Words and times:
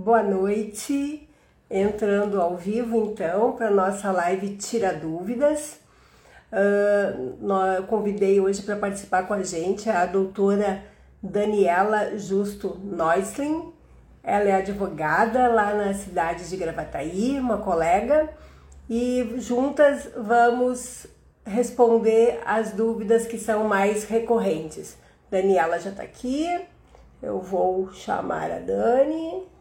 Boa 0.00 0.22
noite, 0.22 1.28
entrando 1.68 2.40
ao 2.40 2.56
vivo 2.56 2.96
então 2.96 3.50
para 3.56 3.68
nossa 3.68 4.12
live 4.12 4.56
Tira 4.56 4.94
Dúvidas. 4.94 5.80
Uh, 6.52 7.82
convidei 7.88 8.40
hoje 8.40 8.62
para 8.62 8.76
participar 8.76 9.26
com 9.26 9.34
a 9.34 9.42
gente 9.42 9.90
a 9.90 10.06
doutora 10.06 10.84
Daniela 11.20 12.16
Justo 12.16 12.78
Neusling. 12.80 13.72
Ela 14.22 14.50
é 14.50 14.52
advogada 14.52 15.48
lá 15.48 15.74
na 15.74 15.92
cidade 15.92 16.48
de 16.48 16.56
Gravataí, 16.56 17.36
uma 17.40 17.58
colega, 17.58 18.30
e 18.88 19.34
juntas 19.38 20.08
vamos 20.16 21.08
responder 21.44 22.40
as 22.46 22.70
dúvidas 22.70 23.26
que 23.26 23.36
são 23.36 23.64
mais 23.64 24.04
recorrentes. 24.04 24.96
Daniela 25.28 25.80
já 25.80 25.90
está 25.90 26.04
aqui, 26.04 26.46
eu 27.20 27.40
vou 27.40 27.92
chamar 27.92 28.52
a 28.52 28.60
Dani. 28.60 29.57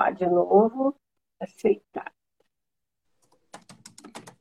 Lá 0.00 0.10
de 0.10 0.26
novo. 0.26 0.94
Aceitar. 1.38 2.10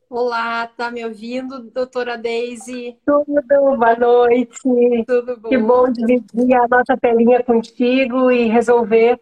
Olá, 0.10 0.66
tá 0.66 0.90
me 0.90 1.06
ouvindo, 1.06 1.70
doutora 1.70 2.18
Daisy? 2.18 2.98
Tudo, 3.06 3.42
boa 3.78 3.96
noite. 3.96 5.04
Tudo 5.06 5.38
bom? 5.38 5.50
Que 5.50 5.58
bom 5.58 5.92
dividir 5.92 6.56
a 6.56 6.68
nossa 6.68 6.98
telinha 7.00 7.44
contigo 7.44 8.32
e 8.32 8.48
resolver 8.48 9.20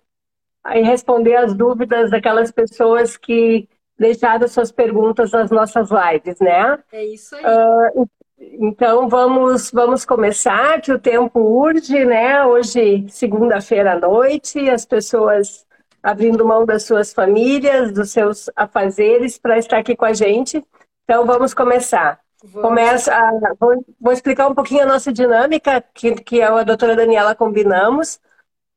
e 0.73 0.81
responder 0.81 1.36
as 1.36 1.54
dúvidas 1.54 2.12
daquelas 2.12 2.52
pessoas 2.52 3.17
que 3.17 3.67
deixaram 4.00 4.48
suas 4.48 4.72
perguntas 4.72 5.31
nas 5.31 5.52
nossas 5.52 5.90
lives, 5.90 6.40
né? 6.40 6.80
É 6.92 7.06
isso 7.06 7.36
aí. 7.36 7.44
Uh, 7.44 8.09
então 8.39 9.09
vamos 9.09 9.72
vamos 9.72 10.06
começar, 10.06 10.80
que 10.81 10.92
o 10.92 11.00
tempo 11.00 11.39
urge, 11.39 12.06
né? 12.06 12.45
Hoje, 12.45 13.06
segunda-feira 13.09 13.94
à 13.94 14.00
noite, 14.00 14.70
as 14.70 14.86
pessoas 14.86 15.67
abrindo 16.02 16.45
mão 16.45 16.66
das 16.66 16.84
suas 16.84 17.14
famílias, 17.14 17.92
dos 17.92 18.12
seus 18.12 18.50
afazeres 18.56 19.38
para 19.38 19.58
estar 19.58 19.78
aqui 19.78 19.95
com 19.95 20.06
a 20.06 20.14
gente. 20.14 20.64
Então 21.04 21.26
vamos 21.26 21.54
começar. 21.54 22.20
Vamos. 22.44 22.62
Começa 22.62 23.14
a, 23.14 23.54
vou, 23.59 23.84
vou, 24.00 24.14
explicar 24.14 24.48
um 24.48 24.54
pouquinho 24.56 24.84
a 24.84 24.86
nossa 24.86 25.12
dinâmica, 25.12 25.84
que, 25.94 26.16
que 26.16 26.38
eu 26.38 26.58
e 26.58 26.62
a 26.62 26.64
doutora 26.64 26.95
Daniela 26.95 27.34
combinamos. 27.34 28.20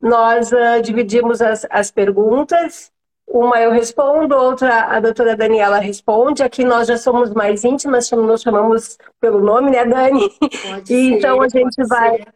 Nós 0.00 0.50
uh, 0.50 0.80
dividimos 0.82 1.42
as, 1.42 1.66
as 1.70 1.90
perguntas 1.90 2.90
uma 3.30 3.60
eu 3.60 3.70
respondo, 3.70 4.34
outra 4.34 4.86
a 4.86 4.98
doutora 4.98 5.36
Daniela 5.36 5.78
responde. 5.78 6.42
Aqui 6.42 6.64
nós 6.64 6.88
já 6.88 6.98
somos 6.98 7.30
mais 7.30 7.62
íntimas, 7.62 8.10
nos 8.10 8.42
chamamos 8.42 8.98
pelo 9.20 9.40
nome, 9.40 9.70
né, 9.70 9.84
Dani? 9.84 10.28
Pode 10.40 10.92
e 10.92 11.14
então 11.14 11.40
a 11.40 11.48
gente 11.48 11.86
vai, 11.86 12.26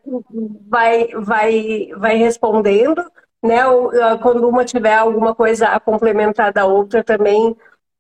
vai, 0.69 1.09
vai, 1.17 1.89
vai 1.97 2.17
respondendo, 2.17 3.05
né? 3.45 3.61
Quando 4.23 4.49
uma 4.49 4.65
tiver 4.65 4.95
alguma 4.95 5.35
coisa 5.35 5.69
a 5.69 5.79
complementar 5.79 6.53
da 6.53 6.65
outra, 6.67 7.05
também 7.05 7.57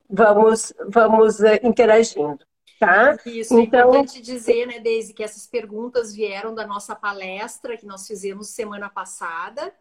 vamos, 0.08 0.72
vamos 0.88 1.40
uh, 1.40 1.58
interagindo. 1.62 2.38
Tá? 2.78 3.16
Isso, 3.24 3.58
então, 3.58 3.94
é 3.94 3.98
importante 3.98 4.20
dizer, 4.20 4.66
né, 4.66 4.80
Deise, 4.80 5.14
que 5.14 5.22
essas 5.22 5.46
perguntas 5.46 6.14
vieram 6.14 6.54
da 6.54 6.66
nossa 6.66 6.94
palestra 6.94 7.76
que 7.76 7.86
nós 7.86 8.06
fizemos 8.06 8.48
semana 8.48 8.90
passada. 8.90 9.72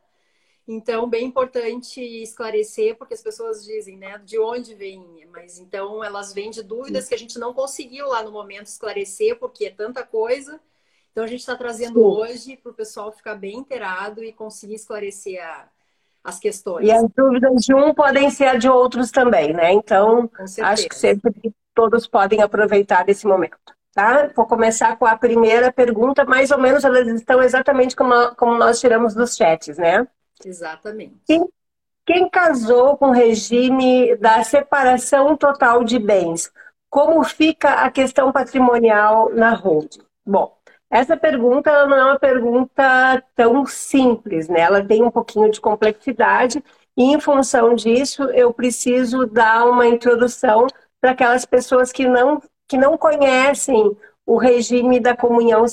Então, 0.66 1.10
bem 1.10 1.26
importante 1.26 2.00
esclarecer, 2.22 2.96
porque 2.96 3.14
as 3.14 3.22
pessoas 3.22 3.66
dizem, 3.66 3.98
né, 3.98 4.18
de 4.20 4.40
onde 4.40 4.76
vem, 4.76 5.28
mas 5.32 5.60
então 5.60 6.04
elas 6.04 6.34
vêm 6.34 6.52
de 6.52 6.64
dúvidas 6.64 7.08
que 7.10 7.16
a 7.16 7.18
gente 7.18 7.38
não 7.38 7.54
conseguiu 7.54 8.08
lá 8.08 8.24
no 8.24 8.32
momento 8.32 8.68
esclarecer, 8.68 9.38
porque 9.38 9.66
é 9.66 9.72
tanta 9.72 10.04
coisa. 10.04 10.62
Então, 11.14 11.24
a 11.24 11.28
gente 11.28 11.42
está 11.42 11.56
trazendo 11.56 12.00
Sim. 12.00 12.06
hoje 12.06 12.58
para 12.58 12.72
o 12.72 12.76
pessoal 12.76 13.12
ficar 13.12 13.36
bem 13.36 13.60
inteirado 13.60 14.24
e 14.24 14.34
conseguir 14.34 14.74
esclarecer 14.74 15.40
a, 15.42 15.68
as 16.24 16.40
questões. 16.40 16.88
E 16.88 16.92
as 16.92 17.06
dúvidas 17.16 17.62
de 17.62 17.74
um 17.74 17.94
podem 17.94 18.32
ser 18.32 18.58
de 18.58 18.68
outros 18.68 19.12
também, 19.12 19.54
né? 19.54 19.72
Então, 19.72 20.28
acho 20.64 20.90
que 20.90 20.96
sempre 20.96 21.54
todos 21.76 22.08
podem 22.08 22.42
aproveitar 22.42 23.08
esse 23.08 23.28
momento. 23.28 23.58
Tá? 23.94 24.28
Vou 24.36 24.48
começar 24.48 24.98
com 24.98 25.06
a 25.06 25.16
primeira 25.16 25.72
pergunta, 25.72 26.26
mais 26.26 26.50
ou 26.50 26.58
menos 26.58 26.84
elas 26.84 27.08
estão 27.10 27.44
exatamente 27.44 27.96
como, 27.96 28.34
como 28.36 28.58
nós 28.58 28.80
tiramos 28.80 29.14
dos 29.14 29.36
chats, 29.36 29.78
né? 29.78 30.08
Exatamente. 30.44 31.20
Quem, 31.28 31.48
quem 32.04 32.28
casou 32.28 32.98
com 32.98 33.10
o 33.10 33.14
regime 33.14 34.16
da 34.16 34.44
separação 34.44 35.38
total 35.38 35.84
de 35.84 36.00
bens, 36.00 36.52
como 36.90 37.24
fica 37.24 37.70
a 37.70 37.92
questão 37.92 38.32
patrimonial 38.32 39.30
na 39.30 39.54
holding? 39.54 40.02
Bom, 40.26 40.58
essa 40.94 41.18
pergunta 41.18 41.88
não 41.88 41.98
é 41.98 42.06
uma 42.06 42.20
pergunta 42.20 43.24
tão 43.36 43.66
simples, 43.66 44.48
né? 44.48 44.60
Ela 44.60 44.86
tem 44.86 45.02
um 45.02 45.10
pouquinho 45.10 45.50
de 45.50 45.60
complexidade 45.60 46.64
e, 46.96 47.04
em 47.06 47.20
função 47.20 47.74
disso, 47.74 48.22
eu 48.26 48.54
preciso 48.54 49.26
dar 49.26 49.66
uma 49.66 49.88
introdução 49.88 50.68
para 51.02 51.10
aquelas 51.10 51.46
pessoas 51.46 51.92
que 51.92 52.08
não, 52.08 52.40
que 52.68 52.78
não 52.78 52.96
conhecem 52.96 53.98
o 54.24 54.38
regime 54.38 55.00
da 55.00 55.18
comunhão 55.18 55.66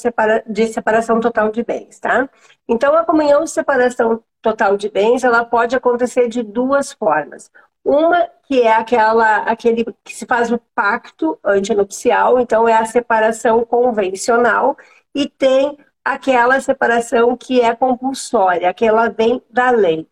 de 0.47 0.67
separação 0.69 1.21
total 1.21 1.51
de 1.51 1.63
bens, 1.63 2.01
tá? 2.01 2.27
Então, 2.67 2.95
a 2.95 3.05
comunhão 3.05 3.45
de 3.45 3.51
separação 3.51 4.23
total 4.41 4.75
de 4.79 4.89
bens, 4.89 5.23
ela 5.23 5.45
pode 5.45 5.77
acontecer 5.77 6.29
de 6.29 6.43
duas 6.43 6.95
formas. 6.95 7.51
Uma 7.85 8.27
que 8.45 8.63
é 8.63 8.73
aquela, 8.73 9.39
aquele 9.43 9.85
que 10.03 10.15
se 10.15 10.25
faz 10.25 10.51
o 10.51 10.59
pacto 10.75 11.39
antinupcial, 11.45 12.39
então 12.41 12.67
é 12.67 12.75
a 12.75 12.87
separação 12.87 13.65
convencional, 13.65 14.77
e 15.15 15.29
tem 15.29 15.77
aquela 16.05 16.61
separação 16.61 17.37
que 17.37 17.61
é 17.61 17.75
compulsória, 17.75 18.71
aquela 18.71 19.09
vem 19.09 19.43
da 19.51 19.71
lei. 19.71 20.07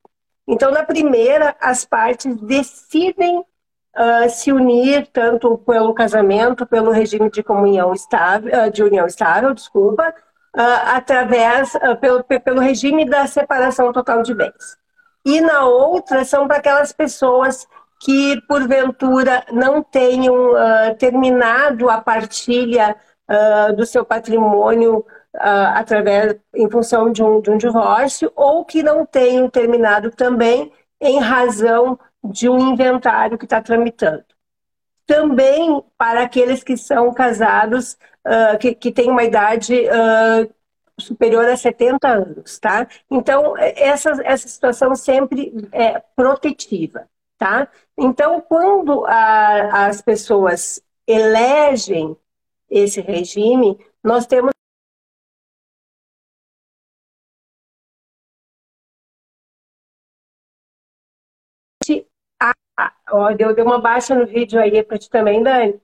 Então, 0.47 0.71
na 0.71 0.83
primeira, 0.83 1.55
as 1.61 1.85
partes 1.85 2.35
decidem 2.37 3.39
uh, 3.39 4.31
se 4.31 4.53
unir 4.53 5.07
tanto 5.09 5.59
pelo 5.59 5.93
casamento, 5.93 6.67
pelo 6.67 6.91
regime 6.91 7.31
de 7.31 7.43
comunhão 7.43 7.93
estável, 7.93 8.67
uh, 8.67 8.71
de 8.71 8.83
união 8.83 9.07
estável, 9.07 9.53
desculpa, 9.53 10.09
uh, 10.09 10.95
através, 10.95 11.75
uh, 11.75 11.97
pelo, 12.01 12.25
pelo 12.25 12.61
regime 12.61 13.05
da 13.05 13.27
separação 13.27 13.93
total 13.93 14.23
de 14.23 14.35
bens. 14.35 14.79
E 15.25 15.41
na 15.41 15.67
outra 15.67 16.25
são 16.25 16.49
para 16.49 16.59
aquelas 16.59 16.93
pessoas 16.93 17.67
que, 18.01 18.41
porventura, 18.47 19.45
não 19.53 19.83
tenham 19.83 20.53
terminado 20.99 21.91
a 21.91 22.01
partilha 22.01 22.97
do 23.77 23.85
seu 23.85 24.05
patrimônio 24.05 25.05
através, 25.35 26.37
em 26.55 26.71
função 26.71 27.13
de 27.13 27.23
um, 27.23 27.41
de 27.41 27.51
um 27.51 27.59
divórcio, 27.59 28.33
ou 28.35 28.65
que 28.65 28.83
não 28.83 29.05
tenham 29.05 29.49
terminado 29.51 30.11
também 30.11 30.73
em 31.01 31.19
razão 31.19 31.99
de 32.25 32.49
um 32.49 32.73
inventário 32.73 33.37
que 33.37 33.45
está 33.45 33.61
tramitando 33.61 34.25
também 35.09 35.83
para 35.97 36.23
aqueles 36.23 36.63
que 36.63 36.77
são 36.77 37.15
casados, 37.15 37.95
uh, 38.27 38.59
que, 38.61 38.75
que 38.75 38.93
têm 38.93 39.11
uma 39.11 39.25
idade 39.25 39.87
uh, 39.89 40.55
superior 41.01 41.47
a 41.47 41.57
70 41.57 42.07
anos, 42.07 42.59
tá? 42.59 42.87
Então, 43.11 43.55
essa, 43.57 44.11
essa 44.23 44.47
situação 44.47 44.95
sempre 44.95 45.67
é 45.73 45.99
protetiva, 46.15 47.09
tá? 47.39 47.69
Então, 47.97 48.39
quando 48.43 49.07
a, 49.07 49.87
as 49.87 50.03
pessoas 50.03 50.83
elegem 51.07 52.15
esse 52.71 53.01
regime, 53.01 53.79
nós 54.03 54.27
temos 54.27 54.53
Ah, 62.79 62.93
ó, 63.11 63.33
deu, 63.33 63.53
deu 63.53 63.65
uma 63.65 63.81
baixa 63.81 64.15
no 64.15 64.25
vídeo 64.25 64.61
aí 64.61 64.85
para 64.85 64.99
ti 64.99 65.11
também, 65.11 65.43
Dani? 65.43 65.81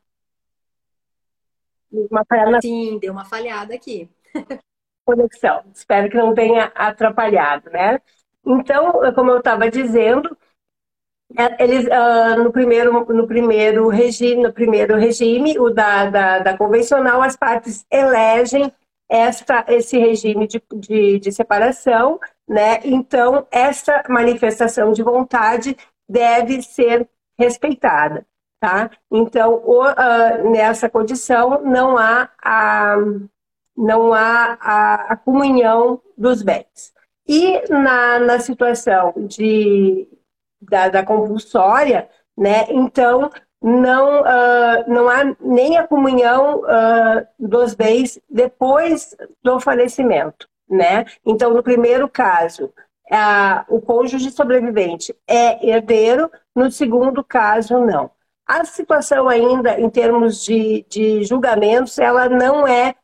Uma 1.91 2.25
falhada. 2.25 2.61
Sim, 2.61 3.01
deu 3.01 3.13
uma 3.13 3.25
falhada 3.25 3.75
aqui. 3.75 4.09
Conexão. 5.05 5.65
Espero 5.75 6.09
que 6.09 6.17
não 6.17 6.33
tenha 6.33 6.67
atrapalhado, 6.75 7.69
né? 7.71 8.01
Então, 8.47 8.93
como 9.13 9.33
eu 9.33 9.39
estava 9.39 9.69
dizendo, 9.69 10.37
eles 11.59 11.87
uh, 11.87 12.43
no 12.43 12.53
primeiro 12.53 12.93
no 13.13 13.27
primeiro 13.27 13.89
regime 13.89 14.43
no 14.43 14.53
primeiro 14.53 14.97
regime 14.97 15.59
o 15.59 15.71
da, 15.71 16.11
da, 16.11 16.39
da 16.41 16.57
convencional 16.57 17.23
as 17.23 17.37
partes 17.37 17.85
elegem 17.91 18.73
esta 19.09 19.65
esse 19.69 19.99
regime 19.99 20.47
de, 20.47 20.63
de, 20.75 21.19
de 21.19 21.33
separação 21.33 22.21
né 22.49 22.81
então 22.85 23.47
essa 23.51 24.03
manifestação 24.09 24.93
de 24.93 25.03
vontade 25.03 25.77
deve 26.09 26.63
ser 26.63 27.09
respeitada, 27.39 28.27
tá? 28.61 28.91
Então, 29.11 29.63
o, 29.65 29.83
uh, 29.83 30.51
nessa 30.51 30.89
condição, 30.89 31.63
não 31.63 31.97
há 31.97 32.31
a, 32.43 32.97
não 33.77 34.13
há 34.13 34.57
a, 34.61 34.95
a 35.13 35.17
comunhão 35.17 36.01
dos 36.17 36.43
bens. 36.43 36.93
E 37.27 37.63
na, 37.71 38.19
na 38.19 38.39
situação 38.39 39.13
de, 39.17 40.09
da, 40.69 40.89
da 40.89 41.05
compulsória, 41.05 42.09
né, 42.37 42.67
então, 42.69 43.31
não, 43.65 44.21
uh, 44.21 44.85
não 44.87 45.09
há 45.09 45.25
nem 45.41 45.79
a 45.79 45.89
comunhão 45.89 46.61
uh, 46.61 47.27
dos 47.39 47.75
bens 47.75 48.21
depois 48.29 49.17
do 49.43 49.59
falecimento, 49.59 50.47
né? 50.69 51.07
Então, 51.25 51.55
no 51.55 51.63
primeiro 51.63 52.07
caso, 52.07 52.67
uh, 53.11 53.65
o 53.75 53.81
cônjuge 53.81 54.31
sobrevivente 54.31 55.17
é 55.27 55.67
herdeiro, 55.67 56.31
no 56.55 56.71
segundo 56.71 57.25
caso, 57.25 57.79
não. 57.79 58.11
A 58.47 58.67
situação 58.67 59.31
ainda, 59.31 59.81
em 59.81 59.89
termos 59.89 60.45
de, 60.45 60.85
de 60.91 61.25
julgamentos, 61.25 61.99
ela 61.99 62.29
não 62.29 62.67
é 62.67 62.95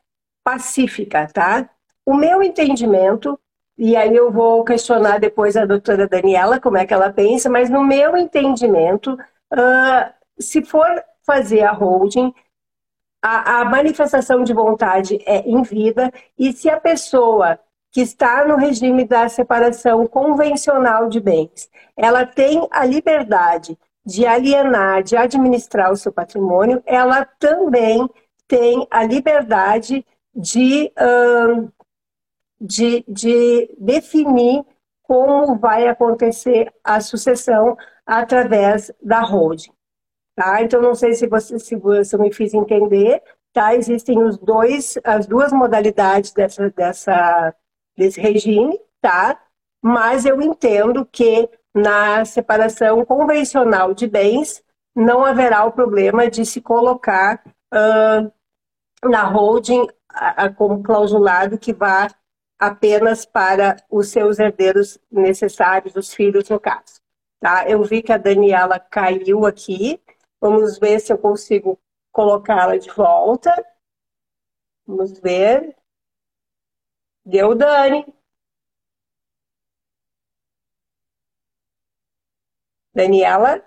pacífica, 0.43 1.27
tá? 1.33 1.67
O 2.05 2.13
meu 2.13 2.43
entendimento, 2.43 3.39
e 3.83 3.95
aí 3.95 4.15
eu 4.15 4.31
vou 4.31 4.63
questionar 4.63 5.19
depois 5.19 5.57
a 5.57 5.65
doutora 5.65 6.07
Daniela 6.07 6.59
como 6.59 6.77
é 6.77 6.85
que 6.85 6.93
ela 6.93 7.11
pensa, 7.11 7.49
mas 7.49 7.67
no 7.67 7.83
meu 7.83 8.15
entendimento, 8.15 9.13
uh, 9.51 10.13
se 10.39 10.63
for 10.63 10.87
fazer 11.25 11.63
a 11.63 11.71
holding, 11.71 12.31
a, 13.23 13.61
a, 13.61 13.65
manifestação 13.65 14.43
de 14.43 14.53
vontade 14.53 15.17
é 15.25 15.39
em 15.49 15.63
vida, 15.63 16.13
e 16.37 16.53
se 16.53 16.69
a 16.69 16.79
pessoa 16.79 17.59
que 17.91 18.01
está 18.01 18.45
no 18.45 18.55
regime 18.55 19.03
da 19.03 19.27
separação 19.27 20.05
convencional 20.05 21.09
de 21.09 21.19
bens, 21.19 21.67
ela 21.97 22.23
tem 22.23 22.67
a 22.69 22.85
liberdade 22.85 23.75
de 24.05 24.27
alienar, 24.27 25.01
de 25.01 25.17
administrar 25.17 25.91
o 25.91 25.95
seu 25.95 26.11
patrimônio, 26.11 26.83
ela 26.85 27.25
também 27.39 28.07
tem 28.47 28.87
a 28.91 29.03
liberdade 29.03 30.05
de, 30.35 30.91
de, 32.61 33.03
de 33.07 33.75
definir 33.79 34.63
como 35.01 35.57
vai 35.57 35.87
acontecer 35.87 36.71
a 36.83 37.01
sucessão 37.01 37.75
através 38.05 38.91
da 39.01 39.21
holding. 39.21 39.73
Tá? 40.35 40.61
Então, 40.61 40.81
não 40.81 40.93
sei 40.93 41.13
se 41.13 41.27
você, 41.27 41.59
se 41.59 41.75
você 41.75 42.17
me 42.17 42.31
fiz 42.31 42.53
entender, 42.53 43.21
tá? 43.51 43.75
Existem 43.75 44.23
os 44.23 44.37
dois, 44.37 44.97
as 45.03 45.27
duas 45.27 45.51
modalidades 45.51 46.31
dessa, 46.31 46.69
dessa, 46.69 47.53
desse 47.97 48.21
regime, 48.21 48.79
tá? 49.01 49.41
Mas 49.83 50.25
eu 50.25 50.41
entendo 50.41 51.05
que 51.05 51.49
na 51.73 52.23
separação 52.23 53.03
convencional 53.03 53.93
de 53.93 54.07
bens 54.07 54.63
não 54.95 55.25
haverá 55.25 55.65
o 55.65 55.71
problema 55.71 56.29
de 56.29 56.45
se 56.45 56.61
colocar 56.61 57.41
uh, 57.73 59.09
na 59.09 59.23
holding 59.23 59.87
como 60.57 60.83
clausulado 60.83 61.57
que 61.57 61.73
vá 61.73 62.07
apenas 62.61 63.25
para 63.25 63.75
os 63.89 64.09
seus 64.09 64.39
herdeiros 64.39 64.99
necessários, 65.11 65.95
os 65.95 66.13
filhos 66.13 66.47
no 66.49 66.59
caso. 66.59 67.01
Tá? 67.39 67.67
Eu 67.67 67.83
vi 67.83 68.01
que 68.03 68.13
a 68.13 68.17
Daniela 68.17 68.79
caiu 68.79 69.45
aqui, 69.45 69.99
Vamos 70.41 70.79
ver 70.79 70.99
se 70.99 71.13
eu 71.13 71.19
consigo 71.19 71.79
colocá-la 72.11 72.75
de 72.77 72.89
volta. 72.89 73.51
Vamos 74.87 75.19
ver. 75.19 75.75
Deu, 77.25 77.55
Dani. 77.55 78.05
Daniela? 82.93 83.61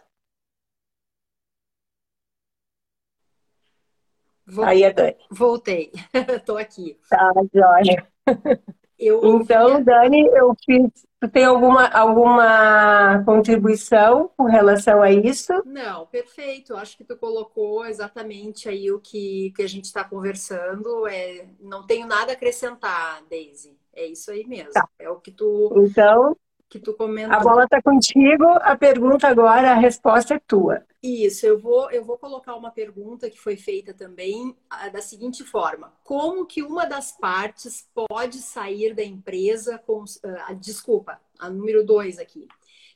Aí 4.65 4.83
é 4.83 4.93
Dani. 4.93 5.17
Voltei, 5.31 5.93
estou 6.13 6.59
aqui. 6.59 6.99
Tá, 7.09 7.33
joia. 7.53 8.11
Eu 8.99 9.41
então, 9.41 9.83
Dani, 9.83 10.27
eu 10.27 10.55
fiz. 10.65 11.07
Tu 11.21 11.29
tem 11.29 11.45
alguma, 11.45 11.87
alguma 11.89 13.23
contribuição 13.25 14.31
com 14.37 14.45
relação 14.45 15.01
a 15.03 15.11
isso? 15.11 15.53
Não, 15.65 16.07
perfeito. 16.07 16.77
Acho 16.77 16.97
que 16.97 17.05
tu 17.05 17.17
colocou 17.17 17.87
exatamente 17.87 18.69
aí 18.69 18.93
o 18.93 19.01
que, 19.01 19.53
que 19.57 19.63
a 19.63 19.67
gente 19.67 19.87
está 19.87 20.05
conversando. 20.05 21.07
É, 21.07 21.47
não 21.61 21.87
tenho 21.87 22.07
nada 22.07 22.33
a 22.33 22.35
acrescentar, 22.35 23.23
Daisy. 23.29 23.77
É 23.95 24.07
isso 24.07 24.31
aí 24.31 24.47
mesmo. 24.47 24.73
Tá. 24.73 24.89
É 24.99 25.09
o 25.09 25.17
que 25.17 25.31
tu. 25.31 25.73
Então, 25.77 26.37
que 26.75 26.81
tu 26.81 26.93
comentou. 26.93 27.33
A 27.33 27.39
bola 27.39 27.65
está 27.65 27.81
contigo, 27.81 28.45
a 28.61 28.77
pergunta 28.77 29.29
agora, 29.29 29.71
a 29.71 29.75
resposta 29.75 30.35
é 30.35 30.41
tua. 30.41 30.85
Isso, 31.01 31.47
eu 31.47 31.57
vou, 31.57 31.89
eu 31.93 32.05
vou 32.05 32.19
colocar 32.19 32.57
uma 32.57 32.73
pergunta 32.73 33.31
que 33.31 33.39
foi 33.39 33.57
feita 33.57 33.95
também 33.95 34.57
da 34.93 35.01
seguinte 35.01 35.45
forma: 35.45 35.93
como 36.03 36.45
que 36.45 36.63
uma 36.63 36.85
das 36.85 37.13
partes 37.13 37.89
pode 38.09 38.39
sair 38.39 38.93
da 38.93 39.05
empresa 39.05 39.79
com. 39.79 40.03
Uh, 40.03 40.55
desculpa, 40.61 41.21
a 41.39 41.49
número 41.49 41.85
dois 41.85 42.19
aqui. 42.19 42.49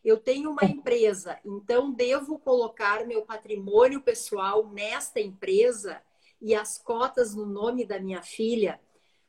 Eu 0.05 0.17
tenho 0.17 0.51
uma 0.51 0.65
empresa, 0.65 1.39
então 1.45 1.93
devo 1.93 2.39
colocar 2.39 3.07
meu 3.07 3.23
patrimônio 3.23 4.01
pessoal 4.01 4.69
nesta 4.69 5.21
empresa 5.21 6.01
e 6.41 6.55
as 6.55 6.79
cotas 6.79 7.35
no 7.35 7.47
nome 7.47 7.85
da 7.85 8.01
minha 8.01 8.23
filha. 8.23 8.81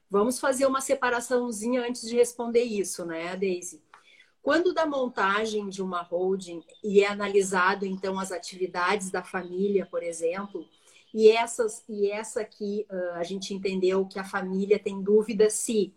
Vamos 0.09 0.39
fazer 0.39 0.65
uma 0.65 0.81
separaçãozinha 0.81 1.81
antes 1.81 2.07
de 2.07 2.15
responder 2.15 2.63
isso, 2.63 3.05
né, 3.05 3.35
Daisy? 3.35 3.83
Quando 4.41 4.73
da 4.73 4.85
montagem 4.85 5.69
de 5.69 5.81
uma 5.81 6.01
holding 6.01 6.63
e 6.83 7.01
é 7.01 7.07
analisado 7.07 7.85
então 7.85 8.19
as 8.19 8.31
atividades 8.31 9.11
da 9.11 9.23
família, 9.23 9.85
por 9.85 10.01
exemplo, 10.01 10.67
e 11.13 11.29
essas 11.29 11.83
e 11.89 12.09
essa 12.09 12.41
aqui 12.41 12.85
uh, 12.89 13.15
a 13.15 13.23
gente 13.23 13.53
entendeu 13.53 14.05
que 14.05 14.19
a 14.19 14.23
família 14.23 14.79
tem 14.79 15.01
dúvida 15.01 15.49
se 15.49 15.93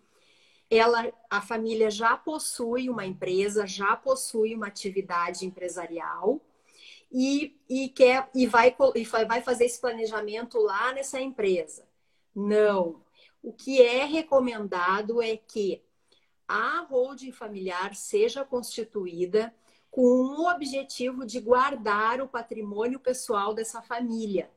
ela 0.71 1.13
a 1.31 1.41
família 1.41 1.91
já 1.91 2.17
possui 2.17 2.89
uma 2.89 3.05
empresa, 3.05 3.67
já 3.67 3.95
possui 3.95 4.55
uma 4.55 4.67
atividade 4.67 5.45
empresarial 5.45 6.41
e, 7.13 7.55
e 7.69 7.91
quer 7.91 8.29
e 8.35 8.47
vai 8.47 8.75
e 8.95 9.05
vai 9.05 9.43
fazer 9.43 9.67
esse 9.67 9.81
planejamento 9.81 10.59
lá 10.59 10.93
nessa 10.93 11.21
empresa. 11.21 11.85
Não. 12.35 13.03
O 13.43 13.53
que 13.53 13.83
é 13.83 14.05
recomendado 14.05 15.21
é 15.21 15.37
que 15.37 15.83
a 16.47 16.87
holding 16.89 17.33
familiar 17.33 17.95
seja 17.95 18.45
constituída 18.45 19.55
com 19.91 20.01
o 20.01 20.51
objetivo 20.51 21.27
de 21.27 21.39
guardar 21.39 22.21
o 22.21 22.29
patrimônio 22.29 22.99
pessoal 22.99 23.53
dessa 23.53 23.83
família. 23.83 24.51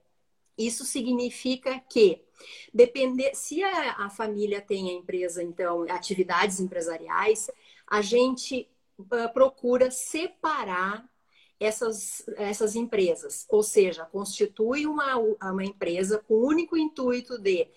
Isso 0.57 0.85
significa 0.85 1.79
que, 1.89 2.21
depender, 2.73 3.35
se 3.35 3.61
a, 3.61 4.05
a 4.05 4.09
família 4.09 4.61
tem 4.61 4.89
a 4.89 4.93
empresa, 4.93 5.43
então, 5.43 5.83
atividades 5.89 6.61
empresariais, 6.61 7.51
a 7.85 8.01
gente 8.01 8.69
uh, 8.97 9.33
procura 9.33 9.91
separar 9.91 11.05
essas, 11.59 12.27
essas 12.37 12.75
empresas, 12.75 13.45
ou 13.49 13.63
seja, 13.63 14.05
constitui 14.05 14.85
uma, 14.85 15.15
uma 15.17 15.63
empresa 15.63 16.19
com 16.27 16.35
o 16.35 16.47
único 16.47 16.77
intuito 16.77 17.37
de, 17.37 17.67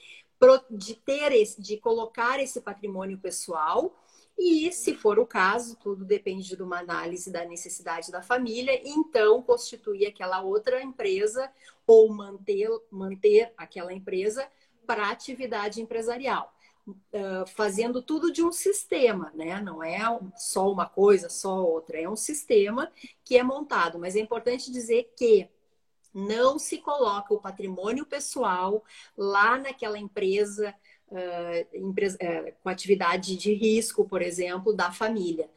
de 0.70 0.94
ter 0.94 1.32
esse, 1.32 1.60
de 1.60 1.76
colocar 1.76 2.40
esse 2.40 2.60
patrimônio 2.60 3.18
pessoal 3.18 3.94
e, 4.38 4.70
se 4.72 4.94
for 4.94 5.18
o 5.18 5.26
caso, 5.26 5.76
tudo 5.76 6.04
depende 6.04 6.56
de 6.56 6.62
uma 6.62 6.78
análise 6.78 7.30
da 7.30 7.44
necessidade 7.44 8.12
da 8.12 8.22
família, 8.22 8.80
então 8.84 9.42
constituir 9.42 10.06
aquela 10.06 10.40
outra 10.42 10.80
empresa 10.80 11.50
ou 11.84 12.08
manter, 12.12 12.68
manter 12.88 13.52
aquela 13.56 13.92
empresa 13.92 14.48
para 14.86 15.10
atividade 15.10 15.82
empresarial. 15.82 16.54
Uh, 16.88 17.46
fazendo 17.54 18.00
tudo 18.00 18.32
de 18.32 18.42
um 18.42 18.50
sistema, 18.50 19.30
né? 19.34 19.60
Não 19.60 19.82
é 19.82 19.98
só 20.36 20.70
uma 20.72 20.88
coisa, 20.88 21.28
só 21.28 21.62
outra, 21.62 22.00
é 22.00 22.08
um 22.08 22.16
sistema 22.16 22.90
que 23.22 23.36
é 23.36 23.42
montado. 23.42 23.98
Mas 23.98 24.16
é 24.16 24.20
importante 24.20 24.72
dizer 24.72 25.12
que 25.14 25.50
não 26.12 26.58
se 26.58 26.78
coloca 26.78 27.34
o 27.34 27.40
patrimônio 27.40 28.04
pessoal 28.06 28.82
lá 29.16 29.58
naquela 29.58 29.98
empresa 29.98 30.74
uh, 31.08 32.52
com 32.62 32.68
atividade 32.68 33.36
de 33.36 33.52
risco, 33.52 34.04
por 34.08 34.22
exemplo, 34.22 34.74
da 34.74 34.90
família. 34.90 35.48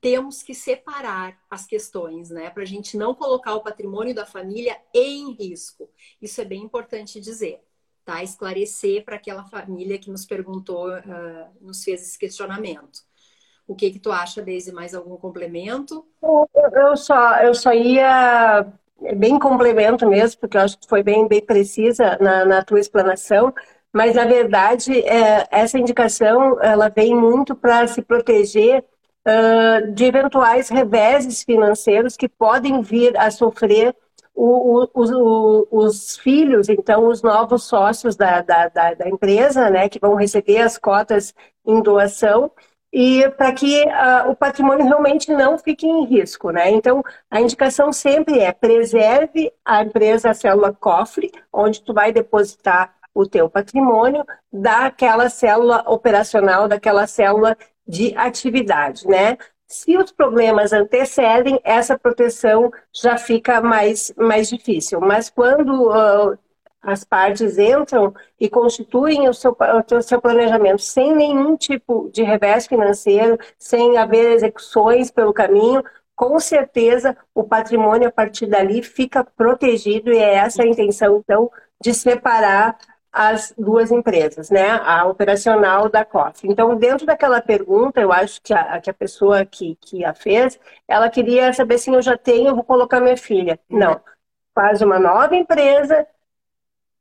Temos 0.00 0.42
que 0.42 0.54
separar 0.54 1.38
as 1.48 1.66
questões, 1.66 2.30
né? 2.30 2.50
Para 2.50 2.64
a 2.64 2.66
gente 2.66 2.96
não 2.96 3.14
colocar 3.14 3.54
o 3.54 3.62
patrimônio 3.62 4.14
da 4.14 4.26
família 4.26 4.76
em 4.92 5.32
risco. 5.32 5.88
Isso 6.20 6.40
é 6.40 6.44
bem 6.44 6.62
importante 6.62 7.20
dizer, 7.20 7.62
tá? 8.04 8.22
Esclarecer 8.22 9.04
para 9.04 9.16
aquela 9.16 9.44
família 9.44 9.98
que 9.98 10.10
nos 10.10 10.26
perguntou, 10.26 10.88
uh, 10.88 11.48
nos 11.60 11.84
fez 11.84 12.02
esse 12.02 12.18
questionamento. 12.18 13.06
O 13.68 13.74
que 13.74 13.90
que 13.90 13.98
tu 13.98 14.10
acha, 14.10 14.40
Deise? 14.40 14.72
Mais 14.72 14.94
algum 14.94 15.16
complemento? 15.18 16.04
Eu 16.72 16.96
só, 16.96 17.38
eu 17.42 17.54
só 17.54 17.72
ia 17.74 18.66
bem 19.16 19.38
complemento 19.38 20.08
mesmo, 20.08 20.40
porque 20.40 20.56
eu 20.56 20.62
acho 20.62 20.78
que 20.78 20.88
foi 20.88 21.02
bem, 21.02 21.26
bem 21.28 21.40
precisa 21.40 22.18
na, 22.20 22.44
na 22.44 22.64
tua 22.64 22.80
explanação. 22.80 23.52
Mas, 23.92 24.14
na 24.14 24.24
verdade, 24.24 25.00
é, 25.00 25.46
essa 25.50 25.78
indicação 25.78 26.60
ela 26.62 26.88
vem 26.88 27.14
muito 27.14 27.54
para 27.54 27.86
se 27.86 28.02
proteger 28.02 28.84
uh, 29.26 29.92
de 29.92 30.04
eventuais 30.04 30.68
reveses 30.68 31.42
financeiros 31.42 32.16
que 32.16 32.28
podem 32.28 32.82
vir 32.82 33.16
a 33.16 33.30
sofrer 33.30 33.94
o, 34.34 34.84
o, 34.84 34.88
o, 34.94 35.68
os 35.84 36.16
filhos, 36.16 36.68
então, 36.68 37.08
os 37.08 37.22
novos 37.22 37.64
sócios 37.64 38.14
da, 38.14 38.40
da, 38.40 38.68
da, 38.68 38.94
da, 38.94 39.08
empresa, 39.08 39.68
né, 39.68 39.88
que 39.88 39.98
vão 39.98 40.14
receber 40.14 40.58
as 40.58 40.78
cotas 40.78 41.34
em 41.66 41.82
doação, 41.82 42.52
e 42.92 43.28
para 43.36 43.52
que 43.52 43.84
uh, 43.84 44.30
o 44.30 44.34
patrimônio 44.34 44.86
realmente 44.86 45.30
não 45.32 45.58
fique 45.58 45.86
em 45.86 46.04
risco, 46.06 46.50
né? 46.50 46.70
Então, 46.70 47.02
a 47.30 47.40
indicação 47.40 47.92
sempre 47.92 48.38
é 48.38 48.52
preserve 48.52 49.52
a 49.64 49.82
empresa, 49.82 50.30
a 50.30 50.34
célula 50.34 50.72
cofre, 50.72 51.30
onde 51.52 51.82
tu 51.82 51.92
vai 51.92 52.12
depositar 52.12 52.94
o 53.14 53.26
teu 53.26 53.50
patrimônio 53.50 54.24
daquela 54.52 55.28
célula 55.28 55.84
operacional, 55.86 56.68
daquela 56.68 57.06
célula 57.06 57.56
de 57.86 58.14
atividade, 58.16 59.06
né? 59.06 59.36
Se 59.66 59.98
os 59.98 60.10
problemas 60.10 60.72
antecedem, 60.72 61.60
essa 61.62 61.98
proteção 61.98 62.70
já 62.90 63.18
fica 63.18 63.60
mais, 63.60 64.12
mais 64.16 64.48
difícil. 64.48 64.98
Mas 64.98 65.28
quando 65.28 65.90
uh, 65.90 66.38
as 66.82 67.04
partes 67.04 67.58
entram 67.58 68.14
e 68.38 68.48
constituem 68.48 69.28
o 69.28 69.34
seu, 69.34 69.56
o 69.92 70.02
seu 70.02 70.20
planejamento 70.20 70.80
sem 70.80 71.14
nenhum 71.14 71.56
tipo 71.56 72.10
de 72.12 72.22
revés 72.22 72.66
financeiro, 72.66 73.38
sem 73.58 73.96
haver 73.98 74.32
execuções 74.32 75.10
pelo 75.10 75.32
caminho, 75.32 75.82
com 76.14 76.38
certeza 76.40 77.16
o 77.34 77.44
patrimônio 77.44 78.08
a 78.08 78.12
partir 78.12 78.46
dali 78.46 78.82
fica 78.82 79.24
protegido 79.24 80.12
e 80.12 80.18
é 80.18 80.34
essa 80.34 80.62
a 80.62 80.66
intenção, 80.66 81.18
então, 81.18 81.50
de 81.80 81.94
separar 81.94 82.76
as 83.12 83.54
duas 83.56 83.90
empresas, 83.90 84.50
né? 84.50 84.70
A 84.82 85.06
operacional 85.06 85.88
da 85.88 86.04
COF. 86.04 86.46
Então, 86.46 86.76
dentro 86.76 87.06
daquela 87.06 87.40
pergunta, 87.40 88.00
eu 88.00 88.12
acho 88.12 88.40
que 88.42 88.52
a, 88.52 88.80
que 88.80 88.90
a 88.90 88.94
pessoa 88.94 89.44
que, 89.44 89.76
que 89.80 90.04
a 90.04 90.12
fez, 90.14 90.58
ela 90.86 91.08
queria 91.08 91.52
saber 91.52 91.78
se 91.78 91.90
eu 91.90 92.02
já 92.02 92.16
tenho, 92.16 92.48
eu 92.48 92.54
vou 92.54 92.64
colocar 92.64 93.00
minha 93.00 93.16
filha. 93.16 93.58
Não. 93.68 94.00
Faz 94.54 94.82
uma 94.82 94.98
nova 94.98 95.34
empresa, 95.36 96.06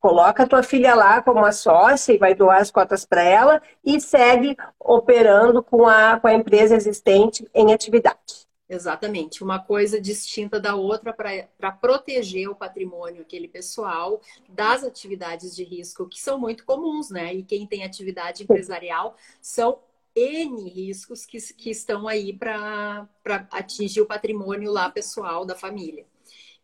Coloca 0.07 0.43
a 0.43 0.47
tua 0.47 0.63
filha 0.63 0.95
lá 0.95 1.21
como 1.21 1.39
uma 1.39 1.51
sócia 1.51 2.13
e 2.13 2.17
vai 2.17 2.33
doar 2.33 2.61
as 2.61 2.71
cotas 2.71 3.03
para 3.03 3.21
ela 3.21 3.61
e 3.83 3.99
segue 3.99 4.55
operando 4.79 5.61
com 5.61 5.85
a, 5.85 6.17
com 6.17 6.29
a 6.29 6.33
empresa 6.33 6.77
existente 6.77 7.45
em 7.53 7.73
atividade. 7.73 8.47
Exatamente, 8.69 9.43
uma 9.43 9.59
coisa 9.59 9.99
distinta 9.99 10.61
da 10.61 10.75
outra 10.75 11.11
para 11.11 11.71
proteger 11.73 12.47
o 12.47 12.55
patrimônio, 12.55 13.21
aquele 13.21 13.49
pessoal, 13.49 14.21
das 14.47 14.81
atividades 14.81 15.53
de 15.53 15.65
risco, 15.65 16.07
que 16.07 16.21
são 16.21 16.39
muito 16.39 16.63
comuns, 16.63 17.09
né? 17.09 17.33
E 17.33 17.43
quem 17.43 17.67
tem 17.67 17.83
atividade 17.83 18.43
empresarial 18.43 19.13
são 19.41 19.79
N 20.15 20.69
riscos 20.69 21.25
que, 21.25 21.37
que 21.53 21.69
estão 21.69 22.07
aí 22.07 22.31
para 22.31 23.09
atingir 23.51 23.99
o 23.99 24.05
patrimônio 24.05 24.71
lá 24.71 24.89
pessoal 24.89 25.45
da 25.45 25.53
família. 25.53 26.05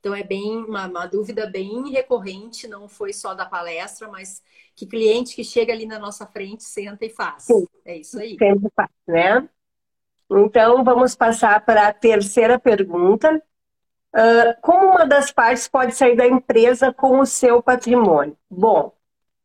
Então 0.03 0.13
é 0.13 0.21
bem 0.21 0.57
uma, 0.57 0.85
uma, 0.85 1.05
dúvida 1.05 1.47
bem 1.47 1.89
recorrente, 1.89 2.67
não 2.67 2.89
foi 2.89 3.13
só 3.13 3.33
da 3.33 3.45
palestra, 3.45 4.09
mas 4.09 4.43
que 4.75 4.85
cliente 4.85 5.33
que 5.33 5.45
chega 5.45 5.71
ali 5.71 5.85
na 5.85 5.97
nossa 5.97 6.25
frente 6.27 6.65
senta 6.65 7.05
e 7.05 7.09
faz. 7.09 7.43
Sim. 7.43 7.65
É 7.85 7.95
isso 7.95 8.19
aí. 8.19 8.35
Sempre 8.37 8.69
faz, 8.75 8.89
né? 9.07 9.47
Então 10.29 10.83
vamos 10.83 11.15
passar 11.15 11.63
para 11.65 11.87
a 11.87 11.93
terceira 11.93 12.59
pergunta. 12.59 13.41
Uh, 14.13 14.59
como 14.61 14.87
uma 14.87 15.05
das 15.05 15.31
partes 15.31 15.69
pode 15.69 15.95
sair 15.95 16.17
da 16.17 16.27
empresa 16.27 16.91
com 16.91 17.19
o 17.19 17.25
seu 17.25 17.63
patrimônio? 17.63 18.37
Bom, 18.49 18.91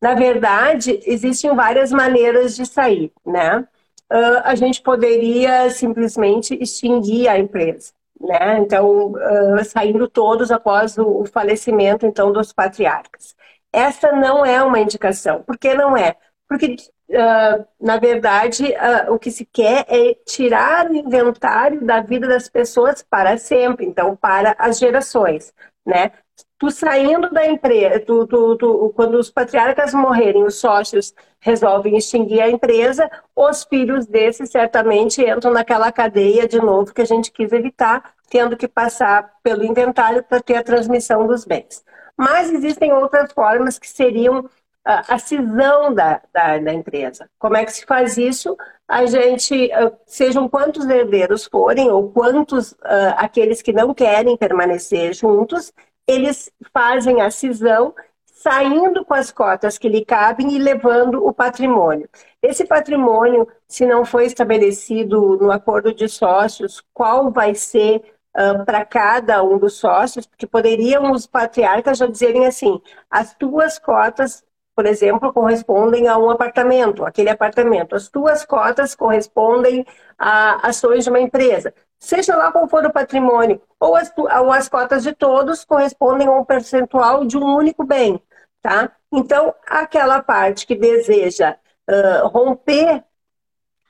na 0.01 0.13
verdade, 0.13 0.99
existem 1.05 1.55
várias 1.55 1.89
maneiras 1.89 2.53
de 2.53 2.65
sair, 2.65 3.13
né? 3.25 3.65
Uh, 4.11 4.41
a 4.43 4.55
gente 4.55 4.81
poderia 4.81 5.69
simplesmente 5.69 6.53
extinguir 6.61 7.29
a 7.29 7.39
empresa 7.39 7.93
né? 8.19 8.59
Então, 8.59 9.11
uh, 9.13 9.63
saindo 9.65 10.07
todos 10.07 10.51
após 10.51 10.97
o, 10.97 11.21
o, 11.21 11.25
falecimento, 11.25 12.05
então, 12.05 12.31
dos 12.31 12.51
patriarcas. 12.51 13.35
Essa 13.71 14.11
não 14.11 14.45
é 14.45 14.61
uma 14.61 14.79
indicação. 14.79 15.43
Por 15.43 15.57
que 15.57 15.73
não 15.73 15.95
é? 15.95 16.15
Porque, 16.47 16.75
uh, 17.09 17.65
na 17.79 17.97
verdade, 17.97 18.65
uh, 18.73 19.13
o 19.13 19.19
que 19.19 19.31
se 19.31 19.45
quer 19.45 19.85
é 19.87 20.15
tirar 20.25 20.89
o 20.89 20.95
inventário 20.95 21.85
da 21.85 22.01
vida 22.01 22.27
das 22.27 22.49
pessoas 22.49 23.03
para 23.03 23.37
sempre, 23.37 23.85
então, 23.85 24.15
para 24.15 24.55
as 24.59 24.79
gerações, 24.79 25.53
né? 25.85 26.11
Tu 26.59 26.69
saindo 26.69 27.31
da 27.31 27.47
empresa, 27.47 28.01
tu, 28.01 28.27
tu, 28.27 28.57
tu, 28.57 28.93
quando 28.93 29.15
os 29.15 29.31
patriarcas 29.31 29.93
morrerem, 29.93 30.43
os 30.43 30.55
sócios 30.55 31.13
resolvem 31.39 31.95
extinguir 31.95 32.41
a 32.41 32.49
empresa, 32.49 33.09
os 33.33 33.63
filhos 33.63 34.05
desses 34.05 34.51
certamente 34.51 35.21
entram 35.21 35.53
naquela 35.53 35.89
cadeia 35.89 36.45
de 36.45 36.59
novo 36.59 36.93
que 36.93 37.01
a 37.01 37.05
gente 37.05 37.31
quis 37.31 37.53
evitar, 37.53 38.13
tendo 38.29 38.57
que 38.57 38.67
passar 38.67 39.31
pelo 39.41 39.63
inventário 39.63 40.21
para 40.21 40.41
ter 40.41 40.57
a 40.57 40.63
transmissão 40.63 41.25
dos 41.25 41.45
bens. 41.45 41.83
Mas 42.17 42.51
existem 42.51 42.91
outras 42.91 43.31
formas 43.31 43.79
que 43.79 43.87
seriam 43.87 44.49
a 44.83 45.19
cisão 45.19 45.93
da, 45.93 46.21
da, 46.33 46.57
da, 46.57 46.73
empresa. 46.73 47.29
Como 47.37 47.55
é 47.55 47.63
que 47.63 47.71
se 47.71 47.85
faz 47.85 48.17
isso? 48.17 48.57
A 48.87 49.05
gente, 49.05 49.69
sejam 50.07 50.49
quantos 50.49 50.87
herdeiros 50.89 51.45
forem, 51.45 51.91
ou 51.91 52.11
quantos 52.11 52.71
uh, 52.71 53.13
aqueles 53.17 53.61
que 53.61 53.71
não 53.71 53.93
querem 53.93 54.35
permanecer 54.35 55.13
juntos, 55.13 55.71
eles 56.09 56.51
fazem 56.73 57.21
a 57.21 57.29
cisão 57.29 57.93
saindo 58.25 59.03
com 59.05 59.13
as 59.13 59.31
cotas 59.31 59.77
que 59.77 59.89
lhe 59.89 60.05
cabem 60.05 60.53
e 60.53 60.57
levando 60.57 61.25
o 61.25 61.33
patrimônio. 61.33 62.09
Esse 62.41 62.65
patrimônio, 62.65 63.47
se 63.67 63.85
não 63.85 64.05
foi 64.05 64.25
estabelecido 64.25 65.37
no 65.41 65.51
acordo 65.51 65.93
de 65.93 66.07
sócios, 66.07 66.81
qual 66.93 67.31
vai 67.31 67.53
ser 67.53 68.01
uh, 68.35 68.65
para 68.65 68.85
cada 68.85 69.43
um 69.43 69.57
dos 69.57 69.73
sócios, 69.73 70.25
porque 70.25 70.47
poderiam 70.47 71.11
os 71.11 71.27
patriarcas 71.27 71.97
já 71.97 72.07
dizerem 72.07 72.45
assim: 72.45 72.81
as 73.09 73.35
tuas 73.35 73.77
cotas, 73.77 74.43
por 74.79 74.85
exemplo, 74.85 75.33
correspondem 75.33 76.07
a 76.07 76.17
um 76.17 76.29
apartamento, 76.29 77.05
aquele 77.05 77.29
apartamento, 77.29 77.97
as 77.97 78.07
tuas 78.07 78.45
cotas 78.45 78.95
correspondem 78.95 79.85
a 80.17 80.65
ações 80.65 81.03
de 81.03 81.09
uma 81.09 81.19
empresa 81.19 81.73
seja 81.99 82.33
lá 82.33 82.49
qual 82.49 82.65
for 82.69 82.85
o 82.85 82.93
patrimônio, 82.93 83.61
ou 83.77 83.93
as, 83.93 84.09
ou 84.17 84.53
as 84.53 84.69
cotas 84.69 85.03
de 85.03 85.11
todos 85.11 85.65
correspondem 85.65 86.29
a 86.29 86.31
um 86.31 86.45
percentual 86.45 87.25
de 87.25 87.37
um 87.37 87.43
único 87.43 87.83
bem, 87.83 88.21
tá? 88.61 88.89
Então, 89.11 89.53
aquela 89.67 90.23
parte 90.23 90.65
que 90.65 90.75
deseja 90.75 91.57
uh, 91.89 92.27
romper 92.29 93.03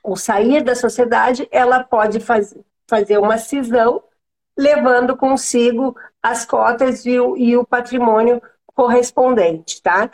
ou 0.02 0.16
sair 0.16 0.64
da 0.64 0.74
sociedade, 0.74 1.46
ela 1.52 1.84
pode 1.84 2.18
faz, 2.18 2.52
fazer 2.88 3.18
uma 3.18 3.38
cisão, 3.38 4.02
levando 4.58 5.16
consigo 5.16 5.96
as 6.20 6.44
cotas 6.44 7.06
e 7.06 7.20
o, 7.20 7.36
e 7.36 7.56
o 7.56 7.64
patrimônio 7.64 8.42
correspondente, 8.74 9.82
tá? 9.82 10.10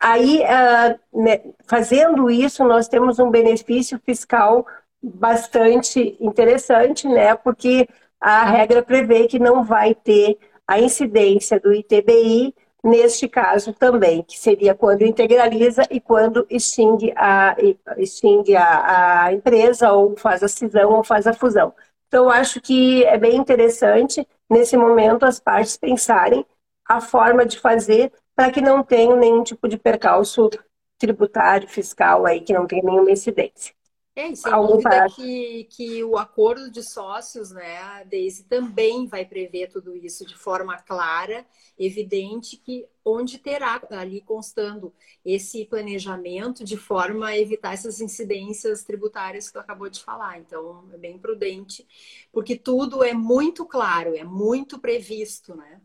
Aí, 0.00 0.42
uh, 0.42 1.22
né, 1.22 1.40
fazendo 1.66 2.30
isso, 2.30 2.64
nós 2.64 2.88
temos 2.88 3.18
um 3.18 3.30
benefício 3.30 4.00
fiscal 4.04 4.66
bastante 5.02 6.16
interessante, 6.18 7.06
né? 7.06 7.34
Porque 7.34 7.86
a 8.20 8.44
regra 8.44 8.82
prevê 8.82 9.26
que 9.26 9.38
não 9.38 9.62
vai 9.62 9.94
ter 9.94 10.38
a 10.66 10.80
incidência 10.80 11.60
do 11.60 11.72
ITBI 11.74 12.54
neste 12.82 13.26
caso 13.28 13.72
também, 13.72 14.22
que 14.22 14.38
seria 14.38 14.74
quando 14.74 15.02
integraliza 15.02 15.82
e 15.90 16.00
quando 16.00 16.46
extingue 16.50 17.12
a, 17.16 17.56
extingue 17.96 18.54
a, 18.56 19.24
a 19.24 19.32
empresa 19.32 19.90
ou 19.92 20.14
faz 20.16 20.42
a 20.42 20.48
cisão 20.48 20.92
ou 20.92 21.02
faz 21.02 21.26
a 21.26 21.32
fusão. 21.32 21.74
Então, 22.08 22.28
acho 22.28 22.60
que 22.60 23.02
é 23.04 23.16
bem 23.18 23.36
interessante, 23.36 24.26
nesse 24.48 24.76
momento, 24.76 25.24
as 25.24 25.40
partes 25.40 25.76
pensarem 25.76 26.44
a 26.86 27.00
forma 27.00 27.46
de 27.46 27.58
fazer 27.58 28.12
para 28.34 28.50
que 28.50 28.60
não 28.60 28.82
tenham 28.82 29.16
nenhum 29.16 29.42
tipo 29.42 29.68
de 29.68 29.78
percalço 29.78 30.50
tributário, 30.98 31.68
fiscal 31.68 32.26
aí, 32.26 32.40
que 32.40 32.52
não 32.52 32.66
tenha 32.66 32.82
nenhuma 32.82 33.10
incidência. 33.10 33.74
É, 34.16 34.28
e 34.28 34.36
sem 34.36 34.52
dúvida 34.52 35.06
que, 35.06 35.64
que 35.64 36.04
o 36.04 36.16
acordo 36.16 36.70
de 36.70 36.84
sócios, 36.84 37.50
né, 37.50 37.78
a 37.78 38.04
Daisy, 38.04 38.44
também 38.44 39.08
vai 39.08 39.24
prever 39.24 39.68
tudo 39.68 39.96
isso 39.96 40.24
de 40.24 40.36
forma 40.36 40.78
clara, 40.78 41.44
evidente, 41.76 42.56
que 42.56 42.86
onde 43.04 43.38
terá 43.38 43.82
ali 43.90 44.20
constando 44.20 44.94
esse 45.24 45.64
planejamento 45.64 46.62
de 46.62 46.76
forma 46.76 47.26
a 47.26 47.38
evitar 47.38 47.74
essas 47.74 48.00
incidências 48.00 48.84
tributárias 48.84 49.48
que 49.48 49.54
tu 49.54 49.58
acabou 49.58 49.90
de 49.90 50.00
falar. 50.00 50.38
Então, 50.38 50.88
é 50.92 50.96
bem 50.96 51.18
prudente, 51.18 51.84
porque 52.32 52.56
tudo 52.56 53.02
é 53.02 53.12
muito 53.12 53.66
claro, 53.66 54.14
é 54.14 54.22
muito 54.22 54.78
previsto, 54.78 55.56
né? 55.56 55.80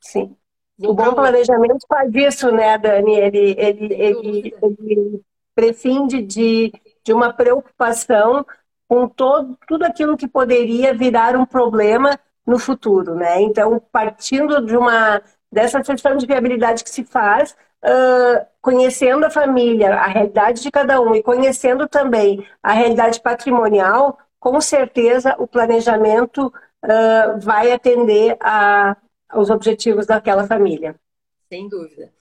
Sim. 0.00 0.36
Vou 0.80 0.92
o 0.92 0.94
bom 0.94 1.12
planejamento 1.12 1.86
faz 1.86 2.10
isso, 2.14 2.50
né, 2.50 2.78
Dani? 2.78 3.14
Ele, 3.14 3.54
ele, 3.58 3.94
ele, 3.94 4.54
ele 4.62 5.22
prescinde 5.54 6.22
de 6.22 6.72
de 7.04 7.12
uma 7.12 7.32
preocupação 7.32 8.44
com 8.88 9.08
todo, 9.08 9.58
tudo 9.66 9.84
aquilo 9.84 10.16
que 10.16 10.28
poderia 10.28 10.94
virar 10.94 11.36
um 11.36 11.44
problema 11.46 12.18
no 12.46 12.58
futuro, 12.58 13.14
né? 13.14 13.40
Então, 13.42 13.80
partindo 13.92 14.64
de 14.64 14.76
uma 14.76 15.22
dessa 15.52 15.82
questão 15.82 16.16
de 16.16 16.26
viabilidade 16.26 16.84
que 16.84 16.90
se 16.90 17.04
faz, 17.04 17.56
uh, 17.84 18.46
conhecendo 18.60 19.24
a 19.26 19.30
família, 19.30 19.94
a 19.94 20.06
realidade 20.06 20.62
de 20.62 20.70
cada 20.70 21.00
um 21.00 21.14
e 21.14 21.22
conhecendo 21.22 21.88
também 21.88 22.46
a 22.62 22.72
realidade 22.72 23.20
patrimonial, 23.20 24.18
com 24.38 24.60
certeza 24.60 25.34
o 25.38 25.46
planejamento 25.46 26.46
uh, 26.46 27.40
vai 27.40 27.72
atender 27.72 28.36
a, 28.40 28.96
aos 29.30 29.48
objetivos 29.48 30.06
daquela 30.06 30.46
família. 30.46 31.00
Sem 31.48 31.68
dúvida. 31.68 32.12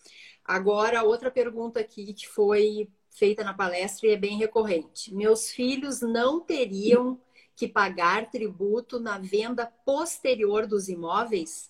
Agora, 0.45 1.03
outra 1.03 1.29
pergunta 1.29 1.79
aqui 1.79 2.13
que 2.13 2.27
foi 2.27 2.89
feita 3.09 3.43
na 3.43 3.53
palestra 3.53 4.07
e 4.07 4.11
é 4.11 4.17
bem 4.17 4.37
recorrente. 4.37 5.13
Meus 5.13 5.49
filhos 5.49 6.01
não 6.01 6.39
teriam 6.39 7.19
que 7.55 7.67
pagar 7.67 8.29
tributo 8.31 8.99
na 8.99 9.17
venda 9.17 9.65
posterior 9.85 10.65
dos 10.65 10.87
imóveis? 10.87 11.69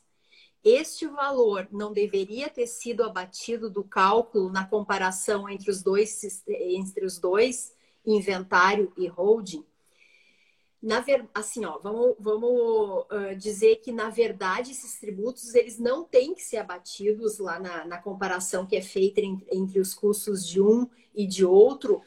Este 0.64 1.08
valor 1.08 1.68
não 1.72 1.92
deveria 1.92 2.50
ter 2.50 2.68
sido 2.68 3.04
abatido 3.04 3.70
do 3.70 3.84
cálculo 3.84 4.52
na 4.52 4.66
comparação 4.66 5.50
entre 5.50 5.72
os 5.72 5.82
dois, 5.82 6.22
entre 6.48 7.06
os 7.06 7.18
dois 7.18 7.74
inventário 8.06 8.92
e 8.98 9.08
holding? 9.08 9.66
Na 10.82 11.02
ver... 11.02 11.28
assim, 11.34 11.66
ó, 11.66 11.78
vamos, 11.80 12.16
vamos 12.20 13.06
uh, 13.12 13.36
dizer 13.38 13.78
que 13.78 13.92
na 13.92 14.10
verdade 14.10 14.72
esses 14.72 14.98
tributos 15.00 15.54
eles 15.54 15.78
não 15.78 16.06
têm 16.06 16.34
que 16.34 16.42
ser 16.42 16.58
abatidos 16.58 17.38
lá 17.38 17.60
na, 17.60 17.86
na 17.86 17.98
comparação 17.98 18.66
que 18.66 18.78
é 18.78 18.82
feita 18.82 19.20
entre, 19.20 19.48
entre 19.52 19.80
os 19.80 19.94
custos 19.94 20.48
de 20.48 20.62
um 20.62 20.88
e 21.14 21.28
de 21.28 21.46
outro, 21.46 22.02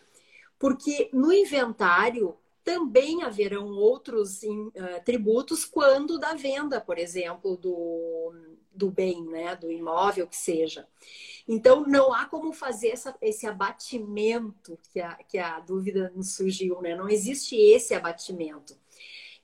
porque 0.59 1.11
no 1.13 1.33
inventário 1.33 2.35
também 2.65 3.23
haverão 3.23 3.69
outros 3.73 4.43
uh, 4.43 5.05
tributos 5.05 5.65
quando 5.65 6.19
da 6.19 6.35
venda, 6.35 6.81
por 6.81 6.97
exemplo, 6.97 7.57
do, 7.57 8.33
do 8.73 8.91
bem, 8.91 9.23
né, 9.25 9.55
do 9.57 9.71
imóvel 9.71 10.27
que 10.27 10.37
seja. 10.37 10.87
Então, 11.49 11.85
não 11.87 12.13
há 12.13 12.27
como 12.27 12.53
fazer 12.53 12.89
essa, 12.89 13.17
esse 13.21 13.47
abatimento 13.47 14.79
que 14.93 15.01
a, 15.01 15.15
que 15.17 15.39
a 15.39 15.59
dúvida 15.61 16.13
nos 16.15 16.35
surgiu, 16.35 16.81
né? 16.81 16.95
Não 16.95 17.09
existe 17.09 17.57
esse 17.57 17.95
abatimento. 17.95 18.77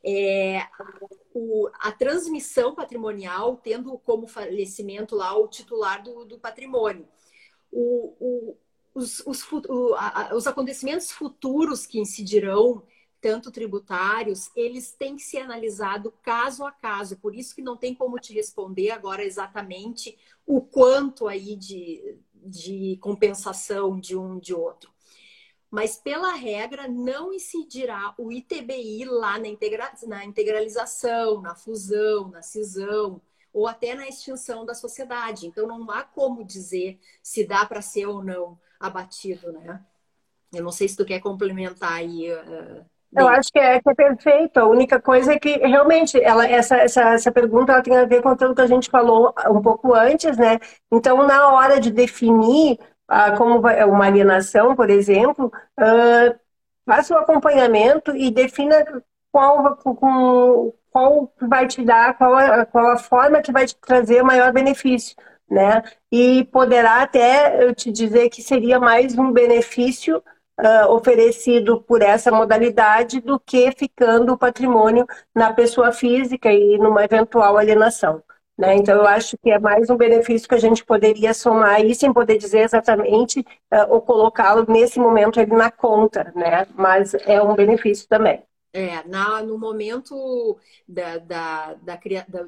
É, 0.04 0.66
o, 1.34 1.68
a 1.80 1.90
transmissão 1.90 2.74
patrimonial 2.74 3.56
tendo 3.56 3.98
como 3.98 4.28
falecimento 4.28 5.16
lá 5.16 5.36
o 5.36 5.48
titular 5.48 6.02
do, 6.02 6.24
do 6.24 6.38
patrimônio. 6.38 7.08
O, 7.70 8.14
o, 8.20 8.56
os, 8.94 9.20
os, 9.26 9.44
os 10.34 10.46
acontecimentos 10.46 11.10
futuros 11.10 11.86
que 11.86 12.00
incidirão 12.00 12.82
tanto 13.20 13.50
tributários, 13.50 14.50
eles 14.54 14.92
têm 14.92 15.16
que 15.16 15.22
ser 15.22 15.38
analisados 15.38 16.12
caso 16.22 16.64
a 16.64 16.72
caso. 16.72 17.16
Por 17.16 17.34
isso 17.34 17.54
que 17.54 17.62
não 17.62 17.76
tem 17.76 17.94
como 17.94 18.18
te 18.18 18.32
responder 18.32 18.90
agora 18.90 19.24
exatamente 19.24 20.16
o 20.46 20.60
quanto 20.60 21.26
aí 21.26 21.56
de, 21.56 22.18
de 22.34 22.96
compensação 23.00 23.98
de 23.98 24.16
um 24.16 24.38
de 24.38 24.54
outro. 24.54 24.92
Mas, 25.70 25.96
pela 25.96 26.34
regra, 26.34 26.88
não 26.88 27.32
incidirá 27.32 28.14
o 28.16 28.32
ITBI 28.32 29.04
lá 29.04 29.38
na, 29.38 29.48
integra 29.48 29.92
na 30.06 30.24
integralização, 30.24 31.42
na 31.42 31.54
fusão, 31.54 32.30
na 32.30 32.40
cisão, 32.40 33.20
ou 33.52 33.66
até 33.66 33.94
na 33.94 34.08
extinção 34.08 34.64
da 34.64 34.74
sociedade. 34.74 35.46
Então, 35.46 35.66
não 35.66 35.90
há 35.90 36.02
como 36.04 36.42
dizer 36.44 36.98
se 37.22 37.44
dá 37.44 37.66
para 37.66 37.82
ser 37.82 38.06
ou 38.06 38.24
não 38.24 38.58
abatido, 38.80 39.52
né? 39.52 39.84
Eu 40.52 40.64
não 40.64 40.72
sei 40.72 40.88
se 40.88 40.96
tu 40.96 41.04
quer 41.04 41.20
complementar 41.20 41.92
aí, 41.92 42.32
uh, 42.32 42.86
eu 43.16 43.26
acho 43.26 43.50
que 43.50 43.58
é, 43.58 43.80
que 43.80 43.88
é 43.88 43.94
perfeito. 43.94 44.58
A 44.58 44.66
única 44.66 45.00
coisa 45.00 45.32
é 45.32 45.38
que 45.38 45.56
realmente 45.58 46.20
ela, 46.22 46.46
essa, 46.46 46.76
essa, 46.76 47.02
essa 47.14 47.32
pergunta 47.32 47.72
ela 47.72 47.82
tem 47.82 47.96
a 47.96 48.04
ver 48.04 48.22
com 48.22 48.28
aquilo 48.28 48.54
que 48.54 48.60
a 48.60 48.66
gente 48.66 48.90
falou 48.90 49.32
um 49.50 49.62
pouco 49.62 49.94
antes, 49.94 50.36
né? 50.36 50.58
Então, 50.92 51.26
na 51.26 51.52
hora 51.52 51.80
de 51.80 51.90
definir 51.90 52.78
ah, 53.08 53.36
como 53.36 53.60
vai, 53.60 53.82
uma 53.84 54.06
alienação, 54.06 54.76
por 54.76 54.90
exemplo, 54.90 55.50
ah, 55.78 56.34
faça 56.86 57.14
o 57.14 57.18
acompanhamento 57.18 58.14
e 58.16 58.30
defina 58.30 58.84
qual, 59.32 59.76
com, 59.76 60.74
qual 60.90 61.32
vai 61.40 61.66
te 61.66 61.82
dar, 61.82 62.16
qual 62.16 62.34
a, 62.34 62.66
qual 62.66 62.92
a 62.92 62.98
forma 62.98 63.42
que 63.42 63.52
vai 63.52 63.66
te 63.66 63.76
trazer 63.76 64.22
maior 64.22 64.52
benefício. 64.52 65.16
Né? 65.50 65.82
E 66.12 66.44
poderá 66.52 67.02
até 67.02 67.64
eu 67.64 67.74
te 67.74 67.90
dizer 67.90 68.28
que 68.28 68.42
seria 68.42 68.78
mais 68.78 69.16
um 69.18 69.32
benefício 69.32 70.22
uh, 70.58 70.90
oferecido 70.92 71.80
por 71.82 72.02
essa 72.02 72.30
modalidade 72.30 73.20
do 73.20 73.38
que 73.38 73.70
ficando 73.72 74.32
o 74.32 74.38
patrimônio 74.38 75.06
na 75.34 75.52
pessoa 75.52 75.92
física 75.92 76.52
e 76.52 76.76
numa 76.78 77.04
eventual 77.04 77.56
alienação. 77.56 78.22
Né? 78.58 78.74
Então, 78.74 78.96
eu 78.96 79.06
acho 79.06 79.38
que 79.38 79.50
é 79.50 79.58
mais 79.58 79.88
um 79.88 79.96
benefício 79.96 80.48
que 80.48 80.54
a 80.54 80.60
gente 80.60 80.84
poderia 80.84 81.32
somar 81.32 81.76
aí, 81.76 81.94
sem 81.94 82.12
poder 82.12 82.38
dizer 82.38 82.60
exatamente, 82.60 83.40
uh, 83.40 83.86
ou 83.88 84.02
colocá-lo 84.02 84.66
nesse 84.68 84.98
momento 84.98 85.44
na 85.46 85.70
conta, 85.70 86.32
né? 86.34 86.66
mas 86.74 87.14
é 87.14 87.40
um 87.40 87.54
benefício 87.54 88.08
também. 88.08 88.42
É, 88.70 89.02
na, 89.08 89.42
no 89.42 89.58
momento 89.58 90.58
da, 90.86 91.18
da, 91.18 91.74
da, 91.74 91.98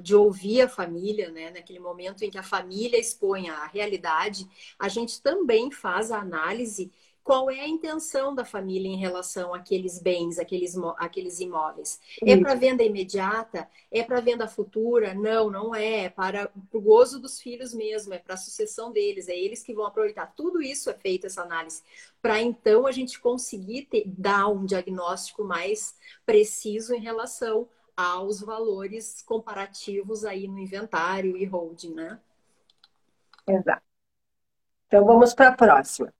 de 0.01 0.15
ouvir 0.15 0.63
a 0.63 0.69
família, 0.69 1.31
né, 1.31 1.51
naquele 1.51 1.79
momento 1.79 2.23
em 2.23 2.31
que 2.31 2.37
a 2.37 2.43
família 2.43 3.01
expõe 3.01 3.49
a 3.49 3.67
realidade, 3.67 4.47
a 4.79 4.87
gente 4.87 5.23
também 5.23 5.71
faz 5.71 6.13
a 6.13 6.19
análise 6.19 6.93
qual 7.31 7.49
é 7.49 7.61
a 7.61 7.69
intenção 7.69 8.35
da 8.35 8.45
família 8.45 8.89
em 8.89 8.97
relação 8.97 9.55
àqueles 9.55 10.03
bens, 10.03 10.37
àqueles, 10.37 10.77
àqueles 10.99 11.39
imóveis. 11.39 12.01
É 12.27 12.37
para 12.37 12.57
venda 12.57 12.83
imediata? 12.83 13.69
É 13.89 14.03
para 14.03 14.21
venda 14.21 14.49
futura? 14.49 15.15
Não, 15.15 15.49
não 15.49 15.73
é. 15.73 16.07
É 16.07 16.09
para 16.09 16.51
o 16.73 16.81
gozo 16.81 17.21
dos 17.21 17.41
filhos 17.41 17.73
mesmo, 17.73 18.13
é 18.13 18.19
para 18.19 18.35
a 18.35 18.37
sucessão 18.37 18.91
deles, 18.91 19.29
é 19.29 19.39
eles 19.39 19.63
que 19.63 19.73
vão 19.73 19.87
aproveitar. 19.87 20.35
Tudo 20.35 20.61
isso 20.61 20.91
é 20.91 20.95
feito 20.95 21.29
essa 21.29 21.43
análise, 21.43 21.85
para 22.21 22.41
então 22.41 22.85
a 22.85 22.91
gente 22.91 23.21
conseguir 23.21 23.83
ter, 23.83 24.03
dar 24.09 24.49
um 24.49 24.67
diagnóstico 24.67 25.45
mais 25.45 25.95
preciso 26.27 26.97
em 26.97 27.01
relação 27.01 27.69
aos 27.97 28.41
valores 28.41 29.23
comparativos 29.23 30.25
aí 30.25 30.49
no 30.49 30.59
inventário 30.59 31.37
e 31.37 31.45
holding, 31.45 31.95
né? 31.95 32.19
Exato. 33.47 33.85
Então 34.89 35.05
vamos 35.05 35.33
para 35.33 35.51
a 35.51 35.57
próxima. 35.57 36.13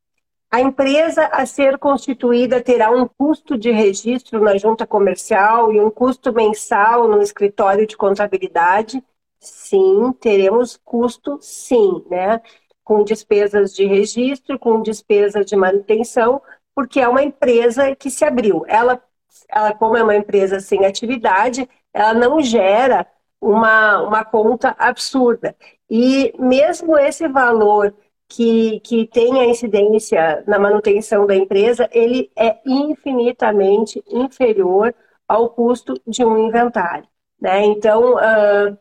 A 0.51 0.61
empresa 0.61 1.27
a 1.27 1.47
ser 1.47 1.79
constituída 1.79 2.61
terá 2.61 2.91
um 2.91 3.07
custo 3.07 3.57
de 3.57 3.71
registro 3.71 4.43
na 4.43 4.57
junta 4.59 4.85
comercial 4.85 5.73
e 5.73 5.81
um 5.81 5.91
custo 5.91 6.33
mensal 6.33 7.07
no 7.07 7.23
escritório 7.23 7.87
de 7.87 7.97
contabilidade? 7.97 9.03
Sim, 9.39 10.13
teremos 10.21 10.77
custo, 10.85 11.39
sim, 11.41 12.05
né? 12.11 12.41
Com 12.83 13.05
despesas 13.05 13.73
de 13.73 13.85
registro, 13.87 14.59
com 14.59 14.83
despesa 14.83 15.45
de 15.45 15.55
manutenção, 15.55 16.43
porque 16.75 16.99
é 16.99 17.07
uma 17.07 17.23
empresa 17.23 17.95
que 17.95 18.11
se 18.11 18.25
abriu. 18.25 18.65
Ela, 18.67 19.01
ela 19.49 19.73
como 19.73 19.97
é 19.97 20.03
uma 20.03 20.17
empresa 20.17 20.59
sem 20.59 20.85
atividade, 20.85 21.69
ela 21.95 22.13
não 22.13 22.41
gera 22.43 23.07
uma, 23.41 24.03
uma 24.03 24.25
conta 24.25 24.75
absurda. 24.79 25.55
E 25.89 26.35
mesmo 26.39 26.99
esse 26.99 27.29
valor 27.29 27.95
que, 28.31 28.79
que 28.81 29.09
tem 29.09 29.41
a 29.41 29.47
incidência 29.47 30.45
na 30.47 30.57
manutenção 30.57 31.27
da 31.27 31.35
empresa, 31.35 31.91
ele 31.93 32.31
é 32.39 32.59
infinitamente 32.65 34.03
inferior 34.09 34.95
ao 35.27 35.51
custo 35.51 36.01
de 36.07 36.25
um 36.25 36.39
inventário. 36.47 37.09
Né? 37.41 37.65
Então, 37.65 38.15
uh, 38.15 38.79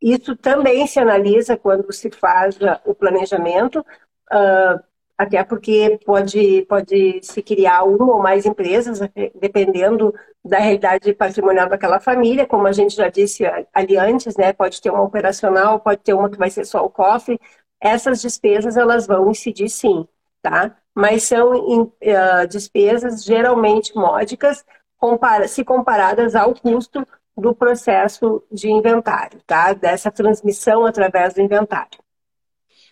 isso 0.00 0.34
também 0.36 0.86
se 0.86 0.98
analisa 0.98 1.56
quando 1.56 1.92
se 1.92 2.10
faz 2.10 2.58
o 2.86 2.94
planejamento, 2.94 3.80
uh, 3.80 4.82
até 5.18 5.44
porque 5.44 5.98
pode, 6.06 6.62
pode 6.62 7.20
se 7.22 7.42
criar 7.42 7.82
uma 7.82 8.14
ou 8.14 8.22
mais 8.22 8.46
empresas, 8.46 9.00
dependendo 9.34 10.14
da 10.42 10.58
realidade 10.58 11.12
patrimonial 11.12 11.68
daquela 11.68 12.00
família, 12.00 12.46
como 12.46 12.66
a 12.66 12.72
gente 12.72 12.94
já 12.94 13.08
disse 13.08 13.44
ali 13.74 13.98
antes, 13.98 14.36
né? 14.36 14.52
Pode 14.52 14.80
ter 14.80 14.90
uma 14.90 15.02
operacional, 15.02 15.80
pode 15.80 16.00
ter 16.02 16.14
uma 16.14 16.30
que 16.30 16.38
vai 16.38 16.48
ser 16.48 16.64
só 16.64 16.84
o 16.84 16.88
cofre, 16.88 17.38
essas 17.80 18.20
despesas 18.20 18.76
elas 18.76 19.06
vão 19.06 19.30
incidir 19.30 19.68
sim, 19.68 20.06
tá? 20.42 20.76
Mas 20.94 21.24
são 21.24 21.52
uh, 21.52 22.48
despesas 22.48 23.24
geralmente 23.24 23.94
módicas 23.94 24.64
compara 24.96 25.46
se 25.46 25.64
comparadas 25.64 26.34
ao 26.34 26.54
custo 26.54 27.06
do 27.36 27.54
processo 27.54 28.42
de 28.50 28.68
inventário, 28.68 29.40
tá? 29.46 29.72
Dessa 29.72 30.10
transmissão 30.10 30.84
através 30.84 31.34
do 31.34 31.40
inventário. 31.40 31.98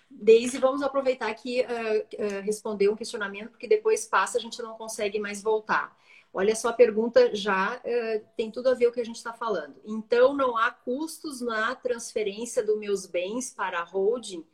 Deise, 0.09 0.59
vamos 0.59 0.83
aproveitar 0.83 1.29
aqui 1.29 1.63
uh, 1.63 1.67
uh, 1.67 2.43
responder 2.43 2.89
um 2.89 2.97
questionamento, 2.97 3.51
porque 3.51 3.69
depois 3.69 4.07
passa, 4.07 4.39
a 4.39 4.41
gente 4.41 4.63
não 4.63 4.75
consegue 4.75 5.19
mais 5.19 5.43
voltar. 5.43 5.95
Olha 6.33 6.55
só, 6.55 6.69
a 6.69 6.73
pergunta 6.73 7.35
já 7.35 7.77
uh, 7.77 8.27
tem 8.37 8.51
tudo 8.51 8.71
a 8.71 8.75
ver 8.75 8.87
com 8.87 8.91
o 8.93 8.95
que 8.95 9.01
a 9.01 9.05
gente 9.05 9.17
está 9.17 9.33
falando. 9.33 9.75
Então, 9.85 10.35
não 10.35 10.57
há 10.57 10.71
custos 10.71 11.41
na 11.41 11.75
transferência 11.75 12.65
dos 12.65 12.79
meus 12.79 13.05
bens 13.05 13.53
para 13.53 13.81
a 13.81 13.85
holding 13.85 14.47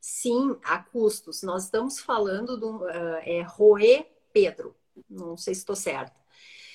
Sim, 0.00 0.56
há 0.64 0.78
custos. 0.78 1.42
Nós 1.42 1.64
estamos 1.64 2.00
falando 2.00 2.56
do 2.56 2.78
uh, 2.78 2.88
é 3.22 3.42
Roe 3.42 4.06
Pedro. 4.32 4.74
Não 5.08 5.36
sei 5.36 5.54
se 5.54 5.60
estou 5.60 5.76
certa. 5.76 6.18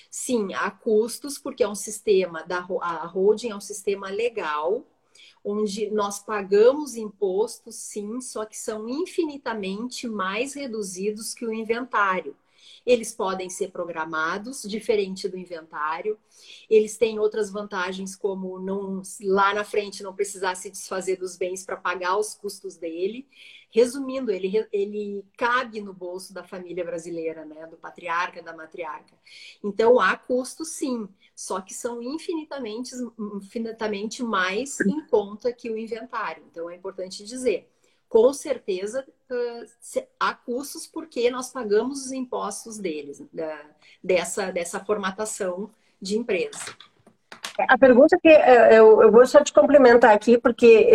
Sim, 0.10 0.54
há 0.54 0.72
custos, 0.72 1.38
porque 1.38 1.64
é 1.64 1.68
um 1.68 1.76
sistema 1.76 2.44
da 2.44 2.60
a 2.60 3.06
holding 3.06 3.50
é 3.50 3.56
um 3.56 3.62
sistema 3.62 4.10
legal, 4.10 4.86
onde 5.44 5.90
nós 5.92 6.20
pagamos 6.20 6.96
impostos, 6.96 7.76
sim, 7.76 8.22
só 8.22 8.46
que 8.46 8.58
são 8.58 8.88
infinitamente 8.88 10.08
mais 10.08 10.54
reduzidos 10.54 11.34
que 11.34 11.46
o 11.46 11.54
inventário. 11.54 12.36
Eles 12.86 13.14
podem 13.14 13.50
ser 13.50 13.72
programados, 13.72 14.62
diferente 14.64 15.28
do 15.28 15.38
inventário. 15.38 16.20
Eles 16.70 16.98
têm 16.98 17.20
outras 17.20 17.50
vantagens, 17.50 18.16
como 18.16 18.60
não 18.60 19.02
lá 19.22 19.54
na 19.54 19.64
frente 19.64 20.04
não 20.04 20.14
precisar 20.14 20.56
se 20.56 20.70
desfazer 20.70 21.18
dos 21.18 21.36
bens 21.36 21.66
para 21.66 21.78
pagar 21.78 22.18
os 22.18 22.34
custos 22.34 22.78
dele. 22.78 23.28
Resumindo, 23.72 24.32
ele, 24.32 24.66
ele 24.72 25.26
cabe 25.36 25.82
no 25.82 25.94
bolso 25.94 26.34
da 26.34 26.44
família 26.44 26.86
brasileira, 26.86 27.44
né? 27.44 27.68
do 27.68 27.76
patriarca, 27.76 28.42
da 28.42 28.56
matriarca. 28.56 29.18
Então, 29.64 30.00
há 30.00 30.16
custos 30.16 30.70
sim, 30.70 31.10
só 31.36 31.60
que 31.60 31.74
são 31.74 32.02
infinitamente, 32.02 32.96
infinitamente 33.36 34.24
mais 34.24 34.80
em 34.80 35.06
conta 35.08 35.52
que 35.52 35.70
o 35.70 35.78
inventário. 35.78 36.44
Então, 36.50 36.70
é 36.70 36.76
importante 36.76 37.26
dizer. 37.26 37.70
Com 38.16 38.32
certeza 38.32 39.06
há 40.18 40.34
custos 40.34 40.88
porque 40.88 41.30
nós 41.30 41.52
pagamos 41.52 42.06
os 42.06 42.14
impostos 42.14 42.78
deles, 42.78 43.22
da, 43.34 43.60
dessa, 44.02 44.54
dessa 44.54 44.80
formatação 44.80 45.70
de 46.02 46.18
empresa. 46.18 46.58
A 47.68 47.78
pergunta 47.78 48.18
que 48.22 48.30
eu, 48.30 49.02
eu 49.02 49.12
vou 49.12 49.28
só 49.28 49.44
te 49.44 49.52
complementar 49.52 50.16
aqui, 50.16 50.38
porque 50.38 50.90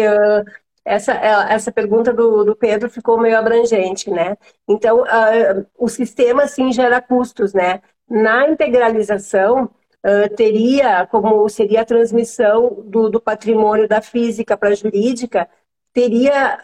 essa, 0.83 1.13
é, 1.13 1.53
essa 1.53 1.71
pergunta 1.71 2.11
do, 2.11 2.43
do 2.43 2.57
Pedro 2.57 2.89
ficou 2.89 3.21
meio 3.21 3.37
abrangente, 3.37 4.11
né? 4.11 4.35
Então, 4.67 5.03
uh, 5.03 5.67
o 5.77 5.89
sistema, 5.89 6.49
sim, 6.49 6.73
gera 6.73 7.03
custos, 7.03 7.53
né? 7.53 7.83
Na 8.09 8.49
integralização, 8.49 9.65
uh, 9.65 10.35
teria, 10.35 11.07
como 11.09 11.47
seria 11.51 11.83
a 11.83 11.85
transmissão 11.85 12.83
do, 12.87 13.11
do 13.11 13.21
patrimônio 13.21 13.87
da 13.87 14.01
física 14.01 14.57
para 14.57 14.71
a 14.71 14.75
jurídica, 14.75 15.47
teria, 15.93 16.59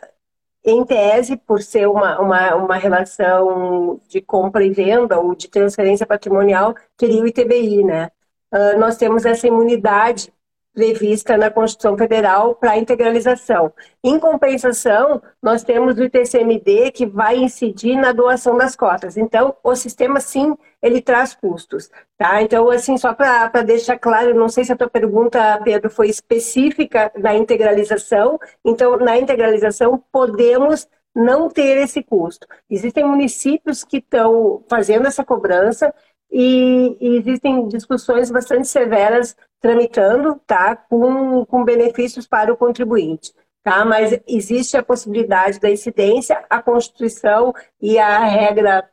em 0.67 0.85
tese, 0.85 1.37
por 1.37 1.63
ser 1.63 1.89
uma, 1.89 2.21
uma, 2.21 2.55
uma 2.57 2.77
relação 2.77 4.01
de 4.09 4.21
compra 4.21 4.65
e 4.65 4.71
venda 4.71 5.19
ou 5.19 5.35
de 5.35 5.49
transferência 5.49 6.05
patrimonial, 6.05 6.75
teria 6.97 7.23
o 7.23 7.27
ITBI, 7.27 7.85
né? 7.85 8.11
Uh, 8.53 8.79
nós 8.79 8.97
temos 8.97 9.25
essa 9.25 9.47
imunidade 9.47 10.33
prevista 10.77 11.39
na 11.39 11.51
Constituição 11.51 11.97
Federal 11.97 12.55
para 12.55 12.77
integralização. 12.77 13.73
Em 14.05 14.21
compensação, 14.21 15.23
nós 15.43 15.65
temos 15.65 15.97
o 15.97 16.05
ITCMD 16.05 16.91
que 16.93 17.07
vai 17.07 17.39
incidir 17.39 17.97
na 17.97 18.13
doação 18.13 18.59
das 18.59 18.77
cotas. 18.77 19.17
Então, 19.17 19.57
o 19.65 19.75
sistema, 19.75 20.21
sim, 20.21 20.55
ele 20.83 21.01
traz 21.01 21.35
custos. 21.35 21.91
Tá? 22.19 22.43
Então, 22.43 22.71
assim, 22.71 22.99
só 22.99 23.15
para 23.15 23.63
deixar 23.63 23.99
claro, 23.99 24.35
não 24.35 24.51
sei 24.51 24.67
se 24.67 24.73
a 24.73 24.77
tua 24.77 24.91
pergunta, 24.91 25.59
Pedro, 25.65 25.89
foi 25.89 26.11
específica 26.11 27.11
na 27.17 27.35
integralização. 27.35 28.39
Então, 28.63 28.99
na 28.99 29.17
integralização, 29.17 30.05
podemos 30.13 30.87
não 31.15 31.49
ter 31.49 31.79
esse 31.79 32.03
custo. 32.03 32.47
Existem 32.69 33.03
municípios 33.03 33.83
que 33.83 33.97
estão 33.97 34.63
fazendo 34.69 35.07
essa 35.07 35.25
cobrança 35.25 35.91
e, 36.31 36.97
e, 37.01 37.17
existem 37.17 37.67
discussões 37.69 38.31
bastante 38.31 38.69
severas 38.69 39.35
tramitando, 39.61 40.41
tá, 40.47 40.77
com, 40.77 41.45
com 41.47 41.65
benefícios 41.65 42.27
para 42.27 42.53
o 42.53 42.57
contribuinte. 42.57 43.33
Tá? 43.63 43.85
Mas 43.85 44.19
existe 44.27 44.77
a 44.77 44.83
possibilidade 44.83 45.59
da 45.59 45.69
incidência, 45.69 46.45
a 46.49 46.63
Constituição 46.63 47.53
e 47.81 47.99
a 47.99 48.25
regra 48.25 48.89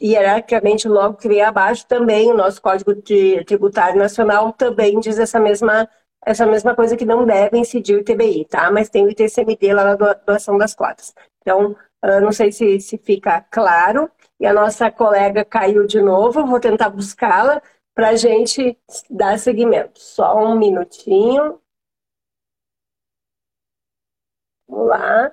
hierarquicamente 0.00 0.88
logo 0.88 1.16
que 1.16 1.28
vem 1.28 1.42
abaixo 1.42 1.86
também, 1.86 2.30
o 2.30 2.36
nosso 2.36 2.60
Código 2.60 2.94
Tributário 3.46 3.98
Nacional 3.98 4.52
também 4.52 4.98
diz 4.98 5.18
essa 5.18 5.38
mesma, 5.38 5.88
essa 6.24 6.46
mesma 6.46 6.74
coisa 6.74 6.96
que 6.96 7.04
não 7.04 7.24
deve 7.24 7.58
incidir 7.58 7.96
o 7.96 8.00
ITBI, 8.00 8.46
tá? 8.46 8.70
Mas 8.70 8.88
tem 8.88 9.04
o 9.04 9.10
ITCMD 9.10 9.72
lá 9.72 9.84
na 9.84 10.14
doação 10.26 10.58
das 10.58 10.74
cotas. 10.74 11.14
Então, 11.42 11.76
não 12.22 12.32
sei 12.32 12.50
se, 12.50 12.80
se 12.80 12.98
fica 12.98 13.44
claro, 13.50 14.10
e 14.40 14.46
a 14.46 14.52
nossa 14.52 14.90
colega 14.90 15.44
caiu 15.44 15.86
de 15.86 16.00
novo, 16.00 16.44
vou 16.46 16.58
tentar 16.58 16.88
buscá-la 16.90 17.62
para 17.94 18.10
a 18.10 18.16
gente 18.16 18.78
dar 19.08 19.38
seguimento. 19.38 20.00
Só 20.00 20.36
um 20.36 20.58
minutinho. 20.58 21.60
Vamos 24.68 24.88
lá. 24.88 25.32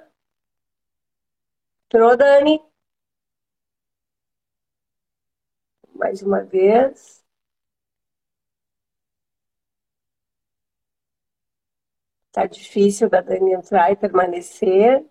Entrou, 1.85 2.15
Dani? 2.17 2.59
Mais 5.95 6.21
uma 6.21 6.43
vez. 6.43 7.23
Tá 12.31 12.45
difícil 12.45 13.09
da 13.09 13.21
Dani 13.21 13.53
entrar 13.53 13.91
e 13.91 13.95
permanecer. 13.95 15.05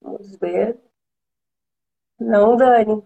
Vamos 0.00 0.36
ver. 0.36 0.78
Não, 2.20 2.56
Dani. 2.56 3.02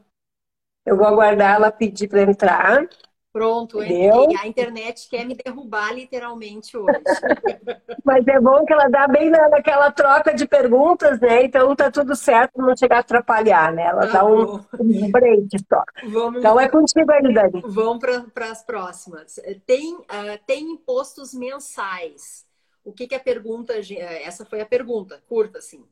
Eu 0.85 0.97
vou 0.97 1.07
aguardar 1.07 1.57
ela 1.57 1.71
pedir 1.71 2.09
para 2.09 2.23
entrar. 2.23 2.89
Pronto, 3.35 3.83
entrei. 3.83 4.37
A 4.39 4.47
internet 4.47 5.09
quer 5.09 5.27
me 5.27 5.35
derrubar 5.35 5.93
literalmente 5.93 6.77
hoje. 6.77 7.01
Mas 8.05 8.25
é 8.29 8.39
bom 8.39 8.65
que 8.65 8.73
ela 8.73 8.89
dá 8.89 9.09
bem 9.09 9.29
naquela 9.29 9.91
troca 9.91 10.33
de 10.33 10.47
perguntas, 10.47 11.19
né? 11.19 11.43
Então 11.45 11.75
tá 11.75 11.91
tudo 11.91 12.15
certo, 12.15 12.59
não 12.59 12.77
chegar 12.77 12.99
a 12.99 13.01
atrapalhar, 13.01 13.73
né? 13.73 13.87
Ela 13.87 14.07
tá 14.07 14.19
dá 14.19 14.25
um, 14.25 14.65
um 14.79 15.11
break 15.11 15.49
só. 15.69 15.83
Vamos, 16.09 16.39
então 16.39 16.61
é 16.61 16.69
contigo 16.69 17.11
aí, 17.11 17.35
Dani. 17.35 17.61
Vamos 17.65 18.05
para 18.33 18.51
as 18.53 18.63
próximas. 18.63 19.41
Tem, 19.67 19.95
uh, 19.95 20.39
tem 20.47 20.71
impostos 20.71 21.35
mensais. 21.35 22.47
O 22.85 22.93
que, 22.93 23.09
que 23.09 23.17
a 23.17 23.21
pergunta. 23.21 23.75
Essa 24.23 24.45
foi 24.45 24.61
a 24.61 24.67
pergunta, 24.67 25.21
curta, 25.27 25.59
assim. 25.59 25.85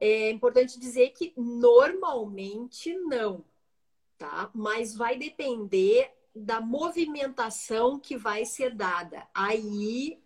É 0.00 0.30
importante 0.30 0.80
dizer 0.80 1.10
que 1.10 1.34
normalmente 1.36 2.96
não, 3.04 3.44
tá? 4.22 4.48
Mas 4.54 4.94
vai 4.94 5.18
depender 5.18 6.08
da 6.32 6.60
movimentação 6.60 7.98
que 7.98 8.16
vai 8.16 8.44
ser 8.44 8.72
dada. 8.72 9.26
Aí 9.34 10.16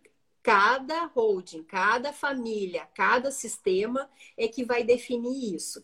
cada 0.43 1.05
holding, 1.07 1.63
cada 1.63 2.13
família, 2.13 2.87
cada 2.93 3.31
sistema 3.31 4.07
é 4.37 4.47
que 4.47 4.63
vai 4.63 4.83
definir 4.83 5.55
isso. 5.55 5.83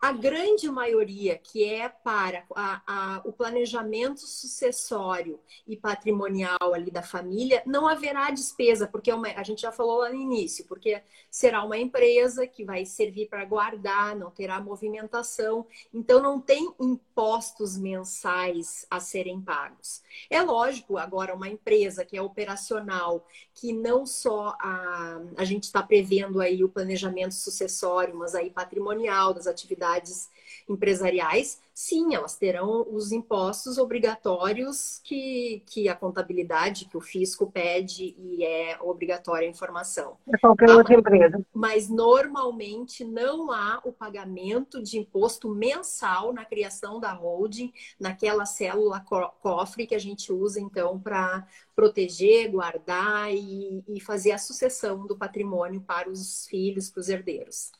A 0.00 0.12
grande 0.12 0.70
maioria 0.70 1.36
que 1.36 1.62
é 1.62 1.86
para 1.86 2.46
a, 2.54 2.82
a, 2.86 3.22
o 3.22 3.32
planejamento 3.34 4.20
sucessório 4.20 5.38
e 5.66 5.76
patrimonial 5.76 6.72
ali 6.72 6.90
da 6.90 7.02
família, 7.02 7.62
não 7.66 7.86
haverá 7.86 8.30
despesa, 8.30 8.86
porque 8.86 9.10
é 9.10 9.14
uma, 9.14 9.28
a 9.28 9.42
gente 9.42 9.60
já 9.60 9.70
falou 9.70 9.98
lá 9.98 10.08
no 10.08 10.14
início, 10.14 10.64
porque 10.64 11.02
será 11.30 11.62
uma 11.62 11.76
empresa 11.76 12.46
que 12.46 12.64
vai 12.64 12.86
servir 12.86 13.28
para 13.28 13.44
guardar, 13.44 14.16
não 14.16 14.30
terá 14.30 14.58
movimentação, 14.58 15.66
então 15.92 16.22
não 16.22 16.40
tem 16.40 16.72
impostos 17.20 17.76
mensais 17.76 18.86
a 18.90 18.98
serem 18.98 19.42
pagos. 19.42 20.02
É 20.30 20.40
lógico, 20.40 20.96
agora, 20.96 21.34
uma 21.34 21.50
empresa 21.50 22.02
que 22.02 22.16
é 22.16 22.22
operacional, 22.22 23.26
que 23.52 23.74
não 23.74 24.06
só 24.06 24.56
a, 24.58 25.20
a 25.36 25.44
gente 25.44 25.64
está 25.64 25.82
prevendo 25.82 26.40
aí 26.40 26.64
o 26.64 26.68
planejamento 26.68 27.34
sucessório, 27.34 28.16
mas 28.16 28.34
aí 28.34 28.48
patrimonial 28.48 29.34
das 29.34 29.46
atividades 29.46 30.30
empresariais, 30.66 31.60
sim, 31.80 32.14
elas 32.14 32.36
terão 32.36 32.86
os 32.90 33.10
impostos 33.10 33.78
obrigatórios 33.78 35.00
que, 35.02 35.62
que 35.64 35.88
a 35.88 35.94
contabilidade, 35.94 36.84
que 36.84 36.96
o 36.96 37.00
fisco 37.00 37.50
pede 37.50 38.14
e 38.18 38.44
é 38.44 38.76
obrigatória 38.82 39.48
a 39.48 39.50
informação. 39.50 40.18
É 40.30 40.36
qualquer 40.36 40.68
outra 40.70 40.94
empresa. 40.94 41.42
Mas 41.54 41.88
normalmente 41.88 43.02
não 43.02 43.50
há 43.50 43.80
o 43.82 43.92
pagamento 43.94 44.82
de 44.82 44.98
imposto 44.98 45.48
mensal 45.48 46.34
na 46.34 46.44
criação 46.44 47.00
da 47.00 47.14
holding, 47.14 47.72
naquela 47.98 48.44
célula 48.44 49.02
cofre 49.40 49.86
que 49.86 49.94
a 49.94 49.98
gente 49.98 50.30
usa 50.30 50.60
então 50.60 51.00
para 51.00 51.48
proteger, 51.74 52.50
guardar 52.50 53.32
e, 53.32 53.82
e 53.88 54.00
fazer 54.02 54.32
a 54.32 54.38
sucessão 54.38 55.06
do 55.06 55.16
patrimônio 55.16 55.80
para 55.80 56.10
os 56.10 56.46
filhos, 56.46 56.90
para 56.90 57.00
os 57.00 57.08
herdeiros. 57.08 57.72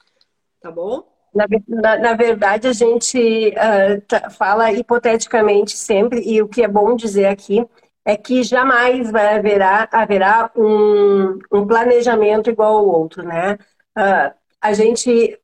Tá 0.59 0.71
bom? 0.71 1.20
Na, 1.35 1.47
na, 1.69 1.97
na, 1.99 2.15
verdade, 2.15 2.67
a 2.69 2.73
gente 2.73 3.19
uh, 3.51 4.01
tá, 4.09 4.31
fala 4.31 4.73
hipoteticamente 4.73 5.77
sempre, 5.77 6.21
e 6.23 6.43
o 6.43 6.49
que 6.49 6.63
é 6.63 6.69
bom 6.69 6.97
dizer 6.97 7.27
aqui 7.27 7.65
é 8.05 8.17
que 8.17 8.43
jamais 8.43 9.11
vai 9.11 9.39
haverá, 9.39 9.89
haverá 9.93 10.51
um, 10.57 11.39
um 11.53 11.67
planejamento 11.67 12.51
igual 12.51 12.79
ao 12.79 12.87
outro, 12.87 13.23
né? 13.23 13.59
Uh, 13.97 14.35
a 14.61 14.73
gente 14.73 15.39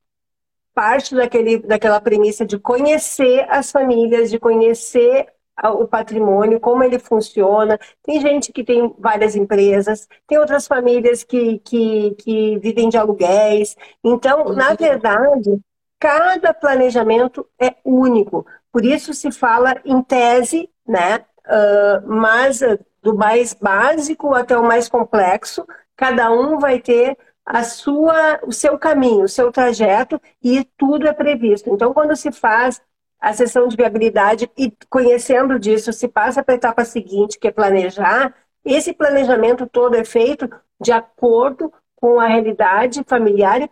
parte 0.74 1.14
daquele, 1.14 1.58
daquela 1.58 2.00
premissa 2.00 2.44
de 2.44 2.58
conhecer 2.58 3.46
as 3.48 3.72
famílias, 3.72 4.30
de 4.30 4.38
conhecer 4.38 5.26
o 5.64 5.86
patrimônio, 5.86 6.60
como 6.60 6.84
ele 6.84 6.98
funciona. 6.98 7.78
Tem 8.02 8.20
gente 8.20 8.52
que 8.52 8.62
tem 8.62 8.94
várias 8.98 9.34
empresas, 9.34 10.06
tem 10.26 10.38
outras 10.38 10.66
famílias 10.66 11.24
que, 11.24 11.58
que, 11.60 12.14
que 12.16 12.58
vivem 12.58 12.88
de 12.90 12.98
aluguéis. 12.98 13.74
Então, 14.04 14.52
na 14.52 14.74
verdade, 14.74 15.58
Cada 15.98 16.52
planejamento 16.52 17.46
é 17.58 17.74
único. 17.84 18.46
Por 18.70 18.84
isso 18.84 19.14
se 19.14 19.30
fala 19.30 19.74
em 19.84 20.02
tese, 20.02 20.68
né? 20.86 21.24
Uh, 21.46 22.06
mas 22.06 22.60
do 23.02 23.14
mais 23.14 23.54
básico 23.54 24.34
até 24.34 24.58
o 24.58 24.66
mais 24.66 24.88
complexo, 24.88 25.66
cada 25.96 26.30
um 26.30 26.58
vai 26.58 26.80
ter 26.80 27.16
a 27.44 27.62
sua, 27.62 28.40
o 28.42 28.52
seu 28.52 28.76
caminho, 28.76 29.24
o 29.24 29.28
seu 29.28 29.52
trajeto 29.52 30.20
e 30.42 30.64
tudo 30.76 31.06
é 31.06 31.12
previsto. 31.12 31.70
Então, 31.70 31.94
quando 31.94 32.16
se 32.16 32.32
faz 32.32 32.82
a 33.20 33.32
sessão 33.32 33.68
de 33.68 33.76
viabilidade 33.76 34.50
e 34.58 34.72
conhecendo 34.90 35.58
disso, 35.58 35.92
se 35.92 36.08
passa 36.08 36.42
para 36.42 36.54
a 36.54 36.56
etapa 36.56 36.84
seguinte, 36.84 37.38
que 37.38 37.48
é 37.48 37.52
planejar, 37.52 38.34
esse 38.64 38.92
planejamento 38.92 39.66
todo 39.66 39.94
é 39.94 40.04
feito 40.04 40.50
de 40.80 40.90
acordo 40.90 41.72
com 41.96 42.20
a 42.20 42.26
realidade 42.26 43.02
familiar 43.06 43.60
e 43.60 43.68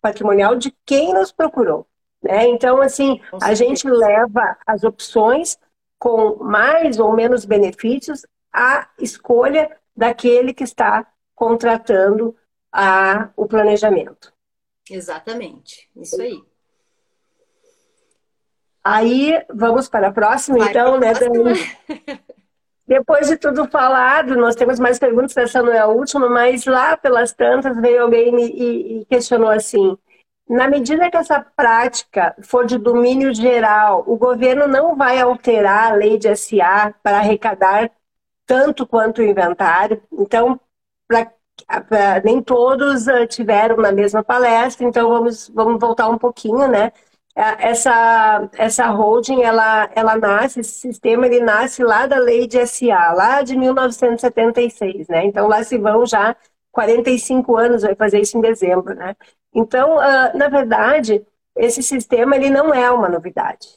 patrimonial 0.00 0.56
de 0.56 0.74
quem 0.84 1.14
nos 1.14 1.32
procurou. 1.32 1.86
Né? 2.22 2.46
Então, 2.48 2.80
assim, 2.80 3.20
a 3.40 3.54
gente 3.54 3.88
leva 3.88 4.58
as 4.66 4.84
opções 4.84 5.58
com 5.98 6.42
mais 6.42 6.98
ou 6.98 7.12
menos 7.12 7.44
benefícios 7.44 8.26
à 8.52 8.88
escolha 8.98 9.76
daquele 9.96 10.52
que 10.52 10.64
está 10.64 11.06
contratando 11.34 12.36
a, 12.72 13.30
o 13.36 13.46
planejamento. 13.46 14.32
Exatamente, 14.90 15.88
isso 15.96 16.20
aí. 16.20 16.42
Aí, 18.84 19.44
vamos 19.48 19.88
para 19.88 20.08
a 20.08 20.12
próxima, 20.12 20.58
Vai 20.58 20.70
então, 20.70 20.98
né, 20.98 21.12
Dani? 21.14 21.54
Depois 22.92 23.26
de 23.26 23.38
tudo 23.38 23.66
falado, 23.68 24.36
nós 24.36 24.54
temos 24.54 24.78
mais 24.78 24.98
perguntas, 24.98 25.34
essa 25.34 25.62
não 25.62 25.72
é 25.72 25.78
a 25.78 25.86
última, 25.86 26.28
mas 26.28 26.66
lá 26.66 26.94
pelas 26.94 27.32
tantas 27.32 27.80
veio 27.80 28.02
alguém 28.02 28.38
e, 28.38 29.00
e 29.00 29.04
questionou 29.06 29.48
assim: 29.48 29.96
na 30.46 30.68
medida 30.68 31.10
que 31.10 31.16
essa 31.16 31.40
prática 31.40 32.36
for 32.42 32.66
de 32.66 32.76
domínio 32.76 33.32
geral, 33.32 34.04
o 34.06 34.14
governo 34.14 34.68
não 34.68 34.94
vai 34.94 35.18
alterar 35.18 35.92
a 35.92 35.94
lei 35.94 36.18
de 36.18 36.36
SA 36.36 36.92
para 37.02 37.16
arrecadar 37.16 37.90
tanto 38.44 38.86
quanto 38.86 39.22
o 39.22 39.24
inventário. 39.24 40.02
Então, 40.12 40.60
pra, 41.08 41.32
pra, 41.88 42.20
nem 42.22 42.42
todos 42.42 43.06
uh, 43.06 43.26
tiveram 43.26 43.78
na 43.78 43.90
mesma 43.90 44.22
palestra, 44.22 44.86
então 44.86 45.08
vamos, 45.08 45.48
vamos 45.48 45.80
voltar 45.80 46.10
um 46.10 46.18
pouquinho, 46.18 46.68
né? 46.68 46.92
É, 47.34 47.70
essa, 47.70 48.48
essa 48.58 48.86
holding, 48.88 49.42
ela, 49.42 49.90
ela 49.94 50.16
nasce, 50.16 50.60
esse 50.60 50.72
sistema, 50.72 51.26
ele 51.26 51.40
nasce 51.40 51.82
lá 51.82 52.06
da 52.06 52.18
lei 52.18 52.46
de 52.46 52.64
SA, 52.66 53.12
lá 53.12 53.42
de 53.42 53.56
1976, 53.56 55.08
né? 55.08 55.24
Então, 55.24 55.48
lá 55.48 55.64
se 55.64 55.78
vão 55.78 56.04
já 56.04 56.36
45 56.70 57.56
anos, 57.56 57.82
vai 57.82 57.94
fazer 57.94 58.20
isso 58.20 58.36
em 58.36 58.40
dezembro, 58.40 58.94
né? 58.94 59.16
Então, 59.54 59.96
uh, 59.96 60.36
na 60.36 60.48
verdade, 60.48 61.24
esse 61.56 61.82
sistema, 61.82 62.36
ele 62.36 62.50
não 62.50 62.74
é 62.74 62.90
uma 62.90 63.08
novidade. 63.08 63.68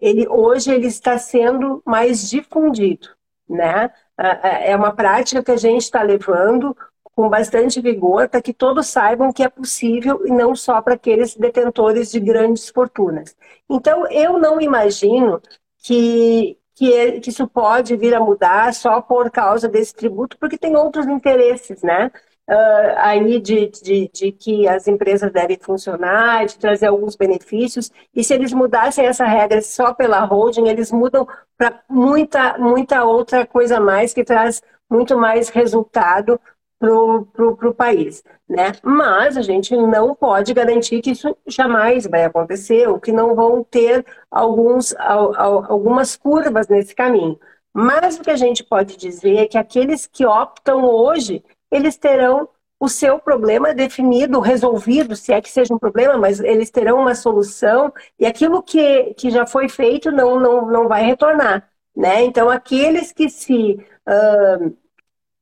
Ele, 0.00 0.26
hoje, 0.28 0.72
ele 0.72 0.86
está 0.86 1.16
sendo 1.16 1.82
mais 1.86 2.28
difundido, 2.28 3.08
né? 3.48 3.92
Uh, 4.18 4.46
é 4.64 4.76
uma 4.76 4.92
prática 4.92 5.42
que 5.42 5.52
a 5.52 5.56
gente 5.56 5.82
está 5.82 6.02
levando 6.02 6.76
com 7.14 7.28
bastante 7.28 7.80
vigor 7.80 8.28
para 8.28 8.42
que 8.42 8.52
todos 8.52 8.88
saibam 8.88 9.32
que 9.32 9.42
é 9.42 9.48
possível 9.48 10.26
e 10.26 10.30
não 10.30 10.54
só 10.54 10.80
para 10.82 10.94
aqueles 10.94 11.36
detentores 11.36 12.10
de 12.10 12.20
grandes 12.20 12.68
fortunas. 12.68 13.36
Então, 13.68 14.06
eu 14.10 14.38
não 14.38 14.60
imagino 14.60 15.40
que, 15.84 16.58
que, 16.74 17.20
que 17.20 17.30
isso 17.30 17.46
pode 17.46 17.96
vir 17.96 18.14
a 18.14 18.20
mudar 18.20 18.74
só 18.74 19.00
por 19.00 19.30
causa 19.30 19.68
desse 19.68 19.94
tributo, 19.94 20.36
porque 20.38 20.58
tem 20.58 20.76
outros 20.76 21.06
interesses, 21.06 21.82
né? 21.82 22.10
Uh, 22.46 22.92
aí 22.98 23.40
de, 23.40 23.70
de, 23.70 24.10
de, 24.12 24.32
que 24.32 24.68
as 24.68 24.86
empresas 24.86 25.32
devem 25.32 25.58
funcionar, 25.58 26.44
de 26.44 26.58
trazer 26.58 26.86
alguns 26.86 27.16
benefícios. 27.16 27.90
E 28.14 28.22
se 28.22 28.34
eles 28.34 28.52
mudassem 28.52 29.06
essa 29.06 29.24
regra 29.24 29.62
só 29.62 29.94
pela 29.94 30.20
holding, 30.26 30.68
eles 30.68 30.92
mudam 30.92 31.26
para 31.56 31.80
muita, 31.88 32.58
muita 32.58 33.04
outra 33.04 33.46
coisa 33.46 33.80
mais 33.80 34.12
que 34.12 34.22
traz 34.24 34.60
muito 34.90 35.16
mais 35.16 35.48
resultado 35.48 36.38
para 36.78 37.68
o 37.68 37.74
país. 37.74 38.22
Né? 38.48 38.72
Mas 38.82 39.36
a 39.36 39.42
gente 39.42 39.74
não 39.76 40.14
pode 40.14 40.52
garantir 40.52 41.00
que 41.00 41.12
isso 41.12 41.36
jamais 41.46 42.06
vai 42.06 42.24
acontecer, 42.24 42.88
ou 42.88 43.00
que 43.00 43.12
não 43.12 43.34
vão 43.34 43.64
ter 43.64 44.04
alguns, 44.30 44.94
algumas 44.98 46.16
curvas 46.16 46.68
nesse 46.68 46.94
caminho. 46.94 47.38
Mas 47.72 48.18
o 48.18 48.22
que 48.22 48.30
a 48.30 48.36
gente 48.36 48.62
pode 48.62 48.96
dizer 48.96 49.36
é 49.36 49.46
que 49.46 49.58
aqueles 49.58 50.06
que 50.06 50.24
optam 50.24 50.84
hoje, 50.84 51.42
eles 51.70 51.96
terão 51.96 52.48
o 52.78 52.88
seu 52.88 53.18
problema 53.18 53.74
definido, 53.74 54.40
resolvido, 54.40 55.16
se 55.16 55.32
é 55.32 55.40
que 55.40 55.50
seja 55.50 55.74
um 55.74 55.78
problema, 55.78 56.18
mas 56.18 56.38
eles 56.40 56.70
terão 56.70 57.00
uma 57.00 57.14
solução 57.14 57.92
e 58.18 58.26
aquilo 58.26 58.62
que, 58.62 59.14
que 59.14 59.30
já 59.30 59.46
foi 59.46 59.68
feito 59.68 60.12
não, 60.12 60.38
não, 60.38 60.66
não 60.66 60.88
vai 60.88 61.02
retornar. 61.02 61.68
Né? 61.96 62.24
Então, 62.24 62.50
aqueles 62.50 63.12
que 63.12 63.30
se 63.30 63.78
uh, 64.06 64.76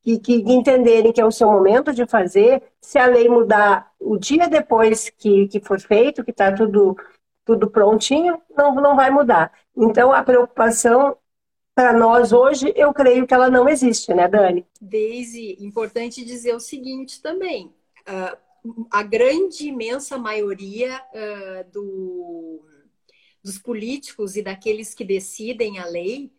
que, 0.03 0.19
que 0.19 0.33
entenderem 0.33 1.13
que 1.13 1.21
é 1.21 1.25
o 1.25 1.31
seu 1.31 1.49
momento 1.49 1.93
de 1.93 2.05
fazer, 2.05 2.61
se 2.81 2.99
a 2.99 3.05
lei 3.05 3.29
mudar 3.29 3.91
o 3.99 4.17
dia 4.17 4.49
depois 4.49 5.09
que, 5.09 5.47
que 5.47 5.61
for 5.61 5.79
feito, 5.79 6.23
que 6.23 6.31
está 6.31 6.51
tudo, 6.51 6.95
tudo 7.45 7.69
prontinho, 7.69 8.41
não, 8.55 8.75
não 8.75 8.95
vai 8.95 9.09
mudar. 9.09 9.51
Então, 9.75 10.11
a 10.11 10.21
preocupação 10.21 11.17
para 11.73 11.93
nós 11.93 12.33
hoje, 12.33 12.71
eu 12.75 12.93
creio 12.93 13.25
que 13.25 13.33
ela 13.33 13.49
não 13.49 13.67
existe, 13.67 14.13
né, 14.13 14.27
Dani? 14.27 14.65
Daisy, 14.79 15.57
importante 15.59 16.23
dizer 16.23 16.53
o 16.53 16.59
seguinte 16.59 17.21
também. 17.21 17.73
Uh, 18.07 18.85
a 18.91 19.01
grande, 19.01 19.69
imensa 19.69 20.17
maioria 20.17 21.01
uh, 21.13 21.71
do, 21.71 22.61
dos 23.43 23.57
políticos 23.57 24.35
e 24.35 24.43
daqueles 24.43 24.93
que 24.93 25.03
decidem 25.03 25.79
a 25.79 25.85
lei 25.85 26.31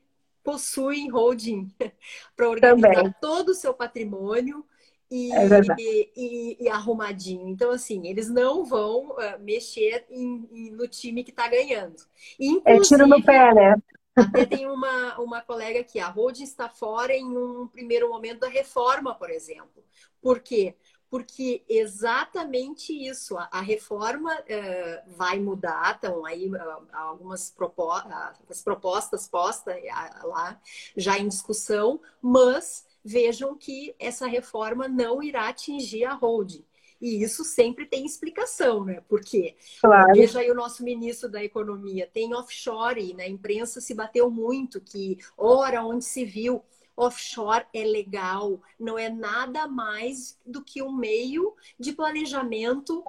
possuem 0.45 1.11
holding 1.11 1.75
para 2.37 2.49
organizar 2.49 2.95
Também. 2.95 3.15
todo 3.21 3.49
o 3.49 3.55
seu 3.55 3.73
patrimônio 3.75 4.65
e, 5.11 5.33
é 5.33 5.47
e, 5.79 6.11
e, 6.17 6.57
e, 6.65 6.69
arrumadinho. 6.69 7.49
Então, 7.49 7.71
assim, 7.71 8.07
eles 8.07 8.29
não 8.29 8.65
vão 8.65 9.11
uh, 9.11 9.39
mexer 9.41 10.05
em, 10.11 10.49
em, 10.53 10.71
no 10.71 10.87
time 10.87 11.25
que 11.25 11.31
está 11.31 11.49
ganhando. 11.49 11.97
Inclusive, 12.39 12.63
é 12.65 12.81
tiro 12.81 13.07
no 13.07 13.23
pé, 13.23 13.55
né? 13.55 13.77
Até 14.17 14.47
tem 14.47 14.67
uma, 14.67 15.19
uma 15.19 15.41
colega 15.41 15.81
aqui, 15.81 15.99
a 15.99 16.09
holding 16.09 16.45
está 16.45 16.69
fora 16.69 17.13
em 17.13 17.37
um 17.37 17.67
primeiro 17.67 18.09
momento 18.09 18.41
da 18.41 18.49
reforma, 18.49 19.13
por 19.15 19.29
exemplo. 19.29 19.83
Por 20.23 20.39
quê? 20.41 20.77
Porque 21.15 21.63
exatamente 21.69 22.93
isso, 22.93 23.39
a, 23.39 23.49
a 23.53 23.61
reforma 23.61 24.35
uh, 24.35 25.17
vai 25.17 25.39
mudar, 25.39 25.95
estão 25.95 26.27
aí 26.27 26.51
uh, 26.51 26.87
algumas 26.93 27.51
propo 27.51 27.97
uh, 27.97 28.65
propostas 28.65 29.29
postas 29.29 29.81
lá 30.25 30.61
já 30.97 31.17
em 31.17 31.29
discussão, 31.29 32.01
mas 32.21 32.85
vejam 33.05 33.57
que 33.57 33.95
essa 33.97 34.27
reforma 34.27 34.89
não 34.89 35.23
irá 35.23 35.51
atingir 35.51 36.05
a 36.05 36.15
holding. 36.15 36.65
E 37.01 37.23
isso 37.23 37.45
sempre 37.45 37.87
tem 37.87 38.05
explicação, 38.05 38.85
né? 38.85 39.01
Porque 39.09 39.55
claro. 39.81 40.15
veja 40.15 40.41
aí 40.41 40.51
o 40.51 40.55
nosso 40.55 40.83
ministro 40.83 41.29
da 41.29 41.45
Economia, 41.45 42.11
tem 42.13 42.35
offshore, 42.35 43.13
na 43.13 43.19
né? 43.19 43.29
imprensa 43.29 43.81
se 43.81 43.95
bateu 43.95 44.29
muito 44.29 44.81
que, 44.81 45.19
ora, 45.39 45.85
onde 45.85 46.05
se 46.05 46.25
viu, 46.25 46.65
offshore 46.97 47.67
é 47.75 47.85
legal, 47.85 48.61
não 48.79 48.99
é 48.99 49.09
nada 49.09 49.67
mais 49.67 50.39
do 50.47 50.63
que 50.63 50.83
um 50.83 50.93
meio 50.93 51.55
de 51.79 51.93
planejamento 51.93 53.05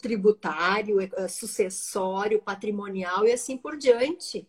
tributário, 0.00 0.98
sucessório, 1.28 2.42
patrimonial 2.42 3.26
e 3.26 3.32
assim 3.32 3.56
por 3.56 3.76
diante. 3.76 4.48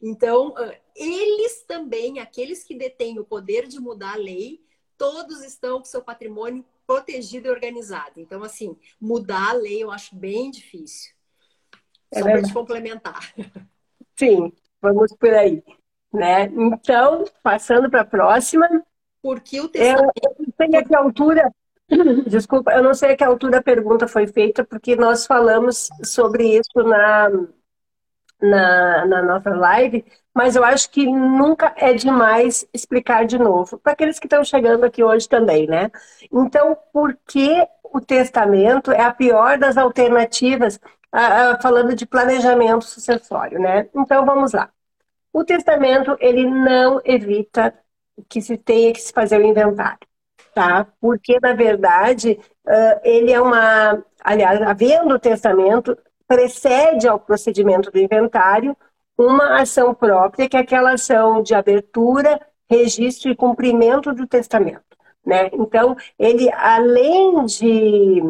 Então, 0.00 0.54
eles 0.94 1.62
também, 1.64 2.18
aqueles 2.18 2.62
que 2.62 2.74
detêm 2.74 3.18
o 3.18 3.24
poder 3.24 3.66
de 3.66 3.80
mudar 3.80 4.14
a 4.14 4.18
lei, 4.18 4.62
todos 4.96 5.42
estão 5.42 5.78
com 5.78 5.84
seu 5.84 6.02
patrimônio 6.02 6.64
protegido 6.86 7.48
e 7.48 7.50
organizado. 7.50 8.20
Então, 8.20 8.42
assim, 8.42 8.76
mudar 9.00 9.50
a 9.50 9.54
lei 9.54 9.82
eu 9.82 9.90
acho 9.90 10.14
bem 10.14 10.50
difícil. 10.50 11.12
É 12.10 12.18
Só 12.18 12.24
para 12.24 12.42
te 12.42 12.52
complementar. 12.52 13.34
Sim, 14.16 14.52
vamos 14.80 15.12
por 15.16 15.30
aí. 15.34 15.62
Né? 16.14 16.44
Então, 16.44 17.24
passando 17.42 17.90
para 17.90 18.02
a 18.02 18.06
próxima. 18.06 18.68
Porque 19.20 19.60
o 19.60 19.68
testamento... 19.68 20.12
Eu 20.22 20.34
não 20.38 20.54
sei 20.56 20.78
a 20.78 20.84
que 20.84 20.94
altura... 20.94 21.52
Desculpa, 22.26 22.72
eu 22.72 22.82
não 22.82 22.94
sei 22.94 23.12
a 23.12 23.16
que 23.16 23.24
altura 23.24 23.58
a 23.58 23.62
pergunta 23.62 24.08
foi 24.08 24.26
feita, 24.26 24.64
porque 24.64 24.96
nós 24.96 25.26
falamos 25.26 25.88
sobre 26.02 26.56
isso 26.56 26.82
na, 26.82 27.28
na, 28.40 29.06
na 29.06 29.22
nossa 29.22 29.50
live, 29.50 30.04
mas 30.34 30.56
eu 30.56 30.64
acho 30.64 30.90
que 30.90 31.06
nunca 31.06 31.74
é 31.76 31.92
demais 31.94 32.66
explicar 32.72 33.26
de 33.26 33.38
novo, 33.38 33.78
para 33.78 33.92
aqueles 33.92 34.18
que 34.18 34.26
estão 34.26 34.44
chegando 34.44 34.84
aqui 34.84 35.02
hoje 35.02 35.28
também, 35.28 35.66
né? 35.66 35.90
Então, 36.32 36.76
por 36.92 37.16
que 37.26 37.66
o 37.84 38.00
testamento 38.00 38.90
é 38.90 39.02
a 39.02 39.12
pior 39.12 39.58
das 39.58 39.76
alternativas, 39.76 40.80
falando 41.62 41.94
de 41.94 42.06
planejamento 42.06 42.84
sucessório, 42.84 43.60
né? 43.60 43.88
Então, 43.94 44.24
vamos 44.26 44.52
lá. 44.52 44.70
O 45.34 45.44
testamento, 45.44 46.16
ele 46.20 46.48
não 46.48 47.00
evita 47.04 47.74
que 48.28 48.40
se 48.40 48.56
tenha 48.56 48.92
que 48.92 49.00
se 49.00 49.12
fazer 49.12 49.40
o 49.40 49.44
inventário, 49.44 50.06
tá? 50.54 50.86
Porque, 51.00 51.40
na 51.42 51.52
verdade, 51.52 52.38
ele 53.02 53.32
é 53.32 53.40
uma... 53.40 54.00
Aliás, 54.22 54.62
havendo 54.62 55.16
o 55.16 55.18
testamento, 55.18 55.98
precede 56.28 57.08
ao 57.08 57.18
procedimento 57.18 57.90
do 57.90 57.98
inventário 57.98 58.76
uma 59.18 59.60
ação 59.60 59.92
própria, 59.92 60.48
que 60.48 60.56
é 60.56 60.60
aquela 60.60 60.92
ação 60.92 61.42
de 61.42 61.52
abertura, 61.52 62.40
registro 62.70 63.28
e 63.28 63.36
cumprimento 63.36 64.12
do 64.12 64.28
testamento. 64.28 64.82
Né? 65.26 65.50
Então, 65.52 65.96
ele, 66.16 66.48
além 66.52 67.44
de, 67.44 68.22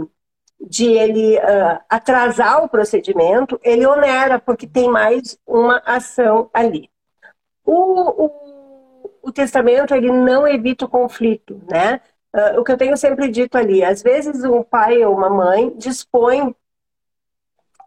de 0.58 0.86
ele 0.86 1.36
uh, 1.36 1.80
atrasar 1.88 2.64
o 2.64 2.68
procedimento, 2.68 3.60
ele 3.62 3.86
onera, 3.86 4.38
porque 4.38 4.66
tem 4.66 4.88
mais 4.88 5.38
uma 5.46 5.82
ação 5.84 6.48
ali. 6.52 6.88
O, 7.64 8.24
o, 8.24 9.10
o 9.22 9.32
testamento, 9.32 9.94
ele 9.94 10.10
não 10.10 10.46
evita 10.46 10.84
o 10.84 10.88
conflito, 10.88 11.60
né? 11.70 12.00
Uh, 12.34 12.60
o 12.60 12.64
que 12.64 12.72
eu 12.72 12.76
tenho 12.76 12.96
sempre 12.96 13.28
dito 13.28 13.56
ali, 13.56 13.84
às 13.84 14.02
vezes 14.02 14.44
um 14.44 14.62
pai 14.62 15.04
ou 15.04 15.14
uma 15.16 15.30
mãe 15.30 15.72
dispõe, 15.76 16.54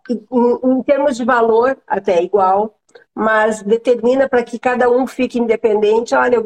em, 0.10 0.18
em 0.64 0.84
termos 0.84 1.18
de 1.18 1.26
valor, 1.26 1.78
até 1.86 2.22
igual, 2.24 2.80
mas 3.14 3.62
determina 3.62 4.28
para 4.30 4.44
que 4.44 4.58
cada 4.58 4.90
um 4.90 5.06
fique 5.06 5.40
independente. 5.40 6.16
Olha, 6.16 6.46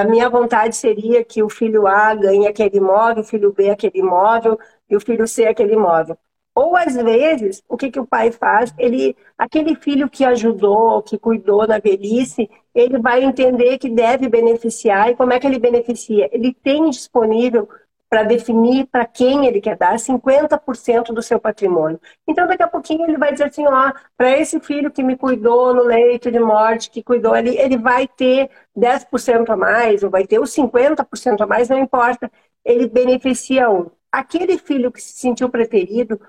a 0.00 0.04
minha 0.04 0.28
vontade 0.28 0.76
seria 0.76 1.24
que 1.24 1.42
o 1.42 1.48
filho 1.48 1.86
A 1.86 2.14
ganhe 2.14 2.46
aquele 2.46 2.76
imóvel, 2.76 3.22
o 3.22 3.26
filho 3.26 3.52
B 3.52 3.70
aquele 3.70 3.98
imóvel 3.98 4.58
e 4.88 4.96
o 4.96 5.00
filho 5.00 5.26
C 5.26 5.46
aquele 5.46 5.74
imóvel. 5.74 6.16
Ou 6.54 6.76
às 6.76 6.94
vezes, 6.94 7.62
o 7.68 7.76
que, 7.76 7.90
que 7.90 8.00
o 8.00 8.06
pai 8.06 8.30
faz? 8.30 8.74
Ele, 8.78 9.16
aquele 9.38 9.74
filho 9.74 10.08
que 10.08 10.24
ajudou, 10.24 11.02
que 11.02 11.18
cuidou 11.18 11.66
na 11.66 11.78
velhice, 11.78 12.50
ele 12.74 12.98
vai 12.98 13.24
entender 13.24 13.78
que 13.78 13.88
deve 13.88 14.28
beneficiar 14.28 15.10
e 15.10 15.16
como 15.16 15.32
é 15.32 15.40
que 15.40 15.46
ele 15.46 15.58
beneficia? 15.58 16.28
Ele 16.32 16.52
tem 16.52 16.90
disponível 16.90 17.68
para 18.12 18.24
definir 18.24 18.86
para 18.88 19.06
quem 19.06 19.46
ele 19.46 19.58
quer 19.58 19.74
dar 19.74 19.98
50% 19.98 21.14
do 21.14 21.22
seu 21.22 21.40
patrimônio. 21.40 21.98
Então, 22.28 22.46
daqui 22.46 22.62
a 22.62 22.68
pouquinho, 22.68 23.04
ele 23.06 23.16
vai 23.16 23.32
dizer 23.32 23.44
assim: 23.44 23.66
ó, 23.66 23.90
para 24.18 24.38
esse 24.38 24.60
filho 24.60 24.90
que 24.90 25.02
me 25.02 25.16
cuidou 25.16 25.72
no 25.74 25.82
leito 25.82 26.30
de 26.30 26.38
morte, 26.38 26.90
que 26.90 27.02
cuidou, 27.02 27.34
ele, 27.34 27.56
ele 27.58 27.78
vai 27.78 28.06
ter 28.06 28.50
10% 28.76 29.48
a 29.48 29.56
mais, 29.56 30.02
ou 30.02 30.10
vai 30.10 30.26
ter 30.26 30.38
os 30.38 30.50
50% 30.50 31.40
a 31.40 31.46
mais, 31.46 31.70
não 31.70 31.78
importa. 31.78 32.30
Ele 32.62 32.86
beneficia 32.86 33.70
um. 33.70 33.90
Aquele 34.12 34.58
filho 34.58 34.92
que 34.92 35.00
se 35.00 35.14
sentiu 35.18 35.48
preterido, 35.48 36.20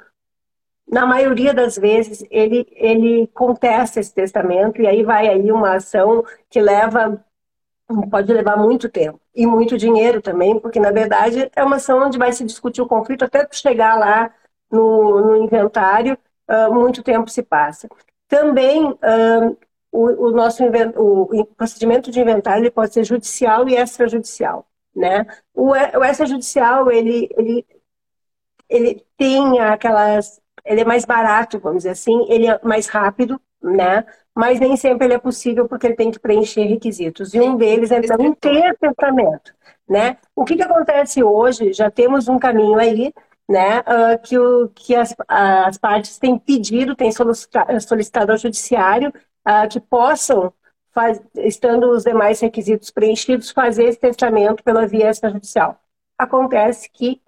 na 0.88 1.06
maioria 1.06 1.54
das 1.54 1.78
vezes, 1.78 2.26
ele, 2.30 2.68
ele 2.72 3.28
contesta 3.28 4.00
esse 4.00 4.14
testamento, 4.14 4.82
e 4.82 4.88
aí 4.88 5.04
vai 5.04 5.28
aí 5.28 5.52
uma 5.52 5.76
ação 5.76 6.24
que 6.50 6.62
leva 6.62 7.24
pode 8.10 8.32
levar 8.32 8.58
muito 8.58 8.90
tempo 8.90 9.20
e 9.36 9.46
muito 9.46 9.78
dinheiro 9.78 10.22
também, 10.22 10.60
porque 10.60 10.80
na 10.80 10.92
verdade 10.92 11.50
é 11.56 11.64
uma 11.64 11.76
ação 11.76 12.02
onde 12.04 12.18
vai 12.18 12.32
se 12.32 12.44
discutir 12.44 12.82
o 12.82 12.88
conflito 12.88 13.26
até 13.26 13.48
chegar 13.52 13.98
lá 13.98 14.34
no, 14.72 15.22
no 15.22 15.36
inventário, 15.38 16.18
uh, 16.50 16.74
muito 16.74 17.04
tempo 17.04 17.30
se 17.30 17.44
passa. 17.44 17.88
Também 18.28 18.86
uh, 18.86 19.58
o, 19.92 20.28
o, 20.28 20.32
nosso 20.32 20.64
o 20.96 21.46
procedimento 21.46 22.10
de 22.10 22.20
inventário 22.20 22.64
ele 22.64 22.72
pode 22.72 22.94
ser 22.94 23.04
judicial 23.04 23.68
e 23.70 23.76
extrajudicial, 23.76 24.66
né? 24.96 25.26
O, 25.54 25.72
o 25.72 26.04
extrajudicial 26.04 26.90
ele, 26.92 27.30
ele 27.38 27.66
ele 28.70 29.06
tem 29.16 29.60
aquelas 29.60 30.42
ele 30.66 30.82
é 30.82 30.86
mais 30.86 31.06
barato, 31.06 31.60
vamos 31.60 31.80
dizer 31.80 31.92
assim, 31.92 32.26
ele 32.30 32.48
é 32.48 32.60
mais 32.64 32.88
rápido, 32.88 33.40
né? 33.62 34.06
Mas 34.36 34.60
nem 34.60 34.76
sempre 34.76 35.06
ele 35.06 35.14
é 35.14 35.20
possível 35.20 35.68
porque 35.68 35.88
ele 35.88 35.96
tem 35.96 36.12
que 36.12 36.20
preencher 36.20 36.64
requisitos. 36.64 37.34
E 37.34 37.40
um 37.40 37.56
deles 37.56 37.92
é 37.92 38.02
também 38.02 38.34
ter 38.34 38.76
testamento, 38.78 39.54
né? 39.88 40.18
O 40.36 40.44
que, 40.44 40.56
que 40.56 40.64
acontece 40.64 41.24
hoje? 41.24 41.74
Já 41.74 41.92
temos 41.92 42.28
um 42.28 42.40
caminho 42.40 42.80
aí, 42.80 43.14
né? 43.48 43.80
Uh, 43.82 44.22
que 44.24 44.38
o, 44.38 44.70
que 44.70 44.96
as, 44.96 45.16
as 45.28 45.78
partes 45.78 46.18
têm 46.18 46.38
pedido, 46.38 46.96
têm 46.96 47.12
solicitado, 47.12 47.80
solicitado 47.82 48.32
ao 48.32 48.38
judiciário 48.38 49.14
uh, 49.48 49.68
que 49.70 49.80
possam, 49.80 50.54
faz, 50.94 51.22
estando 51.36 51.92
os 51.92 52.04
demais 52.04 52.40
requisitos 52.40 52.90
preenchidos, 52.90 53.52
fazer 53.52 53.86
esse 53.86 54.00
testamento 54.00 54.64
pela 54.64 54.88
via 54.88 55.10
extrajudicial. 55.10 55.80
Acontece 56.18 56.90
que 56.90 57.22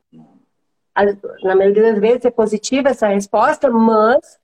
na 1.44 1.56
maioria 1.56 1.92
das 1.92 2.00
vezes 2.00 2.26
é 2.26 2.32
positiva 2.32 2.90
essa 2.90 3.08
resposta, 3.08 3.70
mas 3.70 4.40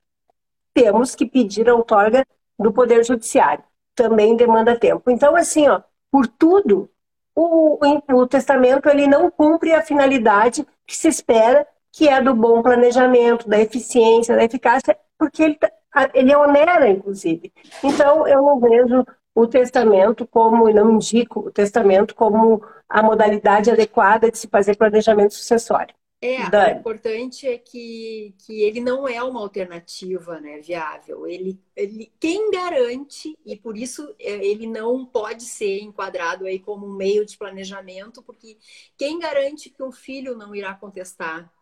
temos 0.74 1.14
que 1.14 1.26
pedir 1.26 1.68
a 1.68 1.74
outorga 1.74 2.26
do 2.58 2.72
Poder 2.72 3.04
Judiciário. 3.04 3.64
Também 3.94 4.36
demanda 4.36 4.78
tempo. 4.78 5.10
Então, 5.10 5.36
assim, 5.36 5.68
ó, 5.68 5.80
por 6.10 6.26
tudo, 6.26 6.90
o, 7.34 7.78
o, 8.12 8.26
testamento 8.26 8.88
ele 8.88 9.06
não 9.06 9.30
cumpre 9.30 9.72
a 9.72 9.82
finalidade 9.82 10.66
que 10.86 10.96
se 10.96 11.08
espera, 11.08 11.66
que 11.90 12.08
é 12.08 12.20
do 12.20 12.34
bom 12.34 12.62
planejamento, 12.62 13.48
da 13.48 13.58
eficiência, 13.58 14.36
da 14.36 14.44
eficácia, 14.44 14.96
porque 15.18 15.42
ele, 15.42 15.54
tá, 15.54 15.70
ele 16.14 16.34
onera, 16.34 16.88
inclusive. 16.88 17.52
Então, 17.82 18.26
eu 18.26 18.42
não 18.42 18.60
vejo 18.60 19.04
o 19.34 19.46
testamento 19.46 20.26
como, 20.26 20.68
e 20.68 20.74
não 20.74 20.90
indico 20.90 21.40
o 21.40 21.50
testamento 21.50 22.14
como 22.14 22.62
a 22.88 23.02
modalidade 23.02 23.70
adequada 23.70 24.30
de 24.30 24.38
se 24.38 24.48
fazer 24.48 24.76
planejamento 24.76 25.34
sucessório. 25.34 25.94
É, 26.24 26.48
Dani. 26.48 26.74
o 26.74 26.78
importante 26.78 27.48
é 27.48 27.58
que, 27.58 28.32
que 28.38 28.62
ele 28.62 28.80
não 28.80 29.08
é 29.08 29.20
uma 29.20 29.40
alternativa 29.40 30.40
né, 30.40 30.60
viável. 30.60 31.26
Ele, 31.26 31.60
ele, 31.74 32.12
quem 32.20 32.48
garante, 32.48 33.36
e 33.44 33.56
por 33.56 33.76
isso 33.76 34.14
é, 34.20 34.30
ele 34.46 34.68
não 34.68 35.04
pode 35.04 35.42
ser 35.42 35.80
enquadrado 35.80 36.46
aí 36.46 36.60
como 36.60 36.86
um 36.86 36.94
meio 36.94 37.26
de 37.26 37.36
planejamento, 37.36 38.22
porque 38.22 38.56
quem 38.96 39.18
garante 39.18 39.68
que 39.68 39.82
um 39.82 39.90
filho 39.90 40.36
não 40.36 40.54
irá 40.54 40.72
contestar? 40.74 41.52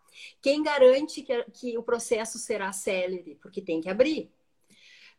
Quem 0.43 0.63
garante 0.63 1.23
que, 1.23 1.43
que 1.45 1.79
o 1.79 1.83
processo 1.83 2.39
será 2.39 2.71
célere? 2.71 3.39
Porque 3.41 3.63
tem 3.63 3.81
que 3.81 3.89
abrir. 3.89 4.31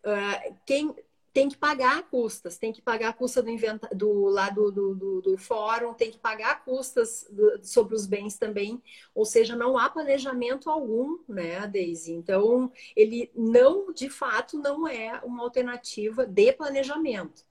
Uh, 0.05 0.55
quem, 0.67 0.95
tem 1.33 1.47
que 1.47 1.57
pagar 1.57 2.03
custas, 2.09 2.57
tem 2.57 2.73
que 2.73 2.81
pagar 2.81 3.09
a 3.09 3.13
custa 3.13 3.41
do, 3.41 3.49
inventa 3.49 3.87
do 3.95 4.25
lado 4.25 4.71
do, 4.71 4.93
do, 4.93 5.21
do, 5.21 5.37
fórum, 5.37 5.93
tem 5.93 6.11
que 6.11 6.17
pagar 6.17 6.63
custas 6.65 7.25
do, 7.29 7.59
sobre 7.63 7.95
os 7.95 8.05
bens 8.05 8.37
também, 8.37 8.81
ou 9.15 9.25
seja, 9.25 9.55
não 9.55 9.77
há 9.77 9.89
planejamento 9.89 10.69
algum, 10.69 11.19
né, 11.27 11.65
Daisy? 11.67 12.11
Então, 12.11 12.71
ele 12.95 13.31
não, 13.33 13.93
de 13.93 14.09
fato, 14.09 14.57
não 14.57 14.87
é 14.87 15.21
uma 15.23 15.43
alternativa 15.43 16.25
de 16.25 16.51
planejamento. 16.51 17.43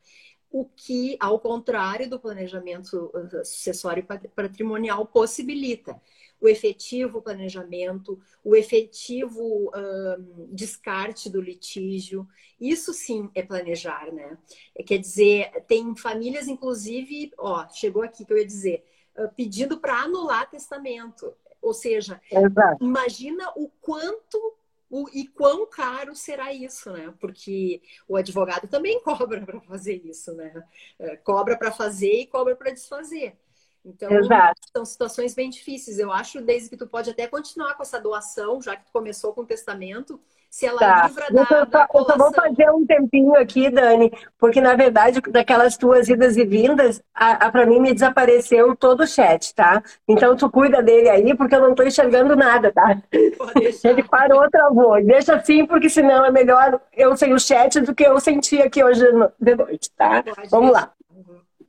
O 0.51 0.65
que, 0.65 1.17
ao 1.21 1.39
contrário 1.39 2.11
do 2.11 2.19
planejamento 2.19 3.11
uh, 3.15 3.45
sucessório 3.45 4.05
patrimonial, 4.35 5.07
possibilita 5.07 6.01
o 6.41 6.49
efetivo 6.49 7.21
planejamento, 7.21 8.19
o 8.43 8.57
efetivo 8.57 9.71
um, 9.75 10.49
descarte 10.53 11.29
do 11.29 11.41
litígio. 11.41 12.27
Isso 12.61 12.93
sim 12.93 13.31
é 13.35 13.43
planejar, 13.43 14.11
né? 14.13 14.39
É, 14.75 14.83
quer 14.83 14.99
dizer, 14.99 15.51
tem 15.67 15.95
famílias, 15.95 16.49
inclusive, 16.49 17.33
ó, 17.37 17.69
chegou 17.69 18.03
aqui 18.03 18.25
que 18.25 18.33
eu 18.33 18.39
ia 18.39 18.47
dizer, 18.47 18.85
uh, 19.17 19.29
pedindo 19.37 19.79
para 19.79 20.01
anular 20.01 20.49
testamento. 20.49 21.35
Ou 21.61 21.75
seja, 21.75 22.21
Exato. 22.31 22.83
imagina 22.83 23.53
o 23.55 23.69
quanto 23.81 24.57
o, 24.91 25.09
e 25.13 25.27
quão 25.27 25.67
caro 25.67 26.17
será 26.17 26.53
isso, 26.53 26.91
né? 26.91 27.15
Porque 27.21 27.81
o 28.09 28.17
advogado 28.17 28.67
também 28.67 29.01
cobra 29.05 29.41
para 29.45 29.61
fazer 29.61 30.03
isso, 30.05 30.35
né? 30.35 30.53
É, 30.99 31.17
cobra 31.17 31.57
para 31.57 31.71
fazer 31.71 32.13
e 32.13 32.27
cobra 32.27 32.57
para 32.57 32.73
desfazer. 32.73 33.37
Então, 33.85 34.11
Exato. 34.13 34.61
são 34.77 34.85
situações 34.85 35.35
bem 35.35 35.49
difíceis. 35.49 35.99
Eu 35.99 36.13
acho, 36.13 36.41
desde 36.41 36.69
que 36.69 36.77
tu 36.77 36.87
pode 36.87 37.11
até 37.11 37.27
continuar 37.27 37.75
com 37.75 37.83
essa 37.83 38.01
doação, 38.01 38.61
já 38.61 38.77
que 38.77 38.85
tu 38.85 38.93
começou 38.93 39.33
com 39.33 39.43
o 39.43 39.47
testamento, 39.47 40.21
se 40.51 40.67
ela 40.67 40.81
tá. 40.81 41.07
livra 41.07 41.27
da, 41.31 41.41
eu, 41.43 41.67
da 41.67 41.89
eu 41.95 42.05
só 42.05 42.17
vou 42.17 42.33
fazer 42.33 42.71
um 42.71 42.85
tempinho 42.85 43.37
aqui, 43.37 43.71
Dani, 43.71 44.13
porque 44.37 44.61
na 44.61 44.75
verdade, 44.75 45.21
daquelas 45.31 45.77
tuas 45.77 46.09
idas 46.09 46.37
e 46.37 46.45
vindas, 46.45 47.01
a, 47.15 47.47
a 47.47 47.53
para 47.53 47.65
mim 47.65 47.79
me 47.79 47.95
desapareceu 47.95 48.75
todo 48.75 49.05
o 49.05 49.07
chat, 49.07 49.55
tá? 49.55 49.81
Então 50.09 50.37
tu 50.37 50.51
cuida 50.51 50.83
dele 50.83 51.09
aí, 51.09 51.37
porque 51.37 51.55
eu 51.55 51.61
não 51.61 51.71
estou 51.71 51.87
enxergando 51.87 52.35
nada, 52.35 52.73
tá? 52.73 53.01
Ele 53.13 54.03
parou, 54.03 54.51
travou. 54.51 55.03
Deixa 55.05 55.37
assim, 55.37 55.65
porque 55.65 55.89
senão 55.89 56.25
é 56.25 56.33
melhor 56.33 56.81
eu 56.93 57.17
sem 57.17 57.33
o 57.33 57.39
chat 57.39 57.81
do 57.81 57.95
que 57.95 58.03
eu 58.03 58.19
senti 58.19 58.61
aqui 58.61 58.83
hoje 58.83 59.05
de 59.39 59.55
noite, 59.55 59.91
tá? 59.97 60.23
Pode 60.25 60.49
Vamos 60.51 60.73
lá. 60.73 60.93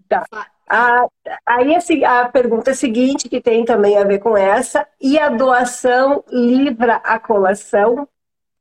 Tá. 0.09 0.25
Aí 1.45 1.75
a, 1.75 2.21
a 2.21 2.29
pergunta 2.29 2.73
seguinte, 2.73 3.27
que 3.27 3.41
tem 3.41 3.65
também 3.65 3.97
a 3.97 4.05
ver 4.05 4.19
com 4.19 4.37
essa, 4.37 4.87
e 5.01 5.19
a 5.19 5.27
doação 5.27 6.23
livra 6.29 6.95
a 7.03 7.19
colação? 7.19 8.07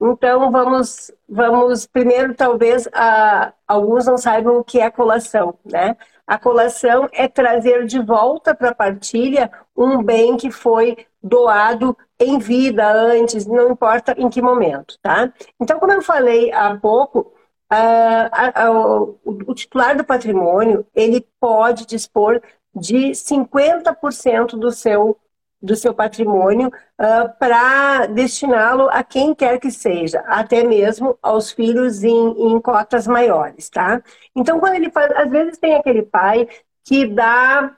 Então, 0.03 0.51
vamos, 0.51 1.13
vamos 1.29 1.87
primeiro, 1.87 2.35
talvez, 2.35 2.89
a, 2.93 3.53
alguns 3.69 4.07
não 4.07 4.19
saibam 4.19 4.59
o 4.59 4.65
que 4.65 4.81
é 4.81 4.91
colação, 4.91 5.55
né? 5.65 5.97
A 6.27 6.39
colação 6.39 7.09
é 7.13 7.29
trazer 7.29 7.87
de 7.87 8.01
volta 8.01 8.55
para 8.55 8.71
a 8.71 8.75
partilha 8.75 9.51
um 9.77 10.03
bem 10.03 10.37
que 10.37 10.51
foi 10.51 10.97
doado 11.23 11.97
em 12.19 12.39
vida, 12.39 12.91
antes, 12.91 13.47
não 13.47 13.71
importa 13.71 14.15
em 14.17 14.29
que 14.29 14.43
momento, 14.43 14.99
tá? 15.03 15.33
Então, 15.61 15.79
como 15.79 15.93
eu 15.93 16.03
falei 16.03 16.53
há 16.53 16.75
pouco, 16.77 17.33
a, 17.71 18.65
a, 18.67 18.71
o 18.73 19.55
titular 19.55 19.97
do 19.97 20.05
patrimônio 20.05 20.85
ele 20.95 21.25
pode 21.39 21.87
dispor 21.87 22.43
de 22.75 23.11
50% 23.11 24.59
do 24.59 24.73
seu 24.73 25.17
do 25.63 25.77
seu 25.77 25.93
patrimônio 25.93 26.69
uh, 26.69 27.39
para 27.39 28.07
destiná-lo 28.07 28.89
a 28.91 29.05
quem 29.05 29.35
quer 29.35 29.61
que 29.61 29.71
seja, 29.71 30.21
até 30.21 30.65
mesmo 30.65 31.19
aos 31.23 31.53
filhos 31.53 32.03
em, 32.03 32.31
em 32.55 32.59
cotas 32.61 33.07
maiores, 33.07 33.69
tá? 33.69 34.03
Então, 34.35 34.59
quando 34.59 34.77
ele 34.77 34.91
faz, 34.91 35.13
às 35.13 35.31
vezes 35.31 35.59
tem 35.59 35.75
aquele 35.75 36.03
pai 36.03 36.49
que 36.83 37.07
dá 37.07 37.77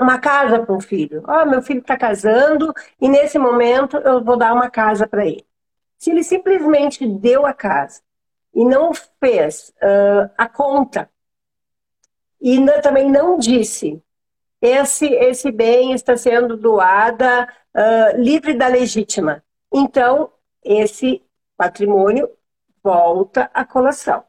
uma 0.00 0.18
casa 0.18 0.60
para 0.60 0.74
um 0.74 0.80
filho. 0.80 1.22
Oh, 1.28 1.44
meu 1.44 1.60
filho 1.60 1.80
está 1.80 1.94
casando 1.96 2.72
e 2.98 3.06
nesse 3.06 3.38
momento 3.38 3.98
eu 3.98 4.24
vou 4.24 4.38
dar 4.38 4.54
uma 4.54 4.70
casa 4.70 5.06
para 5.06 5.26
ele. 5.26 5.44
Se 5.98 6.10
ele 6.10 6.24
simplesmente 6.24 7.06
deu 7.06 7.44
a 7.44 7.52
casa 7.52 8.00
e 8.54 8.64
não 8.64 8.92
fez 8.94 9.72
uh, 9.82 10.30
a 10.36 10.48
conta 10.48 11.10
e 12.40 12.58
também 12.82 13.10
não 13.10 13.38
disse 13.38 14.02
esse 14.60 15.06
esse 15.06 15.50
bem 15.50 15.92
está 15.92 16.16
sendo 16.16 16.56
doada 16.56 17.48
uh, 17.74 18.20
livre 18.20 18.54
da 18.54 18.66
legítima, 18.66 19.42
então 19.72 20.32
esse 20.64 21.22
patrimônio 21.56 22.30
volta 22.82 23.50
à 23.52 23.64
colação. 23.64 24.24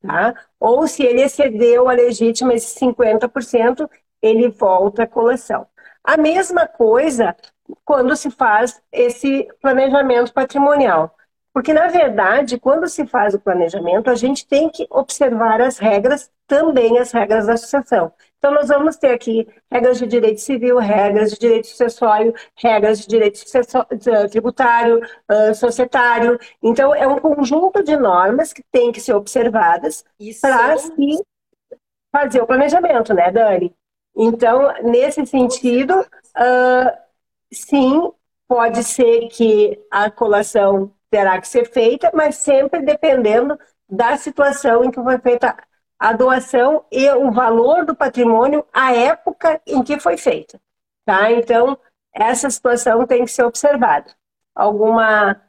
Tá? 0.00 0.34
Ou 0.58 0.86
se 0.86 1.02
ele 1.02 1.22
excedeu 1.22 1.88
a 1.88 1.92
legítima, 1.92 2.54
esse 2.54 2.78
50%, 2.80 3.88
ele 4.22 4.48
volta 4.48 5.02
à 5.02 5.06
colação. 5.06 5.66
A 6.02 6.16
mesma 6.16 6.66
coisa 6.66 7.36
quando 7.84 8.16
se 8.16 8.30
faz 8.30 8.82
esse 8.90 9.48
planejamento 9.60 10.32
patrimonial. 10.32 11.14
Porque, 11.52 11.72
na 11.72 11.88
verdade, 11.88 12.60
quando 12.60 12.86
se 12.86 13.04
faz 13.06 13.34
o 13.34 13.40
planejamento, 13.40 14.08
a 14.08 14.14
gente 14.14 14.46
tem 14.46 14.68
que 14.70 14.86
observar 14.88 15.60
as 15.60 15.78
regras, 15.78 16.30
também 16.46 16.98
as 16.98 17.10
regras 17.10 17.46
da 17.46 17.54
associação. 17.54 18.12
Então, 18.38 18.52
nós 18.52 18.68
vamos 18.68 18.96
ter 18.96 19.08
aqui 19.08 19.48
regras 19.70 19.98
de 19.98 20.06
direito 20.06 20.40
civil, 20.40 20.78
regras 20.78 21.32
de 21.32 21.38
direito 21.38 21.66
sucessório, 21.66 22.32
regras 22.54 23.00
de 23.00 23.08
direito 23.08 23.40
tributário, 24.30 25.00
uh, 25.30 25.54
societário. 25.54 26.38
Então, 26.62 26.94
é 26.94 27.06
um 27.06 27.18
conjunto 27.18 27.82
de 27.82 27.96
normas 27.96 28.52
que 28.52 28.62
tem 28.70 28.92
que 28.92 29.00
ser 29.00 29.14
observadas 29.14 30.04
para 30.40 30.78
se 30.78 31.20
fazer 32.12 32.40
o 32.40 32.46
planejamento, 32.46 33.12
né, 33.12 33.30
Dani? 33.30 33.74
Então, 34.16 34.72
nesse 34.82 35.26
sentido, 35.26 36.00
uh, 36.00 36.98
sim, 37.52 38.10
pode 38.46 38.84
ser 38.84 39.28
que 39.28 39.78
a 39.90 40.10
colação 40.10 40.92
terá 41.10 41.40
que 41.40 41.48
ser 41.48 41.66
feita, 41.70 42.10
mas 42.14 42.36
sempre 42.36 42.80
dependendo 42.82 43.58
da 43.88 44.16
situação 44.16 44.84
em 44.84 44.90
que 44.90 45.02
foi 45.02 45.18
feita 45.18 45.56
a 45.98 46.12
doação 46.12 46.84
e 46.90 47.10
o 47.10 47.30
valor 47.30 47.84
do 47.84 47.94
patrimônio 47.94 48.64
à 48.72 48.92
época 48.94 49.60
em 49.66 49.82
que 49.82 49.98
foi 50.00 50.16
feita. 50.16 50.60
Tá? 51.04 51.30
Então, 51.32 51.78
essa 52.14 52.48
situação 52.50 53.06
tem 53.06 53.24
que 53.24 53.30
ser 53.30 53.44
observada. 53.44 54.14
Alguma. 54.54 55.40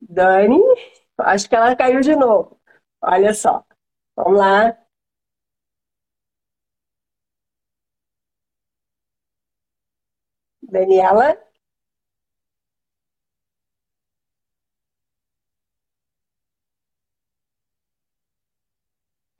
Dani? 0.00 0.60
Acho 1.18 1.48
que 1.48 1.56
ela 1.56 1.76
caiu 1.76 2.00
de 2.00 2.14
novo. 2.16 2.60
Olha 3.02 3.34
só. 3.34 3.64
Vamos 4.16 4.38
lá. 4.38 4.76
Daniela? 10.72 11.28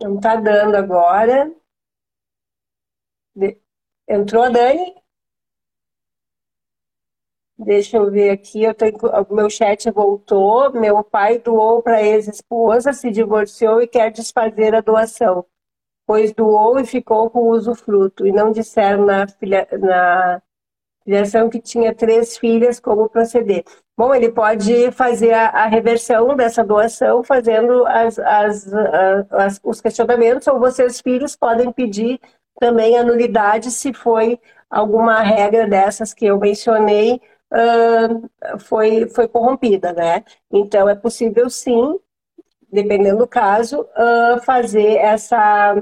Não 0.01 0.17
está 0.17 0.37
dando 0.37 0.75
agora. 0.77 1.53
Entrou 4.09 4.43
a 4.45 4.49
Dani? 4.49 4.95
Deixa 7.59 7.97
eu 7.97 8.11
ver 8.11 8.31
aqui, 8.31 8.63
eu 8.65 8.75
o 9.31 9.35
meu 9.35 9.49
chat 9.49 9.91
voltou. 9.91 10.73
Meu 10.73 11.03
pai 11.03 11.39
doou 11.39 11.83
para 11.83 12.03
ex-esposa, 12.03 12.93
se 12.93 13.11
divorciou 13.11 13.81
e 13.81 13.89
quer 13.89 14.11
desfazer 14.13 14.75
a 14.75 14.81
doação, 14.83 15.47
pois 16.07 16.33
doou 16.35 16.79
e 16.81 16.87
ficou 16.87 17.31
com 17.31 17.41
o 17.41 17.51
usufruto. 17.51 18.27
E 18.27 18.33
não 18.33 18.53
disseram 18.53 19.07
na, 19.07 19.29
filha, 19.29 19.69
na 19.73 20.43
filiação 21.07 21.49
que 21.49 21.61
tinha 21.61 21.95
três 21.95 22.37
filhas 22.37 22.81
como 22.81 23.09
proceder. 23.09 23.65
Bom, 23.97 24.13
ele 24.13 24.31
pode 24.31 24.91
fazer 24.91 25.33
a, 25.33 25.51
a 25.51 25.67
reversão 25.67 26.35
dessa 26.35 26.65
doação 26.65 27.23
fazendo 27.23 27.87
as, 27.87 28.19
as, 28.19 28.75
as, 29.31 29.61
os 29.63 29.81
questionamentos, 29.81 30.49
ou 30.49 30.59
vocês, 30.59 31.01
filhos, 31.01 31.37
podem 31.37 31.73
pedir 31.73 32.21
também 32.59 32.99
a 32.99 33.05
nulidade 33.05 33.71
se 33.71 33.93
foi 33.93 34.39
alguma 34.69 35.23
regra 35.23 35.67
dessas 35.69 36.13
que 36.13 36.27
eu 36.27 36.39
mencionei 36.39 37.21
uh, 37.53 38.59
foi, 38.59 39.09
foi 39.09 39.29
corrompida, 39.29 39.93
né? 39.93 40.25
Então, 40.51 40.89
é 40.89 40.95
possível, 40.97 41.49
sim, 41.49 42.01
dependendo 42.71 43.19
do 43.19 43.29
caso, 43.29 43.83
uh, 43.83 44.41
fazer 44.43 44.97
essa 44.97 45.81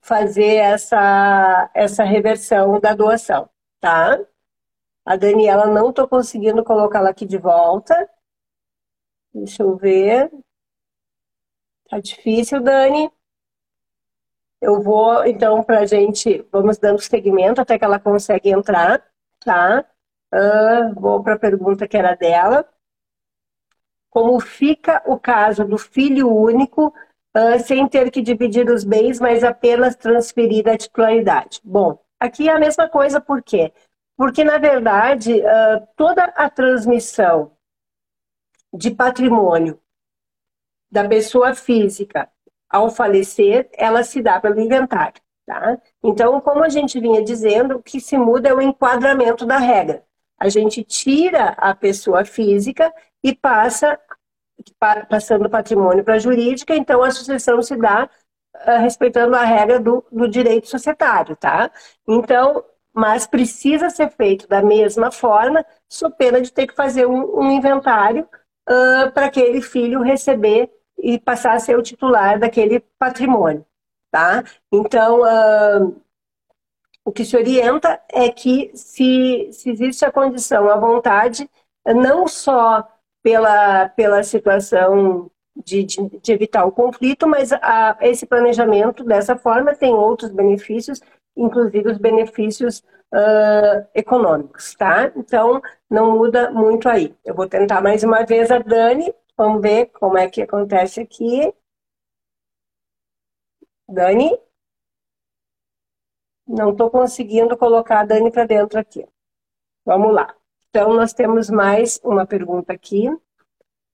fazer 0.00 0.56
essa, 0.56 1.70
essa 1.74 2.04
reversão 2.04 2.80
da 2.80 2.94
doação, 2.94 3.48
tá? 3.80 4.18
A 5.04 5.16
Daniela 5.16 5.66
não 5.66 5.90
estou 5.90 6.06
conseguindo 6.06 6.62
colocá-la 6.64 7.10
aqui 7.10 7.26
de 7.26 7.38
volta. 7.38 8.08
Deixa 9.34 9.62
eu 9.62 9.76
ver. 9.76 10.30
Tá 11.88 11.98
difícil, 11.98 12.62
Dani. 12.62 13.10
Eu 14.60 14.80
vou, 14.82 15.24
então, 15.24 15.62
para 15.62 15.80
a 15.80 15.86
gente, 15.86 16.46
vamos 16.52 16.78
dando 16.78 17.00
segmento 17.00 17.60
até 17.60 17.78
que 17.78 17.84
ela 17.84 17.98
consegue 17.98 18.50
entrar, 18.50 19.02
tá? 19.40 19.84
Uh, 20.32 21.00
vou 21.00 21.22
para 21.22 21.34
a 21.34 21.38
pergunta 21.38 21.88
que 21.88 21.96
era 21.96 22.14
dela. 22.14 22.68
Como 24.10 24.38
fica 24.38 25.02
o 25.06 25.18
caso 25.18 25.64
do 25.64 25.78
filho 25.78 26.28
único 26.28 26.88
uh, 27.36 27.58
sem 27.64 27.88
ter 27.88 28.10
que 28.10 28.20
dividir 28.20 28.68
os 28.68 28.84
bens, 28.84 29.18
mas 29.18 29.42
apenas 29.42 29.96
transferir 29.96 30.68
a 30.68 30.76
titularidade? 30.76 31.60
Bom, 31.64 31.98
aqui 32.20 32.48
é 32.48 32.52
a 32.52 32.58
mesma 32.58 32.88
coisa, 32.88 33.20
por 33.20 33.42
quê? 33.42 33.72
Porque, 34.16 34.44
na 34.44 34.58
verdade, 34.58 35.42
toda 35.96 36.24
a 36.24 36.50
transmissão 36.50 37.56
de 38.72 38.90
patrimônio 38.90 39.80
da 40.90 41.08
pessoa 41.08 41.54
física 41.54 42.30
ao 42.68 42.90
falecer, 42.90 43.68
ela 43.72 44.04
se 44.04 44.22
dá 44.22 44.38
pelo 44.38 44.60
inventário. 44.60 45.20
Tá? 45.46 45.80
Então, 46.04 46.40
como 46.40 46.62
a 46.62 46.68
gente 46.68 47.00
vinha 47.00 47.24
dizendo, 47.24 47.76
o 47.76 47.82
que 47.82 48.00
se 48.00 48.16
muda 48.16 48.50
é 48.50 48.54
o 48.54 48.60
enquadramento 48.60 49.44
da 49.44 49.58
regra. 49.58 50.04
A 50.38 50.48
gente 50.48 50.84
tira 50.84 51.50
a 51.58 51.74
pessoa 51.74 52.24
física 52.24 52.94
e 53.24 53.34
passa 53.34 53.98
passando 55.08 55.46
o 55.46 55.50
patrimônio 55.50 56.04
para 56.04 56.14
a 56.14 56.18
jurídica, 56.18 56.76
então 56.76 57.02
a 57.02 57.10
sucessão 57.10 57.62
se 57.62 57.76
dá 57.76 58.08
respeitando 58.78 59.34
a 59.34 59.44
regra 59.44 59.80
do, 59.80 60.04
do 60.10 60.28
direito 60.28 60.68
societário, 60.68 61.36
tá? 61.36 61.70
Então, 62.06 62.64
mas 62.92 63.26
precisa 63.26 63.90
ser 63.90 64.10
feito 64.10 64.48
da 64.48 64.62
mesma 64.62 65.10
forma, 65.10 65.64
só 65.88 66.10
pena 66.10 66.40
de 66.40 66.52
ter 66.52 66.66
que 66.66 66.74
fazer 66.74 67.06
um, 67.06 67.40
um 67.40 67.50
inventário 67.50 68.28
uh, 68.68 69.10
para 69.12 69.26
aquele 69.26 69.62
filho 69.62 70.02
receber 70.02 70.70
e 70.98 71.18
passar 71.18 71.54
a 71.54 71.60
ser 71.60 71.78
o 71.78 71.82
titular 71.82 72.38
daquele 72.38 72.80
patrimônio, 72.98 73.64
tá? 74.10 74.44
Então, 74.70 75.20
uh, 75.22 76.00
o 77.04 77.12
que 77.12 77.24
se 77.24 77.36
orienta 77.36 78.00
é 78.08 78.28
que 78.28 78.70
se, 78.74 79.48
se 79.52 79.70
existe 79.70 80.04
a 80.04 80.12
condição, 80.12 80.68
a 80.68 80.76
vontade, 80.76 81.48
não 81.86 82.28
só 82.28 82.86
pela, 83.22 83.88
pela 83.90 84.22
situação 84.22 85.30
de, 85.64 85.84
de, 85.84 86.08
de, 86.20 86.32
evitar 86.32 86.64
o 86.64 86.72
conflito, 86.72 87.26
mas 87.26 87.52
a, 87.52 87.96
esse 88.00 88.26
planejamento 88.26 89.04
dessa 89.04 89.36
forma 89.36 89.74
tem 89.74 89.92
outros 89.92 90.30
benefícios 90.30 91.00
inclusive 91.36 91.90
os 91.90 91.98
benefícios 91.98 92.80
uh, 93.12 93.86
econômicos, 93.94 94.74
tá? 94.74 95.12
Então, 95.16 95.60
não 95.88 96.12
muda 96.16 96.50
muito 96.50 96.88
aí. 96.88 97.16
Eu 97.24 97.34
vou 97.34 97.48
tentar 97.48 97.80
mais 97.80 98.02
uma 98.02 98.24
vez 98.24 98.50
a 98.50 98.58
Dani, 98.58 99.12
vamos 99.36 99.62
ver 99.62 99.86
como 99.86 100.18
é 100.18 100.28
que 100.28 100.42
acontece 100.42 101.00
aqui. 101.00 101.52
Dani? 103.88 104.38
Não 106.46 106.70
estou 106.72 106.90
conseguindo 106.90 107.56
colocar 107.56 108.00
a 108.00 108.04
Dani 108.04 108.30
para 108.30 108.44
dentro 108.44 108.78
aqui. 108.78 109.06
Vamos 109.84 110.12
lá. 110.14 110.34
Então, 110.68 110.92
nós 110.94 111.12
temos 111.12 111.48
mais 111.50 112.00
uma 112.04 112.26
pergunta 112.26 112.72
aqui. 112.72 113.08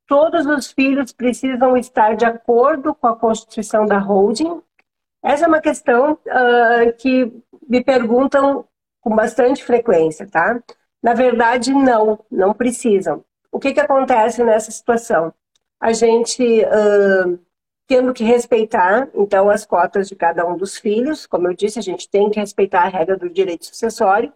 Todos 0.06 0.46
os 0.46 0.70
filhos 0.70 1.12
precisam 1.12 1.76
estar 1.76 2.14
de 2.14 2.24
acordo 2.24 2.94
com 2.94 3.08
a 3.08 3.16
constituição 3.16 3.86
da 3.86 3.98
holding 3.98 4.62
essa 5.26 5.44
é 5.44 5.48
uma 5.48 5.60
questão 5.60 6.12
uh, 6.12 6.92
que 6.98 7.32
me 7.68 7.82
perguntam 7.82 8.64
com 9.00 9.12
bastante 9.12 9.64
frequência, 9.64 10.24
tá? 10.24 10.62
Na 11.02 11.14
verdade, 11.14 11.74
não, 11.74 12.24
não 12.30 12.54
precisam. 12.54 13.24
O 13.50 13.58
que, 13.58 13.74
que 13.74 13.80
acontece 13.80 14.44
nessa 14.44 14.70
situação? 14.70 15.34
A 15.80 15.92
gente, 15.92 16.62
uh, 16.62 17.36
tendo 17.88 18.14
que 18.14 18.22
respeitar, 18.22 19.08
então, 19.12 19.50
as 19.50 19.66
cotas 19.66 20.08
de 20.08 20.14
cada 20.14 20.46
um 20.46 20.56
dos 20.56 20.76
filhos, 20.76 21.26
como 21.26 21.48
eu 21.48 21.54
disse, 21.54 21.80
a 21.80 21.82
gente 21.82 22.08
tem 22.08 22.30
que 22.30 22.38
respeitar 22.38 22.82
a 22.82 22.88
regra 22.88 23.16
do 23.16 23.28
direito 23.28 23.66
sucessório. 23.66 24.32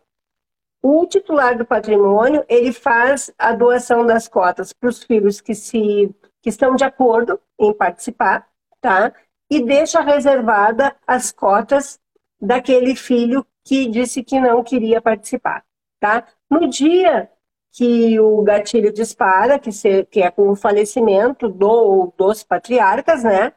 O 0.82 1.06
titular 1.06 1.56
do 1.56 1.64
patrimônio, 1.64 2.44
ele 2.48 2.72
faz 2.72 3.30
a 3.38 3.52
doação 3.52 4.06
das 4.06 4.26
cotas 4.28 4.72
para 4.72 4.88
os 4.88 5.02
filhos 5.02 5.40
que, 5.40 5.54
se, 5.54 6.14
que 6.42 6.48
estão 6.48 6.74
de 6.74 6.84
acordo 6.84 7.38
em 7.58 7.72
participar, 7.72 8.48
tá? 8.80 9.12
e 9.50 9.60
deixa 9.60 10.00
reservada 10.00 10.96
as 11.06 11.32
cotas 11.32 11.98
daquele 12.40 12.94
filho 12.94 13.44
que 13.64 13.86
disse 13.86 14.22
que 14.22 14.40
não 14.40 14.62
queria 14.62 15.02
participar, 15.02 15.64
tá? 15.98 16.26
No 16.48 16.68
dia 16.68 17.28
que 17.72 18.18
o 18.20 18.42
gatilho 18.42 18.92
dispara, 18.92 19.58
que, 19.58 19.72
se, 19.72 20.04
que 20.06 20.22
é 20.22 20.30
com 20.30 20.50
o 20.50 20.56
falecimento 20.56 21.48
do 21.48 22.12
dos 22.16 22.44
patriarcas, 22.44 23.24
né? 23.24 23.52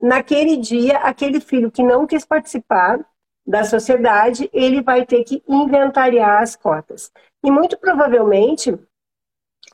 Naquele 0.00 0.56
dia, 0.56 0.98
aquele 0.98 1.40
filho 1.40 1.70
que 1.70 1.82
não 1.82 2.06
quis 2.06 2.24
participar 2.24 3.04
da 3.46 3.64
sociedade, 3.64 4.48
ele 4.52 4.82
vai 4.82 5.04
ter 5.04 5.24
que 5.24 5.42
inventariar 5.48 6.42
as 6.42 6.54
cotas. 6.54 7.10
E 7.42 7.50
muito 7.50 7.76
provavelmente 7.76 8.78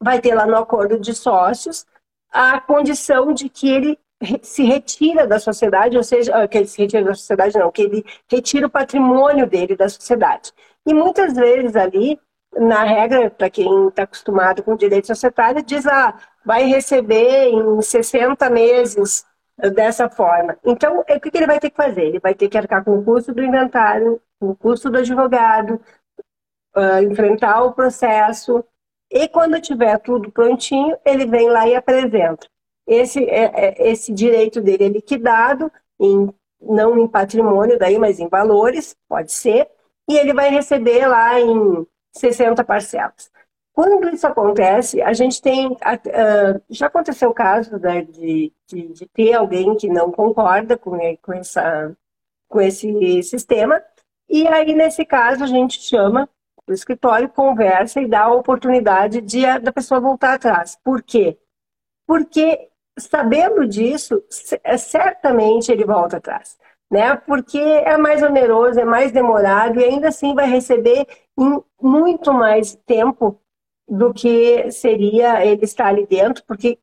vai 0.00 0.20
ter 0.20 0.34
lá 0.34 0.46
no 0.46 0.56
acordo 0.56 0.98
de 0.98 1.14
sócios 1.14 1.86
a 2.30 2.60
condição 2.60 3.32
de 3.32 3.48
que 3.48 3.68
ele 3.68 3.98
se 4.42 4.64
retira 4.64 5.26
da 5.26 5.38
sociedade, 5.38 5.96
ou 5.96 6.02
seja, 6.02 6.34
ah, 6.34 6.48
que 6.48 6.58
ele 6.58 6.66
se 6.66 6.80
retira 6.80 7.04
da 7.04 7.14
sociedade, 7.14 7.58
não, 7.58 7.70
que 7.70 7.82
ele 7.82 8.04
retira 8.28 8.66
o 8.66 8.70
patrimônio 8.70 9.46
dele 9.46 9.76
da 9.76 9.88
sociedade. 9.88 10.52
E 10.86 10.92
muitas 10.92 11.34
vezes 11.34 11.76
ali, 11.76 12.18
na 12.56 12.82
regra, 12.82 13.30
para 13.30 13.50
quem 13.50 13.88
está 13.88 14.02
acostumado 14.02 14.62
com 14.62 14.74
direito 14.74 15.06
societário, 15.06 15.62
diz, 15.62 15.86
ah, 15.86 16.14
vai 16.44 16.64
receber 16.64 17.48
em 17.48 17.80
60 17.80 18.50
meses 18.50 19.24
dessa 19.74 20.08
forma. 20.08 20.56
Então, 20.64 21.00
o 21.00 21.04
que 21.04 21.36
ele 21.36 21.46
vai 21.46 21.58
ter 21.58 21.70
que 21.70 21.76
fazer? 21.76 22.04
Ele 22.04 22.20
vai 22.20 22.34
ter 22.34 22.48
que 22.48 22.56
arcar 22.56 22.84
com 22.84 22.98
o 22.98 23.04
custo 23.04 23.34
do 23.34 23.42
inventário, 23.42 24.20
com 24.38 24.50
o 24.50 24.56
custo 24.56 24.88
do 24.88 24.98
advogado, 24.98 25.80
uh, 26.76 27.02
enfrentar 27.02 27.62
o 27.64 27.72
processo, 27.72 28.64
e 29.10 29.26
quando 29.28 29.60
tiver 29.60 29.98
tudo 29.98 30.30
prontinho, 30.30 30.96
ele 31.04 31.26
vem 31.26 31.48
lá 31.48 31.66
e 31.66 31.74
apresenta. 31.74 32.46
Esse, 32.86 33.24
é, 33.24 33.50
é, 33.54 33.90
esse 33.90 34.12
direito 34.12 34.60
dele 34.60 34.84
é 34.84 34.88
liquidado, 34.88 35.72
em, 36.00 36.32
não 36.60 36.98
em 36.98 37.08
patrimônio, 37.08 37.78
daí, 37.78 37.98
mas 37.98 38.20
em 38.20 38.28
valores, 38.28 38.94
pode 39.08 39.32
ser, 39.32 39.68
e 40.08 40.16
ele 40.16 40.32
vai 40.32 40.50
receber 40.50 41.06
lá 41.06 41.40
em 41.40 41.86
60 42.12 42.62
parcelas. 42.64 43.30
Quando 43.78 44.12
isso 44.12 44.26
acontece, 44.26 45.00
a 45.00 45.12
gente 45.12 45.40
tem. 45.40 45.68
Uh, 45.68 46.60
já 46.68 46.88
aconteceu 46.88 47.30
o 47.30 47.32
caso 47.32 47.78
né, 47.78 48.02
de, 48.02 48.52
de, 48.66 48.88
de, 48.88 49.06
ter 49.06 49.34
alguém 49.34 49.76
que 49.76 49.88
não 49.88 50.10
concorda 50.10 50.76
com, 50.76 50.98
com, 51.22 51.32
essa, 51.32 51.96
com 52.48 52.60
esse 52.60 53.22
sistema, 53.22 53.80
e 54.28 54.48
aí, 54.48 54.74
nesse 54.74 55.04
caso, 55.04 55.44
a 55.44 55.46
gente 55.46 55.80
chama 55.80 56.28
o 56.66 56.72
escritório, 56.72 57.28
conversa 57.28 58.00
e 58.00 58.08
dá 58.08 58.24
a 58.24 58.34
oportunidade 58.34 59.20
de, 59.20 59.42
da 59.60 59.70
pessoa 59.70 60.00
voltar 60.00 60.34
atrás. 60.34 60.76
Por 60.82 61.00
quê? 61.00 61.38
Porque, 62.04 62.70
sabendo 62.98 63.64
disso, 63.64 64.20
é, 64.64 64.76
certamente 64.76 65.70
ele 65.70 65.84
volta 65.84 66.16
atrás. 66.16 66.58
Né? 66.90 67.14
Porque 67.14 67.60
é 67.60 67.96
mais 67.96 68.24
oneroso, 68.24 68.80
é 68.80 68.84
mais 68.84 69.12
demorado 69.12 69.78
e 69.78 69.84
ainda 69.84 70.08
assim 70.08 70.34
vai 70.34 70.50
receber 70.50 71.06
em 71.38 71.62
muito 71.80 72.32
mais 72.32 72.74
tempo 72.84 73.40
do 73.88 74.12
que 74.12 74.70
seria 74.70 75.44
ele 75.44 75.64
estar 75.64 75.86
ali 75.86 76.06
dentro, 76.06 76.44
porque 76.46 76.78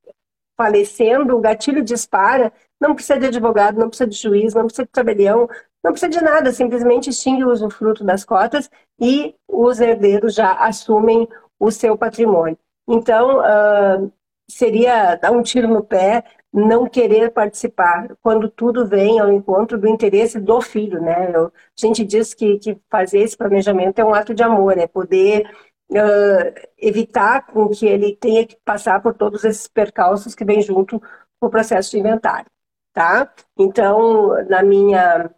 falecendo, 0.58 1.36
o 1.36 1.42
gatilho 1.42 1.84
dispara, 1.84 2.52
não 2.80 2.96
precisa 2.96 3.20
de 3.20 3.26
advogado, 3.28 3.78
não 3.78 3.90
precisa 3.90 4.10
de 4.10 4.16
juiz, 4.16 4.54
não 4.54 4.66
precisa 4.66 4.86
de 4.86 4.92
tabelião, 4.92 5.48
não 5.84 5.92
precisa 5.92 6.10
de 6.10 6.22
nada, 6.24 6.52
simplesmente 6.52 7.10
extingue 7.10 7.44
o 7.44 7.52
usufruto 7.52 8.04
das 8.04 8.26
cotas 8.26 8.70
e 9.00 9.36
os 9.48 9.80
herdeiros 9.80 10.34
já 10.34 10.54
assumem 10.54 11.28
o 11.60 11.72
seu 11.72 11.98
patrimônio. 11.98 12.58
Então, 12.88 13.40
uh, 13.40 14.12
seria 14.50 15.16
dar 15.16 15.32
um 15.32 15.42
tiro 15.42 15.68
no 15.68 15.84
pé 15.84 16.24
não 16.52 16.88
querer 16.88 17.32
participar, 17.32 18.16
quando 18.22 18.50
tudo 18.50 18.88
vem 18.88 19.20
ao 19.20 19.32
encontro 19.32 19.78
do 19.78 19.90
interesse 19.90 20.40
do 20.40 20.62
filho, 20.62 21.02
né? 21.02 21.32
Eu, 21.36 21.48
a 21.48 21.52
gente 21.76 22.06
diz 22.06 22.34
que, 22.34 22.58
que 22.60 22.78
fazer 22.90 23.20
esse 23.20 23.36
planejamento 23.36 24.00
é 24.00 24.06
um 24.06 24.14
ato 24.14 24.34
de 24.34 24.42
amor, 24.42 24.78
é 24.78 24.88
poder 24.88 25.46
uh, 25.92 26.68
evitar 26.78 27.46
com 27.48 27.70
que 27.70 27.86
ele 27.86 28.16
tenha 28.16 28.46
que 28.46 28.58
passar 28.64 29.02
por 29.02 29.14
todos 29.14 29.44
esses 29.44 29.68
percalços 29.68 30.36
que 30.36 30.46
vêm 30.46 30.62
junto 30.62 31.00
com 31.40 31.48
o 31.48 31.50
processo 31.50 31.92
de 31.92 32.00
inventário, 32.00 32.50
tá? 32.94 33.32
Então, 33.58 34.44
na 34.50 34.64
minha, 34.64 35.30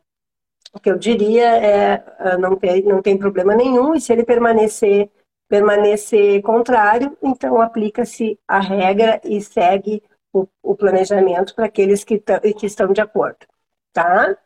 o 0.74 0.80
que 0.80 0.90
eu 0.90 0.98
diria 0.98 1.58
é 1.58 2.38
não 2.38 2.56
tem 2.56 2.84
não 2.84 3.02
tem 3.02 3.18
problema 3.18 3.56
nenhum 3.56 3.96
e 3.96 4.02
se 4.02 4.14
ele 4.14 4.24
permanecer 4.24 5.10
permanecer 5.48 6.42
contrário, 6.42 7.18
então 7.24 7.62
aplica-se 7.62 8.38
a 8.48 8.60
regra 8.60 9.22
e 9.24 9.42
segue 9.42 10.04
o, 10.34 10.46
o 10.62 10.76
planejamento 10.76 11.56
para 11.56 11.66
aqueles 11.66 12.04
que, 12.04 12.22
que 12.58 12.66
estão 12.66 12.92
de 12.92 13.02
acordo, 13.02 13.46
tá? 13.94 14.38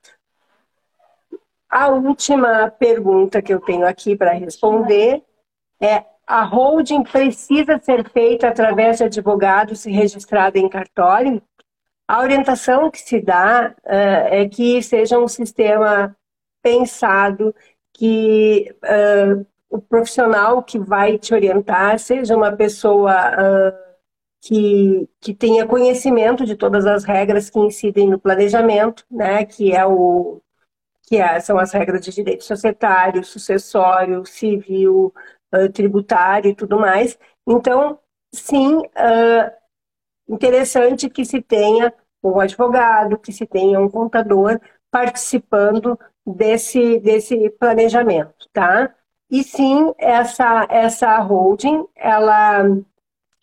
A 1.70 1.88
última 1.90 2.70
pergunta 2.70 3.42
que 3.42 3.54
eu 3.54 3.60
tenho 3.60 3.88
aqui 3.88 4.16
para 4.16 4.34
responder 4.34 5.24
é 5.82 6.06
a 6.26 6.44
holding 6.44 7.04
precisa 7.04 7.80
ser 7.80 8.08
feita 8.10 8.48
através 8.48 8.98
de 8.98 9.06
advogados 9.06 9.84
registrada 9.84 10.58
em 10.58 10.70
cartório? 10.70 11.42
A 12.08 12.20
orientação 12.20 12.92
que 12.92 13.00
se 13.00 13.20
dá 13.20 13.74
uh, 13.84 13.90
é 14.30 14.48
que 14.48 14.82
seja 14.82 15.18
um 15.18 15.28
sistema 15.28 16.16
pensado, 16.62 17.56
que 17.94 18.74
uh, 18.84 19.46
o 19.70 19.80
profissional 19.80 20.62
que 20.62 20.78
vai 20.78 21.18
te 21.18 21.34
orientar 21.34 21.98
seja 22.00 22.36
uma 22.36 22.52
pessoa 22.52 23.14
uh, 23.14 23.92
que, 24.42 25.08
que 25.20 25.34
tenha 25.34 25.68
conhecimento 25.68 26.46
de 26.46 26.56
todas 26.56 26.86
as 26.86 27.04
regras 27.04 27.50
que 27.50 27.60
incidem 27.60 28.10
no 28.10 28.20
planejamento, 28.20 29.06
né, 29.10 29.46
que 29.46 29.74
é 29.74 29.86
o 29.86 30.42
que 31.04 31.18
é, 31.18 31.40
são 31.42 31.58
as 31.60 31.74
regras 31.74 32.02
de 32.06 32.12
direito 32.12 32.44
societário, 32.44 33.24
sucessório, 33.24 34.26
civil, 34.26 35.14
tributário 35.74 36.50
e 36.50 36.56
tudo 36.56 36.80
mais. 36.80 37.18
Então, 37.48 38.00
sim, 38.34 38.78
uh, 38.78 39.52
interessante 40.28 41.10
que 41.10 41.26
se 41.26 41.42
tenha 41.42 41.94
um 42.24 42.40
advogado, 42.40 43.18
que 43.18 43.32
se 43.32 43.46
tenha 43.46 43.80
um 43.80 43.90
contador 43.90 44.60
participando 44.90 45.98
desse, 46.26 47.00
desse 47.00 47.50
planejamento, 47.52 48.48
tá? 48.54 48.94
E 49.30 49.44
sim, 49.44 49.94
essa, 49.98 50.68
essa 50.70 51.18
holding, 51.20 51.86
ela 51.96 52.66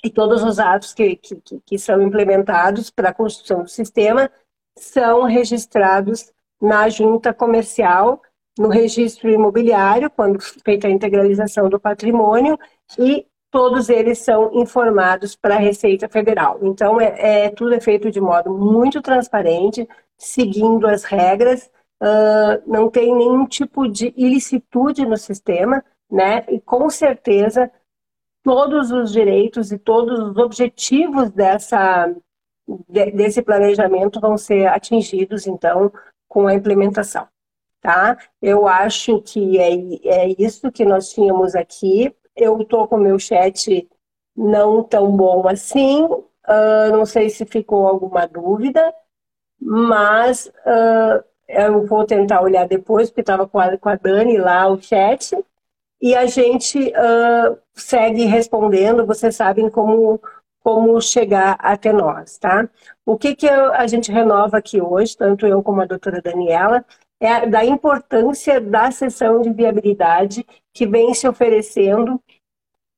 e 0.05 0.11
todos 0.11 0.45
os 0.45 0.59
atos 0.59 0.95
que, 0.95 1.17
que, 1.17 1.43
que 1.67 1.79
são 1.79 2.01
implementados 2.01 2.91
para 2.91 3.09
a 3.09 3.15
construção 3.15 3.63
do 3.63 3.69
sistema 3.69 4.31
são 4.77 5.25
registrados 5.25 6.33
na 6.61 6.89
junta 6.89 7.35
comercial 7.35 8.23
no 8.59 8.69
registro 8.69 9.31
imobiliário, 9.31 10.11
quando 10.11 10.41
feita 10.41 10.89
a 10.89 10.91
integralização 10.91 11.69
do 11.69 11.79
patrimônio, 11.79 12.59
e 12.99 13.27
todos 13.51 13.89
eles 13.89 14.19
são 14.19 14.53
informados 14.53 15.37
para 15.37 15.55
a 15.55 15.59
Receita 15.59 16.09
Federal. 16.09 16.59
Então, 16.63 17.01
é, 17.01 17.45
é, 17.45 17.51
tudo 17.51 17.75
é 17.75 17.81
feito 17.81 18.11
de 18.11 18.21
modo 18.21 18.53
muito 18.53 19.01
transparente, 19.01 19.89
seguindo 20.19 20.87
as 20.87 21.05
regras, 21.05 21.71
uh, 22.03 22.63
não 22.67 22.91
tem 22.91 23.15
nenhum 23.15 23.47
tipo 23.47 23.89
de 23.89 24.13
ilicitude 24.17 25.07
no 25.07 25.17
sistema, 25.17 25.83
né? 26.11 26.45
E 26.49 26.61
com 26.61 26.91
certeza 26.91 27.71
todos 28.43 28.91
os 28.91 29.13
direitos 29.13 29.71
e 29.73 29.79
todos 29.79 30.19
os 30.19 30.37
objetivos 30.37 31.31
dessa, 31.31 32.13
desse 32.89 33.43
planejamento 33.43 34.21
vão 34.21 34.37
ser 34.37 34.67
atingidos, 34.67 35.47
então, 35.47 35.93
com 36.29 36.47
a 36.47 36.55
implementação 36.55 37.29
tá? 37.81 38.17
Eu 38.41 38.67
acho 38.67 39.21
que 39.23 39.59
é, 39.59 39.73
é 40.05 40.35
isso 40.39 40.71
que 40.73 40.85
nós 40.85 41.11
tínhamos 41.11 41.55
aqui. 41.55 42.15
Eu 42.37 42.61
estou 42.61 42.87
com 42.89 42.97
meu 42.97 43.19
chat 43.19 43.89
não 44.37 44.85
tão 44.85 45.17
bom 45.17 45.49
assim, 45.49 46.05
uh, 46.05 46.93
não 46.93 47.05
sei 47.05 47.29
se 47.29 47.45
ficou 47.45 47.89
alguma 47.89 48.27
dúvida, 48.27 48.95
mas 49.61 50.47
uh, 50.47 51.25
eu 51.49 51.87
vou 51.87 52.05
tentar 52.07 52.41
olhar 52.43 52.67
depois, 52.69 53.11
porque 53.11 53.23
estava 53.23 53.49
com, 53.49 53.59
com, 53.79 53.89
a 53.89 53.97
Dani 53.97 54.39
lá 54.39 54.69
o 54.69 54.81
chat, 54.81 55.37
e 56.01 56.15
a 56.15 56.27
gente 56.27 56.79
uh, 56.79 57.59
segue 57.75 58.25
respondendo, 58.25 59.07
vocês 59.07 59.35
sabem 59.35 59.69
como, 59.69 60.21
como 60.61 61.01
chegar 61.01 61.57
até 61.59 61.93
nós, 61.93 62.39
tá? 62.39 62.69
O 63.05 63.17
que, 63.19 63.35
que 63.35 63.49
a 63.49 63.87
gente 63.89 64.13
renova 64.13 64.59
aqui 64.59 64.81
hoje, 64.81 65.17
tanto 65.17 65.47
eu 65.47 65.63
como 65.63 65.81
a 65.81 65.87
doutora 65.87 66.23
Daniela, 66.23 66.85
é 67.21 67.47
da 67.47 67.65
importância 67.65 68.61
da 68.61 68.91
sessão 68.91 69.41
de 69.41 69.53
viabilidade 69.53 70.47
que 70.73 70.87
vem 70.87 71.13
se 71.15 71.27
oferecendo 71.27 72.23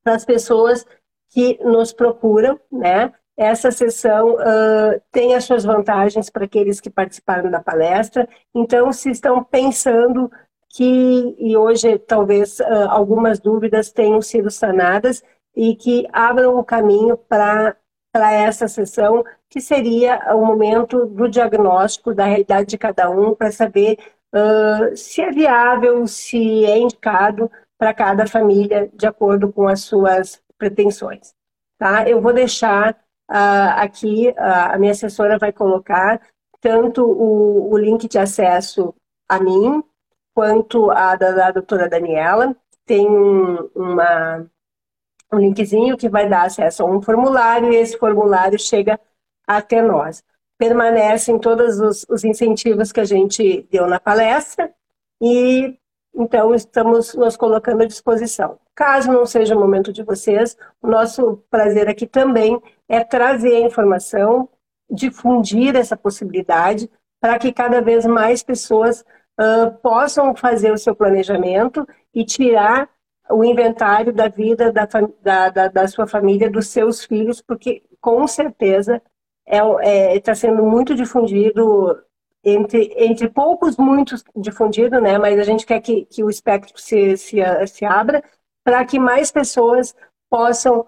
para 0.03 0.14
as 0.14 0.25
pessoas 0.25 0.87
que 1.31 1.59
nos 1.62 1.93
procuram, 1.93 2.59
né? 2.71 3.12
Essa 3.37 3.71
sessão 3.71 4.35
uh, 4.35 5.01
tem 5.11 5.35
as 5.35 5.45
suas 5.45 5.64
vantagens 5.64 6.29
para 6.29 6.45
aqueles 6.45 6.81
que 6.81 6.91
participaram 6.91 7.51
da 7.51 7.61
palestra. 7.62 8.29
Então, 8.55 8.93
se 8.93 9.11
estão 9.11 9.43
pensando 9.43 10.31
que, 10.68 11.35
e 11.39 11.57
hoje 11.57 11.99
talvez 11.99 12.61
uh, 12.61 12.89
algumas 12.91 13.41
dúvidas 13.41 13.91
tenham 13.91 14.21
sido 14.21 14.51
sanadas 14.51 15.23
e 15.57 15.75
que 15.75 16.07
abram 16.12 16.59
o 16.59 16.64
caminho 16.64 17.16
para 17.16 17.77
essa 18.12 18.66
sessão 18.66 19.24
que 19.48 19.61
seria 19.61 20.34
o 20.34 20.44
momento 20.44 21.06
do 21.06 21.28
diagnóstico 21.28 22.14
da 22.14 22.24
realidade 22.24 22.68
de 22.68 22.78
cada 22.78 23.08
um, 23.11 23.34
para 23.34 23.52
saber 23.52 23.98
uh, 24.34 24.96
se 24.96 25.20
é 25.20 25.30
viável, 25.30 26.06
se 26.06 26.64
é 26.64 26.78
indicado 26.78 27.50
para 27.78 27.94
cada 27.94 28.26
família 28.26 28.90
de 28.92 29.06
acordo 29.06 29.52
com 29.52 29.68
as 29.68 29.80
suas 29.80 30.42
pretensões. 30.58 31.34
Tá? 31.78 32.08
Eu 32.08 32.20
vou 32.20 32.32
deixar 32.32 32.92
uh, 33.30 33.72
aqui, 33.76 34.28
uh, 34.28 34.72
a 34.72 34.78
minha 34.78 34.92
assessora 34.92 35.38
vai 35.38 35.52
colocar 35.52 36.20
tanto 36.61 37.04
o, 37.04 37.72
o, 37.72 37.78
link 37.78 38.06
de 38.06 38.18
acesso 38.18 38.94
a 39.26 39.40
mim, 39.40 39.82
quanto 40.34 40.90
a 40.90 41.16
da, 41.16 41.32
da 41.32 41.50
doutora 41.50 41.88
Daniela. 41.88 42.54
Tem 42.84 43.06
uma, 43.08 44.46
um 45.33 45.39
linkzinho 45.39 45.97
que 45.97 46.09
vai 46.09 46.28
dar 46.28 46.47
acesso 46.47 46.83
a 46.83 46.87
um 46.87 47.01
formulário 47.01 47.72
e 47.72 47.76
esse 47.76 47.97
formulário 47.99 48.59
chega 48.59 48.99
até 49.47 49.83
nós. 49.83 50.22
Permanecem 50.59 51.39
todos 51.39 51.81
os, 51.81 52.07
os 52.09 52.24
incentivos 52.24 52.93
que 52.93 53.01
a 53.01 53.05
gente 53.05 53.66
deu 53.70 53.87
na 53.87 53.99
palestra 53.99 54.72
e 55.20 55.78
então, 56.14 56.55
estamos 56.55 57.14
nos 57.14 57.37
colocando 57.37 57.83
à 57.83 57.87
disposição. 57.87 58.59
Caso 58.74 59.12
não 59.12 59.24
seja 59.26 59.57
o 59.57 59.61
momento 59.61 59.93
de 59.93 60.03
vocês, 60.03 60.57
o 60.83 60.89
nosso 60.89 61.43
prazer 61.51 61.89
aqui 61.89 62.07
também 62.07 62.61
é 62.89 63.05
trazer 63.05 63.57
a 63.57 63.66
informação, 63.66 64.49
difundir 64.91 65.76
essa 65.76 65.97
possibilidade, 65.97 66.91
para 67.20 67.39
que 67.39 67.53
cada 67.53 67.81
vez 67.81 68.07
mais 68.07 68.43
pessoas 68.43 69.05
uh, 69.39 69.70
possam 69.83 70.35
fazer 70.35 70.72
o 70.72 70.78
seu 70.78 70.95
planejamento 70.95 71.87
e 72.14 72.24
tirar 72.24 72.89
o 73.31 73.45
inventário 73.45 74.12
da 74.12 74.28
vida 74.28 74.72
da, 74.72 74.87
da, 75.22 75.49
da, 75.51 75.68
da 75.68 75.89
sua 75.89 76.07
família, 76.07 76.51
dos 76.51 76.68
seus 76.68 77.05
filhos, 77.05 77.41
porque 77.41 77.83
com 78.01 78.26
certeza 78.26 79.03
está 79.47 79.83
é, 79.83 80.16
é, 80.16 80.20
tá 80.20 80.35
sendo 80.35 80.62
muito 80.62 80.95
difundido 80.95 82.03
entre, 82.43 82.93
entre 82.97 83.28
poucos, 83.28 83.76
muitos 83.76 84.24
difundido, 84.37 85.01
né? 85.01 85.18
Mas 85.18 85.39
a 85.39 85.45
gente 85.45 85.66
quer 85.66 85.81
que, 85.81 86.05
que 86.07 86.24
o 86.24 86.31
espectro 86.31 86.78
se, 86.81 87.16
se, 87.16 87.39
se 87.66 87.85
abra 87.85 88.22
para 88.64 88.85
que 88.85 88.99
mais 88.99 89.31
pessoas 89.31 89.95
possam 90.28 90.87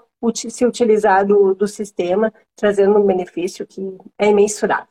se 0.48 0.64
utilizar 0.64 1.26
do, 1.26 1.54
do 1.54 1.66
sistema, 1.66 2.32
trazendo 2.54 2.98
um 2.98 3.04
benefício 3.04 3.66
que 3.66 3.98
é 4.16 4.28
imensurável, 4.28 4.86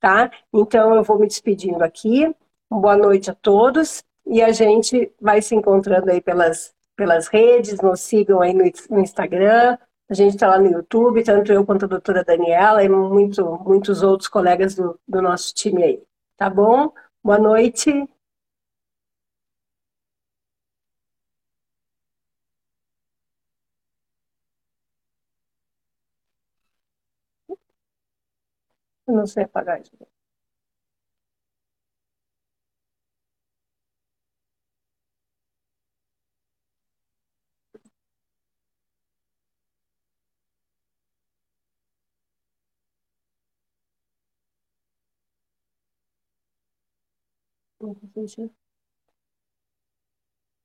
tá? 0.00 0.30
Então, 0.52 0.94
eu 0.94 1.04
vou 1.04 1.18
me 1.18 1.26
despedindo 1.26 1.82
aqui. 1.84 2.34
Boa 2.68 2.96
noite 2.96 3.30
a 3.30 3.34
todos 3.34 4.02
e 4.26 4.42
a 4.42 4.50
gente 4.50 5.12
vai 5.20 5.40
se 5.40 5.54
encontrando 5.54 6.10
aí 6.10 6.20
pelas, 6.20 6.74
pelas 6.96 7.28
redes, 7.28 7.80
nos 7.80 8.00
sigam 8.00 8.40
aí 8.40 8.52
no, 8.52 8.64
no 8.90 9.00
Instagram, 9.00 9.78
a 10.08 10.14
gente 10.14 10.34
está 10.34 10.46
lá 10.48 10.58
no 10.58 10.70
YouTube, 10.70 11.24
tanto 11.24 11.52
eu 11.52 11.64
quanto 11.64 11.84
a 11.86 11.88
doutora 11.88 12.24
Daniela 12.24 12.84
e 12.84 12.88
muito, 12.88 13.44
muitos 13.64 14.02
outros 14.02 14.28
colegas 14.28 14.74
do, 14.74 14.98
do 15.08 15.22
nosso 15.22 15.54
time 15.54 15.82
aí. 15.82 16.02
Tá 16.36 16.50
bom? 16.50 16.92
Boa 17.24 17.38
noite. 17.38 17.90
Eu 29.06 29.14
não 29.14 29.26
sei 29.26 29.44
apagar 29.44 29.80
isso. 29.80 30.11
Não 47.82 47.94